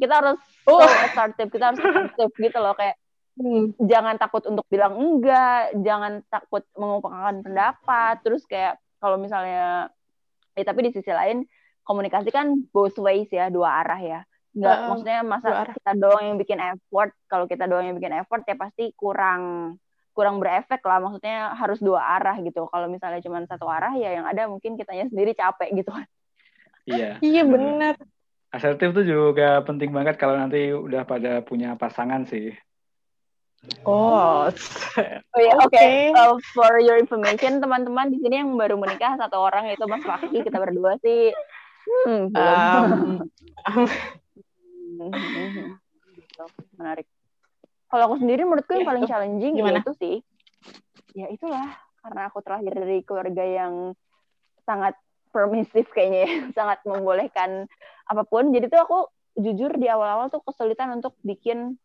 kita 0.00 0.18
harus 0.18 0.38
uh. 0.66 0.82
so 0.82 0.86
assertive, 1.06 1.50
kita 1.54 1.64
harus 1.70 1.78
assertive 1.78 2.34
gitu 2.34 2.58
loh 2.58 2.74
kayak 2.74 2.98
hmm. 3.38 3.78
jangan 3.86 4.18
takut 4.18 4.42
untuk 4.50 4.66
bilang 4.66 4.98
enggak, 4.98 5.78
jangan 5.78 6.26
takut 6.26 6.66
mengungkapkan 6.74 7.46
pendapat, 7.46 8.14
terus 8.26 8.42
kayak 8.50 8.82
kalau 8.98 9.14
misalnya 9.14 9.94
eh 10.60 10.66
tapi 10.68 10.86
di 10.86 10.92
sisi 10.92 11.08
lain 11.08 11.42
komunikasi 11.82 12.28
kan 12.28 12.52
both 12.70 13.00
ways 13.00 13.26
ya, 13.32 13.48
dua 13.48 13.80
arah 13.80 14.00
ya. 14.00 14.20
Nggak 14.52 14.76
uh, 14.76 14.84
maksudnya 14.92 15.20
masa 15.24 15.48
kita 15.72 15.92
doang 15.96 16.24
yang 16.34 16.36
bikin 16.36 16.60
effort 16.60 17.10
kalau 17.26 17.48
kita 17.48 17.64
doang 17.64 17.88
yang 17.88 17.96
bikin 17.96 18.14
effort 18.20 18.44
ya 18.44 18.54
pasti 18.60 18.92
kurang 18.92 19.74
kurang 20.12 20.36
berefek 20.36 20.84
lah. 20.84 21.00
Maksudnya 21.00 21.56
harus 21.56 21.80
dua 21.80 22.20
arah 22.20 22.36
gitu. 22.44 22.68
Kalau 22.68 22.86
misalnya 22.86 23.24
cuma 23.24 23.40
satu 23.48 23.64
arah 23.64 23.96
ya 23.96 24.20
yang 24.20 24.26
ada 24.28 24.46
mungkin 24.46 24.76
kitanya 24.76 25.08
sendiri 25.08 25.32
capek 25.32 25.72
gitu. 25.80 25.90
Iya. 26.84 27.16
Iya 27.24 27.42
benar 27.48 27.96
asertif 28.50 28.90
tuh 28.90 29.06
juga 29.06 29.62
penting 29.62 29.94
banget 29.94 30.18
kalau 30.18 30.34
nanti 30.34 30.74
udah 30.74 31.06
pada 31.06 31.38
punya 31.46 31.78
pasangan 31.78 32.26
sih 32.26 32.50
Oh, 33.84 34.48
oh 34.48 35.40
ya, 35.40 35.52
oke. 35.60 35.68
Okay. 35.68 36.10
Okay. 36.10 36.16
Uh, 36.16 36.40
for 36.56 36.80
your 36.80 36.96
information, 36.96 37.60
teman-teman 37.60 38.08
di 38.08 38.18
sini 38.24 38.40
yang 38.40 38.56
baru 38.56 38.80
menikah 38.80 39.20
satu 39.20 39.36
orang 39.36 39.68
itu 39.68 39.84
Mas 39.84 40.00
Fakih, 40.00 40.40
kita 40.40 40.56
berdua 40.56 40.96
sih. 41.04 41.32
Hmm, 41.84 42.32
Um, 42.32 43.20
gitu. 45.00 46.44
menarik 46.80 47.06
kalau 47.90 48.12
aku 48.12 48.16
sendiri 48.22 48.46
menurutku 48.46 48.72
yang 48.76 48.86
ya, 48.86 48.88
paling 48.88 49.04
challenging 49.08 49.54
gimana? 49.58 49.80
itu 49.82 49.92
sih 49.98 50.16
ya 51.16 51.26
itulah 51.28 51.68
karena 52.00 52.30
aku 52.30 52.38
terlahir 52.40 52.72
dari 52.72 52.98
keluarga 53.04 53.44
yang 53.44 53.92
sangat 54.64 54.94
permisif 55.34 55.90
kayaknya 55.90 56.20
ya 56.24 56.30
sangat 56.58 56.78
membolehkan 56.86 57.66
apa 58.06 58.22
pun 58.24 58.54
jadi 58.54 58.70
tuh 58.70 58.80
aku 58.80 58.98
jujur 59.38 59.74
di 59.78 59.86
awal-awal 59.86 60.30
tuh 60.30 60.42
kesulitan 60.42 60.90
untuk 60.98 61.14
bikin 61.22 61.78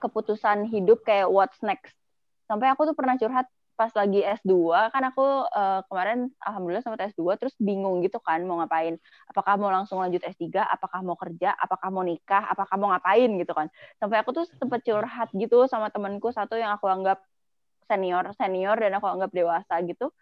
keputusan 0.00 0.66
hidup 0.72 1.04
kayak 1.04 1.28
what's 1.28 1.60
next 1.60 1.94
sampai 2.48 2.72
aku 2.72 2.88
tuh 2.88 2.96
pernah 2.98 3.14
curhat 3.20 3.46
pas 3.80 3.88
lagi 3.96 4.20
S2 4.20 4.52
kan 4.92 5.02
aku 5.08 5.24
uh, 5.48 5.80
kemarin 5.88 6.28
alhamdulillah 6.44 6.84
sempat 6.84 7.16
S2 7.16 7.40
terus 7.40 7.56
bingung 7.56 8.04
gitu 8.04 8.20
kan 8.20 8.44
mau 8.44 8.60
ngapain. 8.60 9.00
Apakah 9.24 9.56
mau 9.56 9.72
langsung 9.72 10.04
lanjut 10.04 10.20
S3, 10.20 10.68
apakah 10.68 11.00
mau 11.00 11.16
kerja, 11.16 11.56
apakah 11.56 11.88
mau 11.88 12.04
nikah, 12.04 12.44
apakah 12.44 12.76
mau 12.76 12.92
ngapain 12.92 13.32
gitu 13.40 13.56
kan. 13.56 13.72
Sampai 13.96 14.20
aku 14.20 14.36
tuh 14.36 14.44
sempat 14.60 14.84
curhat 14.84 15.32
gitu 15.32 15.64
sama 15.64 15.88
temanku 15.88 16.28
satu 16.28 16.60
yang 16.60 16.76
aku 16.76 16.92
anggap 16.92 17.24
senior, 17.88 18.28
senior 18.36 18.76
dan 18.76 19.00
aku 19.00 19.08
anggap 19.08 19.32
dewasa 19.32 19.80
gitu. 19.88 20.12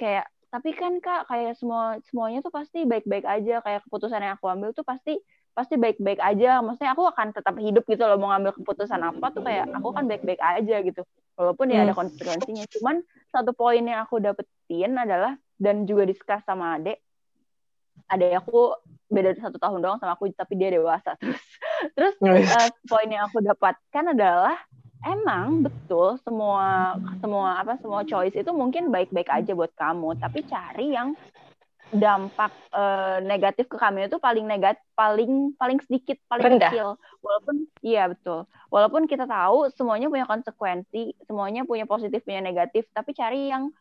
Kayak 0.00 0.32
tapi 0.48 0.72
kan 0.72 0.96
Kak 1.04 1.28
kayak 1.28 1.60
semua 1.60 2.00
semuanya 2.08 2.40
tuh 2.40 2.48
pasti 2.48 2.88
baik-baik 2.88 3.28
aja 3.28 3.60
kayak 3.60 3.84
keputusan 3.84 4.24
yang 4.24 4.40
aku 4.40 4.48
ambil 4.48 4.72
tuh 4.72 4.88
pasti 4.88 5.20
pasti 5.58 5.74
baik-baik 5.74 6.22
aja. 6.22 6.62
Maksudnya 6.62 6.94
aku 6.94 7.10
akan 7.10 7.34
tetap 7.34 7.58
hidup 7.58 7.82
gitu 7.90 8.06
loh 8.06 8.14
mau 8.14 8.30
ngambil 8.30 8.54
keputusan 8.62 9.02
apa 9.02 9.26
tuh 9.34 9.42
kayak 9.42 9.66
aku 9.74 9.90
kan 9.90 10.06
baik-baik 10.06 10.38
aja 10.38 10.76
gitu 10.86 11.02
walaupun 11.38 11.70
ya 11.70 11.86
ada 11.86 11.94
hmm. 11.94 12.02
konsekuensinya 12.02 12.66
cuman 12.66 12.96
satu 13.30 13.54
poin 13.54 13.80
yang 13.80 14.02
aku 14.02 14.18
dapetin 14.18 14.98
adalah 14.98 15.38
dan 15.54 15.86
juga 15.86 16.02
diskus 16.02 16.42
sama 16.42 16.82
adek 16.82 16.98
adek 18.10 18.42
aku 18.42 18.74
beda 19.08 19.38
satu 19.38 19.56
tahun 19.62 19.78
doang 19.80 19.98
sama 20.02 20.18
aku 20.18 20.34
tapi 20.34 20.58
dia 20.58 20.74
dewasa 20.74 21.14
terus 21.22 21.38
terus 21.96 22.14
uh, 22.26 22.68
poin 22.90 23.06
yang 23.06 23.30
aku 23.30 23.38
dapatkan 23.38 24.04
adalah 24.18 24.58
emang 25.06 25.62
betul 25.62 26.18
semua 26.26 26.98
semua 27.22 27.62
apa 27.62 27.78
semua 27.78 28.02
choice 28.02 28.34
itu 28.34 28.50
mungkin 28.50 28.90
baik-baik 28.90 29.30
aja 29.30 29.54
buat 29.54 29.70
kamu 29.78 30.18
tapi 30.18 30.42
cari 30.42 30.90
yang 30.90 31.14
dampak 31.88 32.52
uh, 32.76 33.16
negatif 33.24 33.64
ke 33.64 33.80
kami 33.80 34.04
itu 34.04 34.20
paling 34.20 34.44
negatif 34.44 34.84
paling 34.92 35.56
paling 35.56 35.80
sedikit 35.80 36.20
paling 36.28 36.56
Rendah. 36.56 36.70
kecil. 36.70 36.88
Walaupun 37.24 37.56
iya 37.80 38.04
betul. 38.12 38.44
Walaupun 38.68 39.08
kita 39.08 39.24
tahu 39.24 39.72
semuanya 39.72 40.12
punya 40.12 40.28
konsekuensi 40.28 41.16
semuanya 41.24 41.64
punya 41.64 41.88
positif 41.88 42.20
punya 42.24 42.44
negatif 42.44 42.84
tapi 42.92 43.16
cari 43.16 43.48
yang 43.48 43.72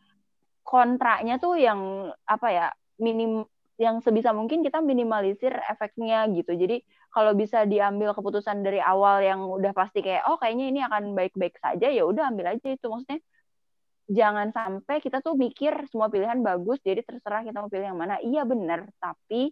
kontranya 0.63 1.39
tuh 1.39 1.59
yang 1.59 2.11
apa 2.23 2.47
ya 2.51 2.67
minim 2.99 3.43
yang 3.77 4.01
sebisa 4.01 4.33
mungkin 4.33 4.65
kita 4.65 4.81
minimalisir 4.81 5.53
efeknya 5.69 6.25
gitu. 6.33 6.57
Jadi 6.57 6.81
kalau 7.13 7.37
bisa 7.37 7.63
diambil 7.67 8.11
keputusan 8.15 8.65
dari 8.65 8.81
awal 8.81 9.21
yang 9.21 9.45
udah 9.45 9.71
pasti 9.71 10.01
kayak 10.01 10.25
oh 10.25 10.39
kayaknya 10.41 10.65
ini 10.71 10.79
akan 10.81 11.13
baik-baik 11.13 11.55
saja 11.61 11.87
ya 11.91 12.03
udah 12.07 12.33
ambil 12.33 12.57
aja 12.57 12.67
itu. 12.73 12.87
Maksudnya 12.89 13.21
jangan 14.07 14.55
sampai 14.55 15.03
kita 15.03 15.19
tuh 15.19 15.35
mikir 15.35 15.75
semua 15.91 16.07
pilihan 16.07 16.39
bagus 16.39 16.79
jadi 16.79 17.03
terserah 17.03 17.43
kita 17.43 17.59
mau 17.59 17.71
pilih 17.71 17.91
yang 17.91 17.99
mana. 17.99 18.19
Iya 18.23 18.47
benar 18.47 18.87
tapi 18.97 19.51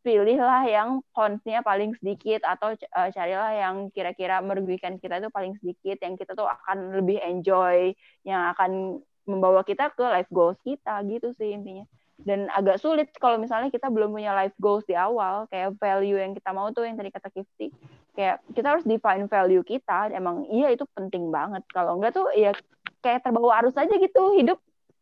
pilihlah 0.00 0.64
yang 0.64 1.04
konsnya 1.12 1.60
paling 1.60 1.92
sedikit 2.00 2.40
atau 2.48 2.72
uh, 2.72 3.08
carilah 3.12 3.52
yang 3.52 3.92
kira-kira 3.92 4.40
merugikan 4.40 4.96
kita 4.96 5.20
itu 5.20 5.28
paling 5.28 5.52
sedikit 5.60 6.00
yang 6.00 6.16
kita 6.16 6.32
tuh 6.32 6.48
akan 6.48 6.96
lebih 6.96 7.20
enjoy 7.20 7.92
yang 8.24 8.48
akan 8.56 9.04
membawa 9.28 9.60
kita 9.60 9.92
ke 9.92 10.00
life 10.00 10.30
goals 10.32 10.56
kita 10.64 11.04
gitu 11.04 11.36
sih 11.36 11.52
intinya. 11.52 11.84
Dan 12.20 12.52
agak 12.52 12.80
sulit 12.80 13.08
kalau 13.16 13.40
misalnya 13.40 13.72
kita 13.72 13.88
belum 13.88 14.12
punya 14.12 14.36
life 14.36 14.56
goals 14.60 14.84
di 14.84 14.92
awal 14.92 15.48
kayak 15.48 15.76
value 15.80 16.20
yang 16.20 16.36
kita 16.36 16.52
mau 16.52 16.68
tuh 16.72 16.84
yang 16.84 16.96
tadi 17.00 17.08
kata 17.08 17.32
Kifti 17.32 17.72
kayak 18.12 18.44
kita 18.52 18.76
harus 18.76 18.84
define 18.84 19.24
value 19.28 19.64
kita. 19.64 20.12
Emang 20.12 20.44
iya 20.52 20.72
itu 20.72 20.84
penting 20.92 21.32
banget. 21.32 21.64
Kalau 21.72 21.96
enggak 21.96 22.16
tuh 22.16 22.28
ya 22.36 22.52
kayak 23.00 23.24
terbawa 23.24 23.64
arus 23.64 23.76
aja 23.76 23.90
gitu 23.90 24.36
hidup 24.36 24.58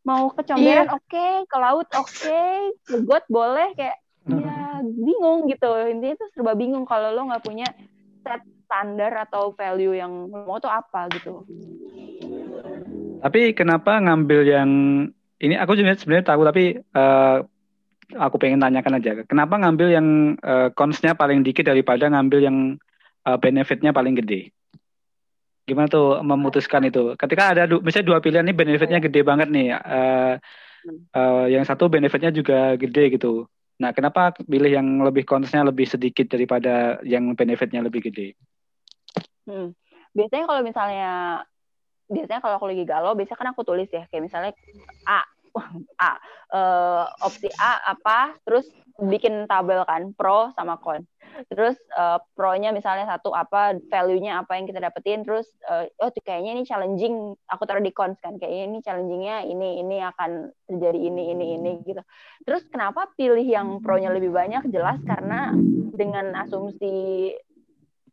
mau 0.07 0.33
ke 0.33 0.43
comberan 0.47 0.89
yeah. 0.89 0.95
oke 0.95 1.05
okay, 1.05 1.33
ke 1.45 1.57
laut 1.59 1.89
oke 1.95 2.09
okay, 2.09 2.73
ke 2.87 2.97
got 3.05 3.25
boleh 3.29 3.75
kayak 3.77 3.99
ya 4.29 4.85
bingung 4.85 5.49
gitu 5.49 5.69
intinya 5.89 6.17
tuh 6.21 6.29
serba 6.37 6.53
bingung 6.53 6.85
kalau 6.85 7.13
lo 7.13 7.29
nggak 7.29 7.45
punya 7.45 7.69
set 8.25 8.45
standar 8.69 9.25
atau 9.25 9.57
value 9.57 9.97
yang 9.97 10.29
mau 10.29 10.61
tuh 10.61 10.69
apa 10.69 11.09
gitu 11.17 11.45
tapi 13.19 13.57
kenapa 13.57 13.99
ngambil 13.99 14.41
yang 14.45 14.71
ini 15.39 15.55
aku 15.57 15.79
juga 15.79 15.97
sebenarnya 15.97 16.27
tahu 16.35 16.43
tapi 16.45 16.65
uh, 16.77 17.39
aku 18.17 18.37
pengen 18.41 18.63
tanyakan 18.63 18.97
aja. 18.99 19.11
Kenapa 19.29 19.61
ngambil 19.61 19.89
yang 19.93 20.09
uh, 20.41 20.73
cons-nya 20.73 21.13
paling 21.13 21.45
dikit 21.45 21.69
daripada 21.69 22.09
ngambil 22.09 22.41
yang 22.41 22.57
uh, 23.29 23.37
benefitnya 23.37 23.93
paling 23.93 24.17
gede? 24.17 24.55
Gimana 25.69 25.87
tuh 25.93 26.25
memutuskan 26.25 26.89
itu? 26.89 27.13
Ketika 27.21 27.53
ada 27.53 27.69
du 27.69 27.85
misalnya 27.85 28.17
dua 28.17 28.19
pilihan 28.25 28.45
nih 28.49 28.57
benefitnya 28.57 28.99
gede 29.05 29.21
banget 29.21 29.49
nih. 29.53 29.77
Uh, 29.77 30.35
uh, 31.13 31.45
yang 31.45 31.69
satu 31.69 31.93
benefitnya 31.93 32.33
juga 32.33 32.73
gede 32.81 33.21
gitu. 33.21 33.45
Nah, 33.79 33.95
kenapa 33.95 34.35
pilih 34.35 34.73
yang 34.75 35.05
lebih 35.05 35.23
cons-nya 35.23 35.63
lebih 35.63 35.87
sedikit 35.87 36.27
daripada 36.27 36.99
yang 37.07 37.37
benefitnya 37.39 37.85
lebih 37.85 38.11
gede? 38.11 38.35
Hmm. 39.47 39.77
Biasanya 40.17 40.45
kalau 40.51 40.63
misalnya 40.67 41.11
biasanya 42.09 42.41
kalau 42.41 42.57
aku 42.57 42.67
lagi 42.73 42.85
galau 42.89 43.13
biasanya 43.13 43.39
kan 43.39 43.49
aku 43.53 43.63
tulis 43.69 43.89
ya 43.93 44.09
kayak 44.09 44.25
misalnya 44.25 44.53
A 45.05 45.21
A. 46.01 46.13
Uh, 46.49 47.05
opsi 47.23 47.49
A 47.59 47.93
apa? 47.95 48.35
Terus 48.47 48.67
bikin 48.99 49.47
tabel 49.47 49.87
kan 49.87 50.11
pro 50.19 50.51
sama 50.59 50.75
con. 50.83 51.07
Terus 51.47 51.79
uh, 51.95 52.19
pro-nya 52.35 52.75
misalnya 52.75 53.07
satu 53.07 53.31
apa 53.31 53.79
value-nya 53.87 54.43
apa 54.43 54.59
yang 54.59 54.67
kita 54.67 54.83
dapetin 54.83 55.23
terus 55.23 55.47
uh, 55.71 55.87
oh 56.03 56.11
kayaknya 56.11 56.59
ini 56.59 56.63
challenging 56.67 57.39
aku 57.47 57.63
taruh 57.63 57.79
di 57.79 57.95
cons 57.95 58.19
kan 58.19 58.43
kayaknya 58.43 58.65
ini 58.75 58.79
challengingnya 58.83 59.37
ini 59.47 59.79
ini 59.79 60.03
akan 60.03 60.51
terjadi 60.67 60.99
ini 60.99 61.31
ini 61.31 61.47
ini 61.55 61.71
gitu. 61.87 62.03
Terus 62.43 62.67
kenapa 62.67 63.07
pilih 63.15 63.47
yang 63.47 63.79
pro-nya 63.79 64.11
lebih 64.11 64.35
banyak? 64.35 64.67
Jelas 64.75 64.99
karena 65.07 65.55
dengan 65.95 66.35
asumsi 66.35 67.31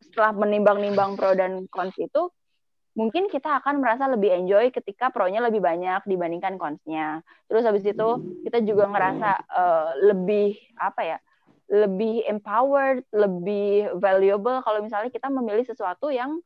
setelah 0.05 0.37
menimbang-nimbang 0.37 1.17
pro 1.17 1.33
dan 1.33 1.65
cons 1.73 1.97
itu 1.97 2.29
mungkin 2.95 3.27
kita 3.27 3.59
akan 3.61 3.83
merasa 3.83 4.07
lebih 4.07 4.31
enjoy 4.31 4.71
ketika 4.71 5.11
pro-nya 5.11 5.43
lebih 5.43 5.59
banyak 5.59 6.01
dibandingkan 6.07 6.55
cons-nya. 6.55 7.21
Terus 7.51 7.63
habis 7.67 7.83
itu 7.83 8.07
kita 8.47 8.63
juga 8.63 8.87
ngerasa 8.87 9.31
uh, 9.51 9.89
lebih 10.01 10.55
apa 10.79 11.03
ya? 11.03 11.19
lebih 11.65 12.21
empowered, 12.29 13.01
lebih 13.09 13.97
valuable 13.97 14.61
kalau 14.61 14.85
misalnya 14.85 15.09
kita 15.09 15.33
memilih 15.33 15.65
sesuatu 15.65 16.13
yang 16.13 16.37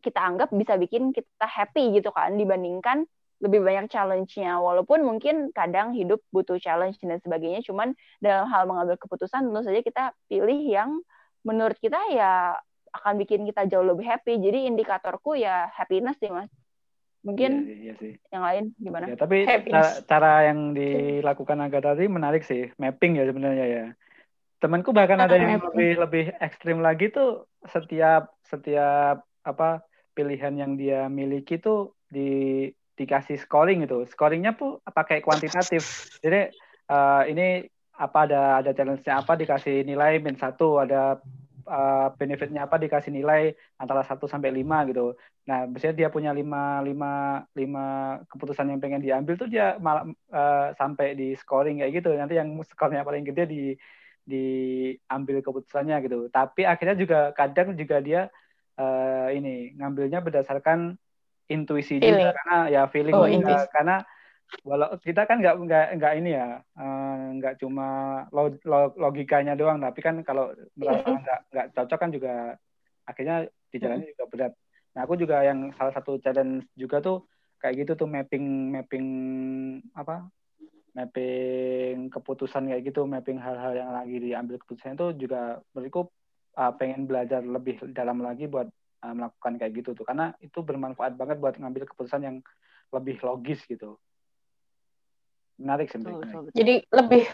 kita 0.00 0.16
anggap 0.16 0.48
bisa 0.48 0.80
bikin 0.80 1.12
kita 1.12 1.44
happy 1.44 1.92
gitu 2.00 2.08
kan 2.08 2.40
dibandingkan 2.40 3.04
lebih 3.44 3.60
banyak 3.60 3.92
challenge-nya. 3.92 4.56
Walaupun 4.56 5.04
mungkin 5.04 5.52
kadang 5.52 5.92
hidup 5.92 6.24
butuh 6.32 6.56
challenge 6.56 6.96
dan 7.04 7.20
sebagainya, 7.20 7.60
cuman 7.68 7.92
dalam 8.24 8.48
hal 8.48 8.64
mengambil 8.64 8.96
keputusan 8.96 9.52
tentu 9.52 9.60
saja 9.60 9.80
kita 9.84 10.04
pilih 10.24 10.56
yang 10.56 11.04
menurut 11.44 11.76
kita 11.76 12.00
ya 12.16 12.56
akan 12.96 13.20
bikin 13.20 13.44
kita 13.44 13.68
jauh 13.68 13.84
lebih 13.84 14.08
happy. 14.08 14.40
Jadi 14.40 14.66
indikatorku 14.66 15.36
ya 15.36 15.68
happiness 15.72 16.16
sih 16.18 16.32
mas. 16.32 16.48
Mungkin 17.26 17.66
iya, 17.66 17.76
iya 17.90 17.94
sih. 17.98 18.12
yang 18.30 18.42
lain 18.46 18.64
gimana? 18.78 19.10
Ya, 19.10 19.16
tapi 19.18 19.42
cara, 19.46 19.90
cara 20.06 20.32
yang 20.46 20.78
dilakukan 20.78 21.58
Agatha 21.58 21.98
tadi 21.98 22.06
menarik 22.06 22.46
sih, 22.46 22.70
mapping 22.78 23.18
ya 23.18 23.26
sebenarnya 23.26 23.66
ya. 23.66 23.84
Temanku 24.62 24.94
bahkan 24.94 25.18
ada 25.18 25.34
yang 25.34 25.58
lebih 25.58 25.98
lebih 26.00 26.24
ekstrim 26.38 26.78
lagi 26.78 27.10
tuh 27.10 27.50
setiap 27.66 28.30
setiap 28.46 29.26
apa 29.42 29.82
pilihan 30.14 30.54
yang 30.54 30.78
dia 30.78 31.10
miliki 31.10 31.58
tuh 31.58 31.98
di 32.06 32.70
dikasih 32.94 33.42
scoring 33.42 33.84
itu. 33.84 34.06
Scoringnya 34.06 34.54
tuh 34.54 34.78
pakai 34.86 35.20
kuantitatif. 35.20 35.82
Jadi 36.22 36.54
uh, 36.88 37.26
ini 37.26 37.66
apa 37.96 38.28
ada 38.28 38.42
ada 38.60 38.70
challenge-nya 38.76 39.24
apa 39.24 39.34
dikasih 39.34 39.82
nilai 39.82 40.20
min 40.20 40.36
satu 40.36 40.78
ada 40.78 41.18
uh, 41.66 42.08
benefitnya 42.14 42.64
apa 42.64 42.78
dikasih 42.78 43.12
nilai 43.12 43.52
antara 43.76 44.06
1 44.06 44.16
sampai 44.26 44.50
5 44.50 44.90
gitu. 44.90 45.18
Nah, 45.46 45.66
biasanya 45.70 45.94
dia 45.94 46.08
punya 46.08 46.30
5 46.30 46.42
5 46.42 47.54
5 47.54 48.30
keputusan 48.30 48.70
yang 48.70 48.80
pengen 48.80 49.02
diambil 49.02 49.34
tuh 49.36 49.50
dia 49.50 49.76
malah 49.82 50.06
uh, 50.32 50.72
sampai 50.78 51.14
di 51.18 51.34
scoring 51.34 51.82
kayak 51.82 51.92
gitu. 52.02 52.10
Nanti 52.14 52.38
yang 52.38 52.54
skornya 52.64 53.02
paling 53.02 53.26
gede 53.26 53.44
di 53.46 53.62
diambil 54.26 55.42
keputusannya 55.42 55.96
gitu. 56.02 56.26
Tapi 56.30 56.66
akhirnya 56.66 56.96
juga 56.98 57.30
kadang 57.34 57.74
juga 57.78 58.02
dia 58.02 58.22
uh, 58.78 59.28
ini 59.30 59.74
ngambilnya 59.78 60.22
berdasarkan 60.22 60.98
intuisi 61.46 62.02
feeling. 62.02 62.26
juga 62.26 62.34
karena 62.42 62.58
ya 62.66 62.82
feeling 62.90 63.14
oh, 63.14 63.26
juga 63.26 63.70
karena 63.70 64.02
walau 64.62 64.94
kita 65.02 65.26
kan 65.26 65.42
nggak 65.42 65.56
nggak 65.58 65.86
nggak 65.98 66.12
ini 66.22 66.30
ya 66.38 66.62
eh, 66.62 67.22
nggak 67.38 67.54
uh, 67.54 67.58
cuma 67.58 67.86
log, 68.30 68.58
log, 68.62 68.94
logikanya 68.94 69.58
doang 69.58 69.82
tapi 69.82 70.00
kan 70.02 70.22
kalau 70.22 70.54
merasa 70.78 71.18
nggak 71.18 71.40
nggak 71.50 71.66
cocok 71.74 71.98
kan 71.98 72.10
juga 72.14 72.32
akhirnya 73.06 73.46
di 73.70 73.76
jalannya 73.78 74.10
juga 74.10 74.24
berat. 74.26 74.52
Nah 74.94 75.00
aku 75.06 75.14
juga 75.14 75.42
yang 75.46 75.70
salah 75.78 75.94
satu 75.94 76.18
challenge 76.18 76.66
juga 76.74 76.98
tuh 76.98 77.26
kayak 77.62 77.86
gitu 77.86 77.92
tuh 77.94 78.08
mapping 78.10 78.74
mapping 78.74 79.06
apa 79.94 80.26
mapping 80.96 82.08
keputusan 82.10 82.66
kayak 82.72 82.82
gitu 82.90 83.04
mapping 83.04 83.38
hal-hal 83.38 83.76
yang 83.76 83.90
lagi 83.92 84.16
diambil 84.18 84.56
keputusan 84.58 84.96
itu 84.96 85.28
juga 85.28 85.60
menurutku 85.76 86.08
uh, 86.56 86.72
pengen 86.74 87.04
belajar 87.04 87.44
lebih 87.44 87.78
dalam 87.92 88.24
lagi 88.24 88.48
buat 88.48 88.66
uh, 89.04 89.14
melakukan 89.14 89.54
kayak 89.60 89.72
gitu 89.84 89.90
tuh. 89.94 90.06
Karena 90.06 90.34
itu 90.42 90.58
bermanfaat 90.62 91.14
banget 91.14 91.36
buat 91.38 91.54
ngambil 91.58 91.86
keputusan 91.86 92.22
yang 92.26 92.36
lebih 92.94 93.18
logis 93.22 93.62
gitu 93.66 93.98
menarik 95.56 95.88
sih 95.92 95.98
menarik. 96.00 96.52
jadi 96.52 96.74
lebih 96.92 97.24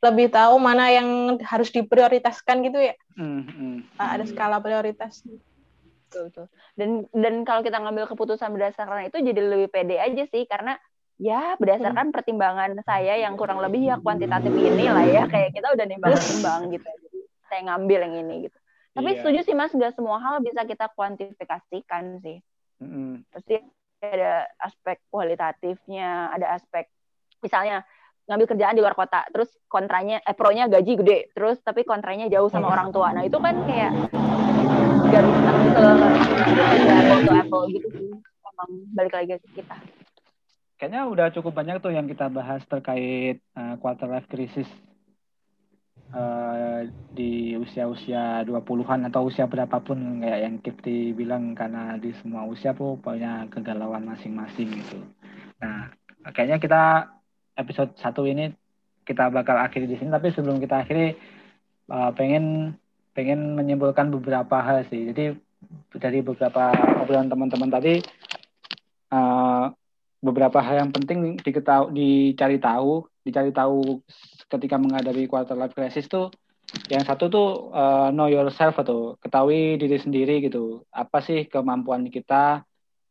lebih 0.00 0.26
tahu 0.32 0.56
mana 0.56 0.88
yang 0.88 1.36
harus 1.44 1.68
diprioritaskan 1.72 2.64
gitu 2.64 2.78
ya 2.80 2.94
mm, 3.16 3.42
mm, 3.44 3.76
ada 4.00 4.24
skala 4.24 4.56
prioritas 4.60 5.20
betul, 6.08 6.32
betul. 6.32 6.46
dan 6.74 6.90
dan 7.12 7.34
kalau 7.44 7.60
kita 7.60 7.78
ngambil 7.78 8.08
keputusan 8.08 8.50
berdasarkan 8.56 9.12
itu 9.12 9.20
jadi 9.20 9.40
lebih 9.40 9.68
pede 9.68 10.00
aja 10.00 10.24
sih 10.28 10.48
karena 10.48 10.80
ya 11.20 11.54
berdasarkan 11.60 12.08
hmm. 12.08 12.14
pertimbangan 12.16 12.70
saya 12.80 13.20
yang 13.20 13.36
kurang 13.36 13.60
lebih 13.60 13.92
ya 13.92 14.00
kuantitatif 14.00 14.48
ini 14.56 14.88
lah 14.88 15.04
ya 15.04 15.22
kayak 15.28 15.52
kita 15.52 15.68
udah 15.76 15.84
nimbang-nimbang 15.84 16.72
gitu 16.72 16.88
jadi 16.88 17.18
saya 17.44 17.60
ngambil 17.68 17.98
yang 18.08 18.14
ini 18.24 18.34
gitu 18.48 18.58
tapi 18.96 19.08
yeah. 19.12 19.18
setuju 19.20 19.38
sih 19.44 19.54
mas 19.54 19.70
nggak 19.76 19.92
semua 19.92 20.16
hal 20.16 20.40
bisa 20.40 20.64
kita 20.64 20.88
kuantifikasikan 20.96 22.24
sih 22.24 22.40
mm-hmm. 22.80 23.28
pasti 23.36 23.60
ada 24.00 24.48
aspek 24.64 24.96
kualitatifnya 25.12 26.32
ada 26.32 26.56
aspek 26.56 26.88
misalnya 27.40 27.84
ngambil 28.30 28.46
kerjaan 28.54 28.78
di 28.78 28.82
luar 28.84 28.94
kota, 28.94 29.26
terus 29.34 29.50
kontranya 29.66 30.22
eh 30.22 30.36
pro-nya 30.38 30.70
gaji 30.70 30.92
gede, 31.02 31.18
terus 31.34 31.58
tapi 31.66 31.82
kontranya 31.82 32.30
jauh 32.30 32.46
sama 32.46 32.70
orang 32.70 32.94
tua. 32.94 33.10
Nah, 33.10 33.26
itu 33.26 33.34
kan 33.42 33.58
kayak 33.66 33.90
gak 35.10 35.22
bisa 35.26 35.50
gitu 35.66 35.80
apple 37.18 37.34
apple 37.34 37.64
gitu 37.74 37.88
sih. 37.90 38.10
Emang 38.22 38.70
balik 38.94 39.14
lagi 39.18 39.34
ke 39.42 39.48
kita. 39.58 39.76
Kayaknya 40.78 41.02
udah 41.10 41.26
cukup 41.34 41.52
banyak 41.52 41.76
tuh 41.82 41.92
yang 41.92 42.06
kita 42.08 42.32
bahas 42.32 42.64
terkait 42.64 43.42
uh, 43.52 43.76
quarter 43.82 44.08
life 44.08 44.24
crisis 44.32 44.64
uh, 46.14 46.88
di 47.12 47.52
usia-usia 47.58 48.46
20-an 48.48 49.12
atau 49.12 49.28
usia 49.28 49.44
berapapun 49.44 50.24
kayak 50.24 50.40
yang 50.40 50.54
Kipti 50.62 51.12
bilang 51.12 51.52
karena 51.52 52.00
di 52.00 52.16
semua 52.22 52.48
usia 52.48 52.72
tuh 52.72 52.96
punya 52.96 53.44
kegalauan 53.52 54.08
masing-masing 54.08 54.72
gitu. 54.72 55.04
Nah, 55.60 55.92
kayaknya 56.32 56.56
kita 56.56 56.82
episode 57.60 57.92
satu 58.00 58.24
ini 58.24 58.48
kita 59.04 59.28
bakal 59.28 59.60
akhiri 59.60 59.84
di 59.84 59.96
sini 60.00 60.08
tapi 60.08 60.32
sebelum 60.32 60.56
kita 60.56 60.86
akhiri 60.86 61.14
uh, 61.92 62.10
pengen 62.16 62.74
pengen 63.12 63.58
menyimpulkan 63.58 64.08
beberapa 64.08 64.62
hal 64.62 64.86
sih. 64.88 65.10
Jadi 65.12 65.36
dari 66.00 66.24
beberapa 66.24 66.72
obrolan 67.04 67.28
teman-teman 67.28 67.68
tadi 67.68 68.00
uh, 69.12 69.68
beberapa 70.24 70.60
hal 70.64 70.86
yang 70.86 70.90
penting 70.94 71.36
diketahui 71.40 71.92
dicari 71.92 72.56
tahu 72.56 73.04
dicari 73.20 73.52
tahu 73.52 74.00
ketika 74.48 74.80
menghadapi 74.80 75.28
quarter 75.28 75.56
life 75.56 75.76
crisis 75.76 76.08
tuh 76.08 76.32
yang 76.86 77.02
satu 77.02 77.26
tuh 77.28 77.48
uh, 77.74 78.08
know 78.14 78.30
yourself 78.30 78.78
atau 78.78 79.18
ketahui 79.18 79.76
diri 79.76 79.98
sendiri 79.98 80.40
gitu. 80.40 80.86
Apa 80.94 81.20
sih 81.20 81.50
kemampuan 81.50 82.06
kita 82.08 82.62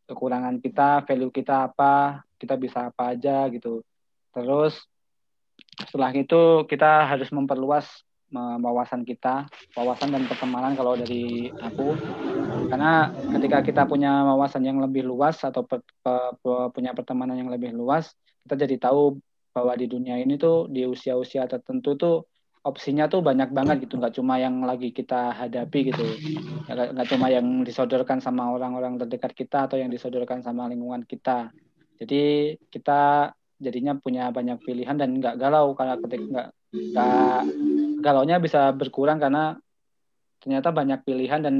kekurangan 0.09 0.57
kita 0.57 1.05
value 1.05 1.29
kita 1.29 1.69
apa 1.69 2.25
kita 2.39 2.57
bisa 2.57 2.89
apa 2.89 3.13
aja 3.13 3.45
gitu 3.51 3.85
Terus 4.43 4.75
setelah 5.87 6.11
itu 6.11 6.67
kita 6.67 7.07
harus 7.07 7.31
memperluas 7.31 7.87
wawasan 8.35 9.01
kita, 9.07 9.49
wawasan 9.73 10.13
dan 10.13 10.23
pertemanan 10.29 10.77
kalau 10.77 10.93
dari 10.93 11.49
aku. 11.49 11.97
Karena 12.69 13.09
ketika 13.09 13.65
kita 13.65 13.81
punya 13.89 14.21
wawasan 14.21 14.65
yang 14.65 14.77
lebih 14.77 15.01
luas 15.01 15.41
atau 15.41 15.65
per, 15.65 15.81
per, 16.03 16.37
punya 16.69 16.93
pertemanan 16.93 17.41
yang 17.41 17.49
lebih 17.49 17.73
luas, 17.73 18.13
kita 18.45 18.65
jadi 18.65 18.77
tahu 18.77 19.17
bahwa 19.49 19.73
di 19.73 19.89
dunia 19.89 20.21
ini 20.21 20.37
tuh 20.37 20.69
di 20.69 20.85
usia-usia 20.85 21.49
tertentu 21.49 21.97
tuh 21.97 22.15
opsinya 22.61 23.09
tuh 23.09 23.25
banyak 23.25 23.49
banget 23.49 23.89
gitu. 23.89 23.97
Nggak 23.97 24.21
cuma 24.21 24.37
yang 24.37 24.61
lagi 24.61 24.93
kita 24.93 25.33
hadapi 25.33 25.89
gitu. 25.89 26.05
Nggak 26.69 27.07
cuma 27.09 27.33
yang 27.33 27.65
disodorkan 27.65 28.21
sama 28.21 28.53
orang-orang 28.53 29.01
terdekat 29.01 29.33
kita 29.33 29.65
atau 29.65 29.81
yang 29.81 29.89
disodorkan 29.89 30.45
sama 30.45 30.69
lingkungan 30.69 31.01
kita. 31.01 31.49
Jadi 31.97 32.55
kita 32.69 33.33
jadinya 33.59 33.93
punya 33.99 34.31
banyak 34.31 34.63
pilihan 34.63 34.95
dan 34.95 35.19
nggak 35.19 35.35
galau 35.35 35.75
karena 35.75 35.99
ketika 35.99 36.23
nggak 36.31 36.47
nggak 36.69 37.41
galaunya 37.99 38.37
bisa 38.39 38.71
berkurang 38.71 39.19
karena 39.19 39.59
ternyata 40.39 40.71
banyak 40.71 41.03
pilihan 41.03 41.43
dan 41.43 41.55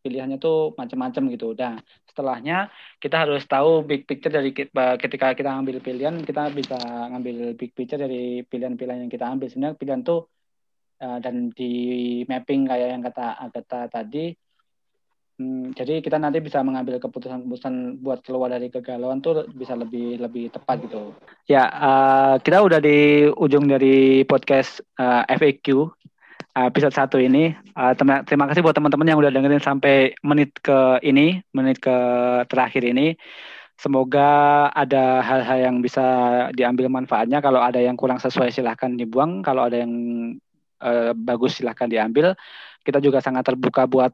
pilihannya 0.00 0.40
tuh 0.40 0.72
macam-macam 0.76 1.22
gitu. 1.32 1.52
Nah, 1.52 1.80
setelahnya 2.08 2.72
kita 2.96 3.28
harus 3.28 3.44
tahu 3.44 3.84
big 3.84 4.08
picture 4.08 4.32
dari 4.32 4.52
ketika 4.96 5.36
kita 5.36 5.50
ambil 5.52 5.80
pilihan, 5.84 6.24
kita 6.24 6.48
bisa 6.52 6.76
ngambil 7.12 7.56
big 7.56 7.72
picture 7.76 8.00
dari 8.00 8.44
pilihan-pilihan 8.44 9.06
yang 9.06 9.12
kita 9.12 9.28
ambil. 9.28 9.48
Sebenarnya 9.52 9.76
pilihan 9.76 10.00
tuh 10.00 10.28
uh, 11.04 11.18
dan 11.20 11.52
di 11.52 11.72
mapping 12.24 12.68
kayak 12.68 12.88
yang 12.96 13.02
kata 13.04 13.26
Agatha 13.40 13.80
tadi, 13.92 14.32
hmm, 15.40 15.72
jadi 15.72 16.04
kita 16.04 16.20
nanti 16.20 16.44
bisa 16.44 16.60
mengambil 16.60 17.00
keputusan-keputusan 17.00 18.04
buat 18.04 18.20
keluar 18.20 18.52
dari 18.52 18.68
kegalauan 18.68 19.24
tuh 19.24 19.48
bisa 19.56 19.72
lebih 19.72 20.20
lebih 20.20 20.52
tepat 20.52 20.84
gitu. 20.84 21.16
Ya, 21.48 21.72
uh, 21.72 22.36
kita 22.36 22.60
udah 22.60 22.84
di 22.84 23.24
ujung 23.32 23.64
dari 23.64 24.28
podcast 24.28 24.84
uh, 25.00 25.24
eh, 25.24 25.40
FAQ 25.40 25.96
Eh, 26.50 26.66
episode 26.66 26.90
satu 26.90 27.16
ini. 27.22 27.54
Uh, 27.78 27.94
terima 28.26 28.50
kasih 28.50 28.58
buat 28.66 28.74
teman-teman 28.74 29.06
yang 29.06 29.22
udah 29.22 29.30
dengerin 29.30 29.62
sampai 29.62 30.18
menit 30.26 30.50
ke 30.58 30.98
ini, 31.06 31.38
menit 31.54 31.78
ke 31.78 31.94
terakhir 32.50 32.82
ini. 32.82 33.14
Semoga 33.78 34.66
ada 34.74 35.22
hal-hal 35.22 35.70
yang 35.70 35.76
bisa 35.78 36.02
diambil 36.50 36.90
manfaatnya. 36.90 37.38
Kalau 37.38 37.62
ada 37.62 37.78
yang 37.78 37.94
kurang 37.94 38.18
sesuai 38.18 38.50
silahkan 38.50 38.90
dibuang. 38.98 39.46
Kalau 39.46 39.70
ada 39.70 39.78
yang 39.78 39.94
uh, 40.82 41.14
bagus 41.14 41.62
silahkan 41.62 41.86
diambil. 41.86 42.34
Kita 42.82 42.98
juga 42.98 43.22
sangat 43.22 43.46
terbuka 43.46 43.86
buat 43.86 44.10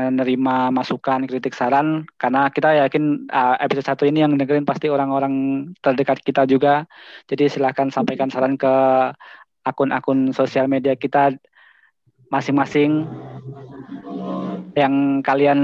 menerima 0.00 0.72
masukan, 0.72 1.28
kritik, 1.28 1.52
saran 1.52 2.08
karena 2.16 2.48
kita 2.48 2.88
yakin 2.88 3.28
uh, 3.28 3.60
episode 3.60 3.84
satu 3.84 4.04
ini 4.08 4.24
yang 4.24 4.32
dengerin 4.40 4.64
pasti 4.64 4.88
orang-orang 4.88 5.68
terdekat 5.84 6.24
kita 6.24 6.48
juga. 6.48 6.88
Jadi 7.28 7.52
silahkan 7.52 7.92
sampaikan 7.92 8.32
saran 8.32 8.56
ke 8.56 8.72
akun-akun 9.68 10.32
sosial 10.32 10.66
media 10.72 10.96
kita 10.96 11.36
masing-masing 12.32 13.04
yang 14.78 15.20
kalian 15.20 15.60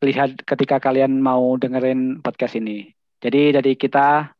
lihat 0.00 0.40
ketika 0.48 0.80
kalian 0.80 1.20
mau 1.20 1.54
dengerin 1.60 2.24
podcast 2.24 2.56
ini. 2.56 2.90
Jadi 3.22 3.54
dari 3.54 3.72
kita 3.78 4.32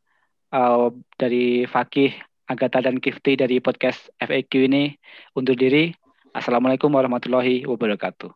uh, 0.51 0.87
dari 1.15 1.63
Fakih, 1.69 2.11
Agatha 2.49 2.83
dan 2.83 2.99
Kifti 2.99 3.39
dari 3.39 3.63
podcast 3.63 4.11
FAQ 4.19 4.51
ini 4.67 4.91
untuk 5.37 5.55
diri. 5.55 5.93
Assalamualaikum 6.33 6.89
warahmatullahi 6.89 7.63
wabarakatuh. 7.69 8.33